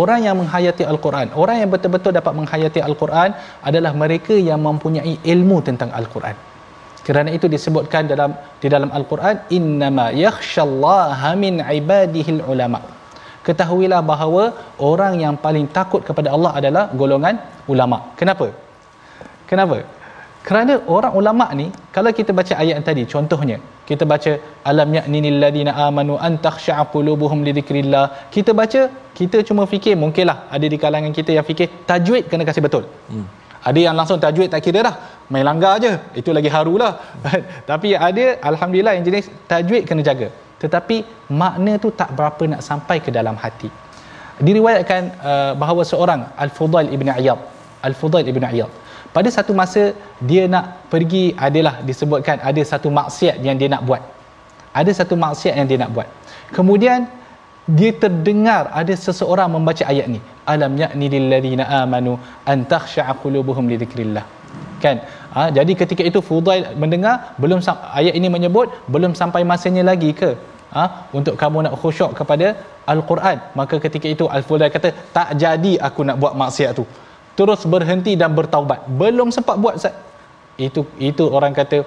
orang 0.00 0.20
yang 0.26 0.36
menghayati 0.40 0.84
al-Quran 0.92 1.28
orang 1.42 1.56
yang 1.62 1.70
betul-betul 1.74 2.12
dapat 2.18 2.32
menghayati 2.38 2.80
al-Quran 2.88 3.30
adalah 3.68 3.92
mereka 4.02 4.34
yang 4.48 4.60
mempunyai 4.66 5.14
ilmu 5.34 5.58
tentang 5.68 5.92
al-Quran. 6.00 6.36
Kerana 7.06 7.30
itu 7.36 7.46
disebutkan 7.54 8.08
dalam 8.12 8.32
di 8.62 8.68
dalam 8.74 8.90
al-Quran 8.98 9.36
innama 9.56 10.06
yakhshallaha 10.24 11.30
min 11.44 11.60
ibadihil 11.78 12.42
ulama. 12.52 12.80
Ketahuilah 13.46 14.00
bahawa 14.10 14.44
orang 14.90 15.20
yang 15.24 15.34
paling 15.36 15.66
takut 15.78 16.00
kepada 16.08 16.28
Allah 16.36 16.52
adalah 16.60 16.84
golongan 17.00 17.36
ulama. 17.72 17.98
Kenapa? 18.20 18.48
Kenapa 19.50 19.84
kerana 20.46 20.74
orang 20.94 21.12
ulama 21.20 21.46
ni 21.58 21.66
kalau 21.94 22.10
kita 22.18 22.32
baca 22.38 22.54
ayat 22.62 22.84
tadi 22.88 23.02
contohnya 23.12 23.56
kita 23.88 24.04
baca 24.10 24.32
alam 24.70 24.90
ya'ninil 24.96 25.38
ladina 25.42 25.72
amanu 25.86 26.14
an 26.26 26.32
takhsha'a 26.46 26.84
qulubuhum 26.92 27.38
li 27.46 27.52
dhikrillah. 27.56 28.04
Kita 28.34 28.52
baca 28.60 28.80
kita 29.18 29.38
cuma 29.48 29.62
fikir 29.72 29.94
mungkinlah 30.02 30.36
ada 30.56 30.66
di 30.72 30.76
kalangan 30.84 31.12
kita 31.18 31.30
yang 31.36 31.46
fikir 31.50 31.68
tajwid 31.90 32.28
kena 32.32 32.44
kasih 32.48 32.64
betul. 32.66 32.84
Hmm. 33.12 33.26
ada 33.68 33.80
yang 33.84 33.96
langsung 33.98 34.18
tajwid 34.24 34.48
tak 34.52 34.60
kira 34.64 34.80
dah 34.86 34.94
main 35.32 35.44
langgar 35.48 35.70
aje 35.76 35.92
itu 36.20 36.30
lagi 36.36 36.50
harulah 36.54 36.90
tapi 37.70 37.88
ada 38.08 38.24
alhamdulillah 38.50 38.92
yang 38.96 39.04
jenis 39.08 39.26
tajwid 39.52 39.82
kena 39.88 40.04
jaga. 40.08 40.28
Tetapi 40.62 40.96
makna 41.40 41.72
tu 41.84 41.88
tak 42.00 42.12
berapa 42.18 42.42
nak 42.52 42.60
sampai 42.68 42.96
ke 43.04 43.10
dalam 43.18 43.36
hati. 43.44 43.68
Diriwayatkan 44.46 45.02
uh, 45.30 45.52
bahawa 45.62 45.82
seorang 45.92 46.20
al-fudail 46.44 46.88
ibn 46.96 47.08
iyad 47.20 47.40
al-fudail 47.88 48.28
ibn 48.32 48.44
iyad 48.52 48.72
pada 49.16 49.28
satu 49.36 49.52
masa 49.60 49.82
dia 50.30 50.44
nak 50.52 50.64
pergi 50.92 51.24
adalah 51.46 51.74
disebutkan 51.88 52.36
ada 52.50 52.62
satu 52.70 52.88
maksiat 52.98 53.36
yang 53.46 53.56
dia 53.60 53.68
nak 53.74 53.82
buat. 53.88 54.02
Ada 54.80 54.90
satu 55.00 55.14
maksiat 55.24 55.54
yang 55.58 55.68
dia 55.70 55.78
nak 55.82 55.90
buat. 55.96 56.08
Kemudian 56.56 57.06
dia 57.78 57.90
terdengar 58.02 58.62
ada 58.80 58.94
seseorang 59.04 59.48
membaca 59.56 59.84
ayat 59.92 60.06
ni. 60.14 60.20
Alam 60.54 60.72
ya'ni 60.82 61.06
lil 61.14 61.26
ladina 61.32 61.64
amanu 61.82 62.14
an 62.52 62.66
takhsha'a 62.72 63.14
qulubuhum 63.22 63.70
li 63.72 63.78
dhikrillah. 63.82 64.24
Kan? 64.82 64.96
Ha, 65.34 65.40
jadi 65.58 65.72
ketika 65.82 66.02
itu 66.10 66.18
Fudail 66.28 66.64
mendengar 66.82 67.14
belum 67.42 67.62
ayat 68.00 68.14
ini 68.18 68.28
menyebut 68.36 68.68
belum 68.94 69.14
sampai 69.20 69.42
masanya 69.52 69.84
lagi 69.90 70.10
ke? 70.20 70.30
Ha, 70.74 70.84
untuk 71.18 71.34
kamu 71.40 71.58
nak 71.66 71.74
khusyuk 71.80 72.12
kepada 72.18 72.46
al-Quran. 72.92 73.38
Maka 73.58 73.78
ketika 73.86 74.06
itu 74.14 74.26
al-Fudail 74.36 74.74
kata 74.76 74.90
tak 75.16 75.28
jadi 75.44 75.72
aku 75.88 76.02
nak 76.10 76.18
buat 76.24 76.34
maksiat 76.42 76.72
tu 76.80 76.84
terus 77.38 77.62
berhenti 77.74 78.12
dan 78.22 78.30
bertaubat. 78.38 78.80
Belum 79.00 79.28
sempat 79.36 79.58
buat 79.62 79.76
Ustaz. 79.80 79.94
Itu 80.66 80.86
itu 81.08 81.24
orang 81.36 81.52
kata 81.58 81.82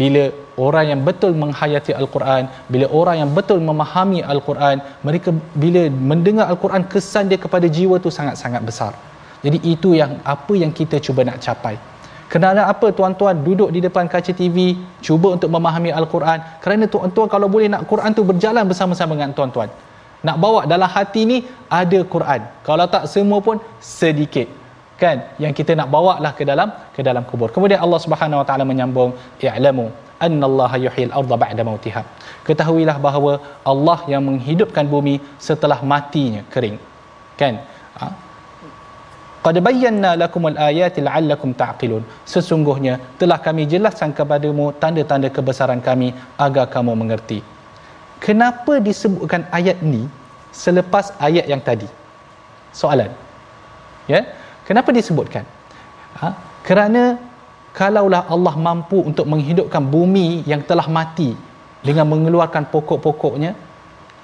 bila 0.00 0.22
orang 0.66 0.86
yang 0.90 1.00
betul 1.08 1.32
menghayati 1.42 1.92
al-Quran 2.00 2.50
bila 2.72 2.86
orang 3.00 3.16
yang 3.22 3.30
betul 3.36 3.60
memahami 3.68 4.20
al-Quran 4.32 4.82
mereka 5.06 5.30
bila 5.62 5.82
mendengar 6.10 6.46
al-Quran 6.52 6.82
kesan 6.92 7.30
dia 7.30 7.38
kepada 7.44 7.70
jiwa 7.76 7.96
tu 8.02 8.10
sangat-sangat 8.18 8.62
besar. 8.68 8.92
Jadi 9.44 9.58
itu 9.72 9.94
yang 9.94 10.18
apa 10.34 10.54
yang 10.62 10.74
kita 10.74 10.98
cuba 10.98 11.22
nak 11.22 11.38
capai. 11.38 11.78
Kerana 12.28 12.66
apa 12.72 12.90
tuan-tuan? 12.90 13.38
Duduk 13.46 13.70
di 13.72 13.80
depan 13.86 14.04
kaca 14.10 14.32
TV 14.34 14.76
cuba 15.06 15.38
untuk 15.38 15.48
memahami 15.54 15.94
al-Quran. 15.94 16.38
Kerana 16.60 16.84
tuan-tuan 16.90 17.30
kalau 17.30 17.48
boleh 17.54 17.70
nak 17.72 17.86
Quran 17.86 18.10
tu 18.18 18.26
berjalan 18.26 18.66
bersama-sama 18.66 19.14
dengan 19.16 19.30
tuan-tuan. 19.32 19.70
Nak 20.26 20.36
bawa 20.42 20.66
dalam 20.66 20.90
hati 20.90 21.22
ni 21.22 21.38
ada 21.70 22.02
Quran. 22.14 22.40
Kalau 22.66 22.86
tak 22.90 23.06
semua 23.06 23.38
pun 23.38 23.62
sedikit 23.78 24.57
kan? 25.02 25.16
Yang 25.42 25.52
kita 25.58 25.72
nak 25.80 25.88
bawa 25.94 26.14
lah 26.24 26.32
ke 26.38 26.44
dalam 26.50 26.68
ke 26.96 27.00
dalam 27.08 27.24
kubur. 27.30 27.48
Kemudian 27.54 27.80
Allah 27.84 28.00
Subhanahu 28.04 28.42
wa 28.42 28.46
taala 28.48 28.64
menyambung 28.70 29.10
i'lamu 29.40 29.86
annallaha 30.26 30.76
yuhyil 30.84 31.12
arda 31.20 31.36
ba'da 31.44 31.62
mautiha 31.68 32.02
ketahuilah 32.46 32.96
bahawa 33.06 33.32
Allah 33.72 33.98
yang 34.12 34.22
menghidupkan 34.28 34.86
bumi 34.94 35.14
setelah 35.48 35.78
matinya 35.92 36.42
kering. 36.54 36.78
Kan? 37.40 37.56
Ha? 38.00 38.06
qad 39.44 39.56
bayyana 39.66 40.10
lakumul 40.22 40.58
ayati 40.68 41.04
la'allakum 41.06 41.50
ta'qilun. 41.62 42.02
Sesungguhnya 42.32 42.94
telah 43.20 43.38
kami 43.46 43.64
jelaskan 43.72 44.10
kepadamu 44.18 44.64
tanda-tanda 44.82 45.28
kebesaran 45.36 45.80
kami 45.88 46.08
agar 46.46 46.66
kamu 46.74 46.92
mengerti. 47.02 47.38
Kenapa 48.26 48.82
disebutkan 48.88 49.46
ayat 49.58 49.78
ni 49.92 50.02
selepas 50.64 51.14
ayat 51.28 51.46
yang 51.52 51.62
tadi? 51.68 51.88
Soalan. 52.80 53.10
Ya? 54.10 54.12
yeah? 54.12 54.24
Kenapa 54.68 54.92
disebutkan? 54.92 55.44
Ha? 56.20 56.28
Kerana 56.60 57.16
kalaulah 57.72 58.22
Allah 58.34 58.54
mampu 58.68 59.00
untuk 59.10 59.24
menghidupkan 59.32 59.80
bumi 59.80 60.44
yang 60.44 60.60
telah 60.70 60.84
mati 60.98 61.32
dengan 61.80 62.04
mengeluarkan 62.12 62.68
pokok-pokoknya, 62.68 63.56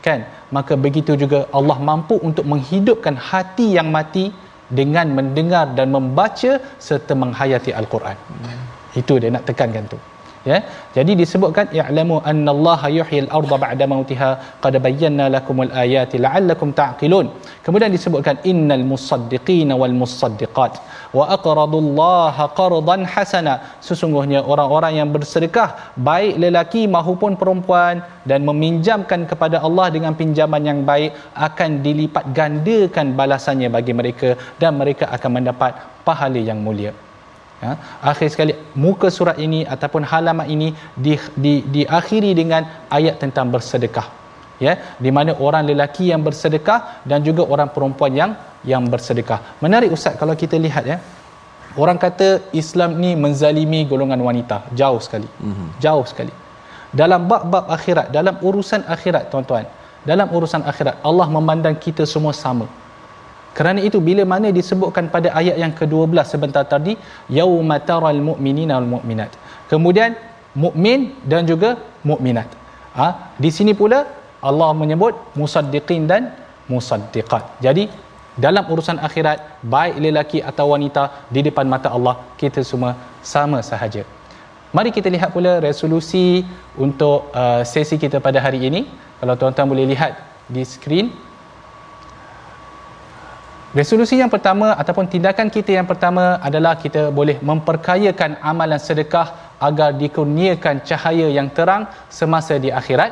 kan? 0.05 0.29
Maka 0.53 0.77
begitu 0.77 1.17
juga 1.17 1.49
Allah 1.59 1.79
mampu 1.81 2.21
untuk 2.21 2.45
menghidupkan 2.45 3.17
hati 3.17 3.73
yang 3.79 3.89
mati 3.89 4.29
dengan 4.69 5.09
mendengar 5.17 5.73
dan 5.73 5.89
membaca 5.97 6.61
serta 6.87 7.13
menghayati 7.17 7.73
Al-Quran. 7.81 8.17
Hmm. 8.17 8.61
Itu 9.01 9.17
dia 9.17 9.33
nak 9.33 9.49
tekankan 9.49 9.85
tu 9.89 9.99
ya? 10.51 10.59
Jadi 10.97 11.13
disebutkan 11.21 11.67
ya'lamu 11.79 12.17
annallaha 12.31 12.89
yuhyil 12.99 13.29
arda 13.39 13.57
ba'da 13.65 13.85
mautiha 13.93 14.31
qad 14.65 14.75
bayyana 14.87 15.27
lakumul 15.37 15.73
ayati 15.85 16.21
la'allakum 16.25 16.71
ta'qilun. 16.81 17.29
Kemudian 17.67 17.93
disebutkan 17.97 18.39
innal 18.51 18.85
musaddiqina 18.93 19.77
wal 19.83 19.97
musaddiqat 20.03 20.73
wa 21.19 21.25
aqradullaha 21.37 22.47
qardan 22.61 23.05
hasana. 23.15 23.55
Sesungguhnya 23.89 24.43
orang-orang 24.55 24.95
yang 25.01 25.09
bersedekah 25.17 25.69
baik 26.09 26.35
lelaki 26.45 26.83
maupun 26.97 27.35
perempuan 27.43 28.05
dan 28.31 28.41
meminjamkan 28.51 29.23
kepada 29.31 29.59
Allah 29.67 29.89
dengan 29.97 30.13
pinjaman 30.21 30.63
yang 30.71 30.81
baik 30.91 31.11
akan 31.49 31.71
dilipat 31.87 32.25
gandakan 32.39 33.17
balasannya 33.21 33.71
bagi 33.77 33.95
mereka 34.01 34.31
dan 34.61 34.73
mereka 34.81 35.07
akan 35.17 35.31
mendapat 35.39 35.73
pahala 36.07 36.41
yang 36.51 36.61
mulia 36.67 36.93
ya, 37.65 37.73
akhir 38.11 38.29
sekali 38.35 38.53
muka 38.85 39.09
surat 39.17 39.37
ini 39.47 39.61
ataupun 39.75 40.03
halaman 40.13 40.47
ini 40.55 40.69
di, 41.05 41.15
di, 41.45 41.55
diakhiri 41.75 42.31
dengan 42.41 42.63
ayat 42.99 43.17
tentang 43.23 43.49
bersedekah. 43.55 44.07
Ya? 44.67 44.75
Di 45.05 45.11
mana 45.17 45.33
orang 45.47 45.65
lelaki 45.71 46.05
yang 46.13 46.23
bersedekah 46.27 46.81
dan 47.11 47.21
juga 47.29 47.43
orang 47.55 47.69
perempuan 47.77 48.13
yang 48.21 48.33
yang 48.73 48.85
bersedekah. 48.93 49.41
Menarik 49.65 49.91
ustaz 49.97 50.15
kalau 50.23 50.37
kita 50.45 50.59
lihat 50.67 50.87
ya. 50.93 50.99
Orang 51.83 51.99
kata 51.99 52.55
Islam 52.61 52.91
ni 53.03 53.11
menzalimi 53.19 53.81
golongan 53.93 54.21
wanita. 54.29 54.57
Jauh 54.81 55.01
sekali. 55.07 55.27
Mm-hmm. 55.27 55.69
jauh 55.85 56.07
sekali. 56.11 56.35
Dalam 57.01 57.27
bab-bab 57.31 57.67
akhirat 57.77 58.15
dalam 58.15 58.39
urusan 58.49 58.87
akhirat 58.95 59.27
tuan-tuan 59.33 59.67
dalam 60.11 60.29
urusan 60.37 60.63
akhirat 60.71 61.01
Allah 61.09 61.27
memandang 61.37 61.75
kita 61.85 62.05
semua 62.05 62.37
sama 62.37 62.69
kerana 63.59 63.81
itu 63.89 63.99
bila 64.09 64.23
mana 64.33 64.49
disebutkan 64.59 65.07
pada 65.15 65.29
ayat 65.41 65.57
yang 65.63 65.73
ke-12 65.79 66.11
sebentar 66.33 66.65
tadi 66.75 66.93
yauma 67.39 67.79
taral 67.89 68.19
mu'minina 68.29 68.75
wal 68.79 68.91
mu'minat. 68.99 69.31
Kemudian 69.71 70.19
mukmin 70.65 71.15
dan 71.31 71.47
juga 71.51 71.71
mukminat. 72.11 72.51
Ha? 72.95 73.35
di 73.43 73.51
sini 73.51 73.73
pula 73.75 74.07
Allah 74.49 74.71
menyebut 74.81 75.15
musaddiqin 75.35 76.07
dan 76.11 76.31
musaddiqat. 76.71 77.59
Jadi 77.59 77.91
dalam 78.45 78.67
urusan 78.73 78.99
akhirat 79.07 79.39
baik 79.75 79.95
lelaki 80.05 80.39
atau 80.51 80.67
wanita 80.75 81.27
di 81.35 81.43
depan 81.47 81.67
mata 81.67 81.91
Allah 81.97 82.15
kita 82.39 82.63
semua 82.71 82.95
sama 83.35 83.59
sahaja. 83.71 84.03
Mari 84.75 84.91
kita 84.95 85.11
lihat 85.15 85.31
pula 85.35 85.63
resolusi 85.63 86.43
untuk 86.75 87.31
uh, 87.43 87.63
sesi 87.73 87.95
kita 88.05 88.19
pada 88.19 88.39
hari 88.43 88.63
ini. 88.69 88.81
Kalau 89.19 89.35
tuan-tuan 89.39 89.71
boleh 89.71 89.87
lihat 89.93 90.19
di 90.51 90.63
skrin 90.67 91.15
Resolusi 93.75 94.23
yang 94.23 94.31
pertama 94.31 94.71
ataupun 94.79 95.11
tindakan 95.11 95.51
kita 95.51 95.75
yang 95.75 95.83
pertama 95.83 96.39
adalah 96.39 96.79
kita 96.79 97.11
boleh 97.11 97.43
memperkayakan 97.43 98.39
amalan 98.39 98.79
sedekah 98.79 99.59
agar 99.59 99.91
dikurniakan 99.99 100.87
cahaya 100.87 101.27
yang 101.27 101.51
terang 101.51 101.91
semasa 102.07 102.55
di 102.55 102.71
akhirat. 102.71 103.11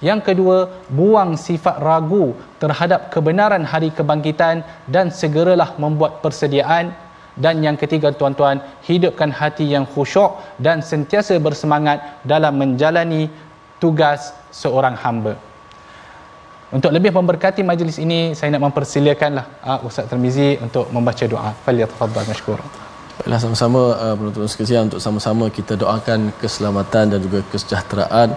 Yang 0.00 0.32
kedua, 0.32 0.72
buang 0.88 1.36
sifat 1.36 1.84
ragu 1.84 2.32
terhadap 2.56 3.12
kebenaran 3.12 3.60
hari 3.60 3.92
kebangkitan 3.92 4.64
dan 4.88 5.12
segeralah 5.12 5.76
membuat 5.76 6.24
persediaan. 6.24 6.96
Dan 7.36 7.60
yang 7.60 7.76
ketiga, 7.76 8.08
tuan-tuan, 8.08 8.64
hidupkan 8.88 9.28
hati 9.28 9.68
yang 9.68 9.84
khusyuk 9.84 10.40
dan 10.56 10.80
sentiasa 10.80 11.36
bersemangat 11.36 12.24
dalam 12.24 12.56
menjalani 12.56 13.28
tugas 13.76 14.32
seorang 14.48 14.96
hamba. 14.96 15.49
Untuk 16.70 16.94
lebih 16.94 17.10
memberkati 17.10 17.66
majlis 17.66 17.98
ini, 17.98 18.20
saya 18.38 18.54
nak 18.54 18.62
mempersilakanlah 18.70 19.46
uh, 19.70 19.78
Ustaz 19.88 20.06
Termizi 20.10 20.54
untuk 20.62 20.86
membaca 20.94 21.24
doa. 21.32 21.50
Fali 21.66 21.82
tafadhal 21.82 22.26
mashkur. 22.30 22.62
Baiklah 23.18 23.40
sama-sama 23.42 23.82
uh, 23.98 24.14
penonton 24.14 24.46
sekalian 24.52 24.86
untuk 24.86 25.02
sama-sama 25.06 25.44
kita 25.56 25.74
doakan 25.82 26.30
keselamatan 26.38 27.04
dan 27.12 27.18
juga 27.26 27.42
kesejahteraan 27.50 28.28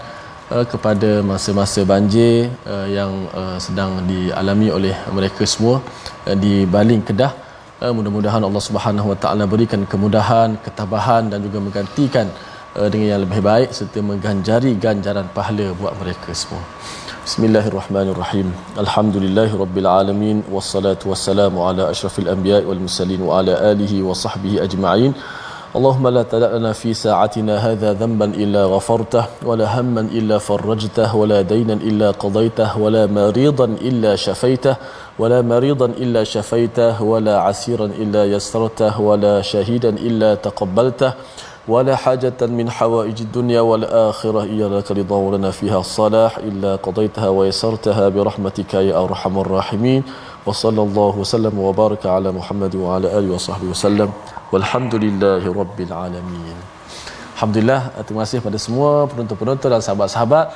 uh, 0.50 0.66
kepada 0.66 1.22
masa-masa 1.22 1.86
banjir 1.86 2.50
uh, 2.66 2.88
yang 2.98 3.30
uh, 3.38 3.58
sedang 3.66 4.02
dialami 4.10 4.68
oleh 4.78 4.96
mereka 5.14 5.46
semua 5.54 5.76
uh, 6.26 6.36
di 6.44 6.66
Baling 6.66 7.06
Kedah 7.06 7.32
uh, 7.86 7.94
mudah-mudahan 7.98 8.44
Allah 8.50 8.64
Subhanahu 8.70 9.14
Wa 9.14 9.18
Taala 9.24 9.46
berikan 9.54 9.86
kemudahan 9.94 10.58
ketabahan 10.66 11.30
dan 11.32 11.40
juga 11.46 11.62
menggantikan 11.62 12.28
uh, 12.74 12.88
dengan 12.90 13.08
yang 13.14 13.22
lebih 13.26 13.46
baik 13.46 13.70
serta 13.78 14.02
mengganjari 14.02 14.74
ganjaran 14.86 15.30
pahala 15.38 15.70
buat 15.78 15.94
mereka 16.02 16.34
semua 16.34 16.66
Bismillahirrahmanirrahim. 17.24 18.52
Alhamdulillahirabbil 18.76 19.88
alamin 19.88 20.44
wassalatu 20.52 21.08
wassalamu 21.16 21.64
ala 21.64 21.88
asyrafil 21.88 22.28
anbiya'i 22.28 22.68
wal 22.68 22.84
mursalin 22.84 23.24
wa 23.24 23.40
ala 23.40 23.56
alihi 23.72 24.04
wa 24.04 24.12
sahbihi 24.12 24.60
ajma'in. 24.60 25.16
اللهم 25.74 26.08
لا 26.08 26.24
تدع 26.28 26.54
لنا 26.60 26.74
في 26.78 26.94
ساعتنا 26.94 27.58
هذا 27.58 27.94
ذنبا 27.98 28.26
إلا 28.38 28.66
غفرته 28.70 29.26
ولا 29.42 29.66
هما 29.80 30.02
إلا 30.02 30.38
فرجته 30.38 31.16
ولا 31.16 31.42
دينا 31.42 31.74
إلا 31.74 32.12
قضيته 32.12 32.78
ولا 32.78 33.10
مريضا 33.10 33.66
إلا 33.82 34.16
شفيته 34.16 34.76
ولا 35.20 35.42
مريضا 35.42 35.86
إلا 35.98 36.24
شفيته 36.24 37.02
ولا 37.02 37.40
عسيرا 37.40 37.86
إلا 37.86 38.26
يسرته 38.38 39.02
ولا 39.02 39.42
شهيدا 39.42 39.90
إلا 39.90 40.36
تقبلته 40.46 41.14
ولا 41.69 41.97
حاجة 41.97 42.41
من 42.43 42.71
حوائج 42.71 43.21
الدنيا 43.21 43.61
والآخرة 43.61 44.43
إلا 44.43 44.79
لك 44.79 44.91
رضا 44.91 45.17
ولنا 45.17 45.51
فيها 45.51 45.79
الصلاح 45.81 46.39
إلا 46.39 46.77
قضيتها 46.77 47.29
ويسرتها 47.29 48.09
برحمتك 48.09 48.75
يا 48.75 49.05
أرحم 49.05 49.39
الراحمين 49.39 50.03
وصلى 50.47 50.83
الله 50.83 51.15
وسلم 51.19 51.59
وبارك 51.59 52.07
على 52.07 52.33
محمد 52.33 52.73
وعلى 52.75 53.19
آله 53.19 53.35
وصحبه 53.35 53.69
وسلم 53.75 54.11
والحمد 54.53 54.95
لله 54.95 55.43
رب 55.61 55.79
العالمين 55.81 56.79
Alhamdulillah, 57.39 57.95
terima 58.03 58.27
kasih 58.27 58.43
kepada 58.43 58.59
semua 58.59 59.07
penonton-penonton 59.11 59.71
dan 59.71 59.79
sahabat-sahabat. 59.79 60.47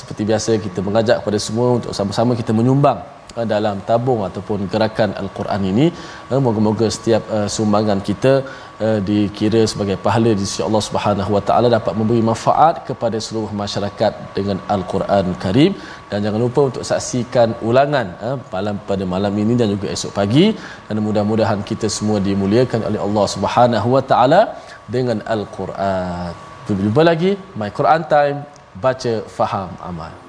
Seperti 0.00 0.22
biasa 0.22 0.50
kita 0.66 0.78
mengajak 0.86 1.16
kepada 1.18 1.38
semua 1.46 1.68
untuk 1.82 1.90
sama-sama 1.98 2.38
kita 2.40 2.54
menyumbang 2.54 3.02
uh, 3.34 3.42
dalam 3.42 3.82
tabung 3.88 4.22
ataupun 4.22 4.70
gerakan 4.70 5.18
Al-Quran 5.22 5.62
ini. 5.72 5.86
Uh, 6.30 6.38
moga-moga 6.38 6.86
setiap 6.96 7.26
uh, 7.26 7.50
sumbangan 7.50 7.98
kita 8.08 8.46
dikira 8.81 9.61
sebagai 9.71 9.97
pahala 10.05 10.31
di 10.33 10.43
sisi 10.45 10.61
Allah 10.65 10.81
Subhanahu 10.87 11.31
Wa 11.35 11.43
Taala 11.47 11.67
dapat 11.69 11.93
memberi 11.99 12.21
manfaat 12.25 12.81
kepada 12.87 13.17
seluruh 13.25 13.51
masyarakat 13.61 14.33
dengan 14.37 14.57
Al-Quran 14.75 15.37
Karim 15.43 15.77
dan 16.09 16.25
jangan 16.25 16.41
lupa 16.45 16.61
untuk 16.69 16.83
saksikan 16.89 17.53
ulangan 17.69 18.07
malam 18.55 18.81
pada 18.89 19.03
malam 19.13 19.33
ini 19.43 19.53
dan 19.59 19.69
juga 19.75 19.87
esok 19.95 20.11
pagi 20.19 20.45
dan 20.87 20.97
mudah-mudahan 21.07 21.61
kita 21.61 21.89
semua 21.97 22.17
dimuliakan 22.17 22.81
oleh 22.89 22.99
Allah 23.05 23.25
Subhanahu 23.35 23.87
Wa 23.95 24.03
Taala 24.11 24.41
dengan 24.95 25.21
Al-Quran. 25.35 26.33
Jumpa 26.67 27.03
lagi 27.03 27.31
My 27.59 27.69
Quran 27.69 28.03
Time 28.07 28.37
baca 28.79 29.13
faham 29.27 29.69
amal. 29.83 30.22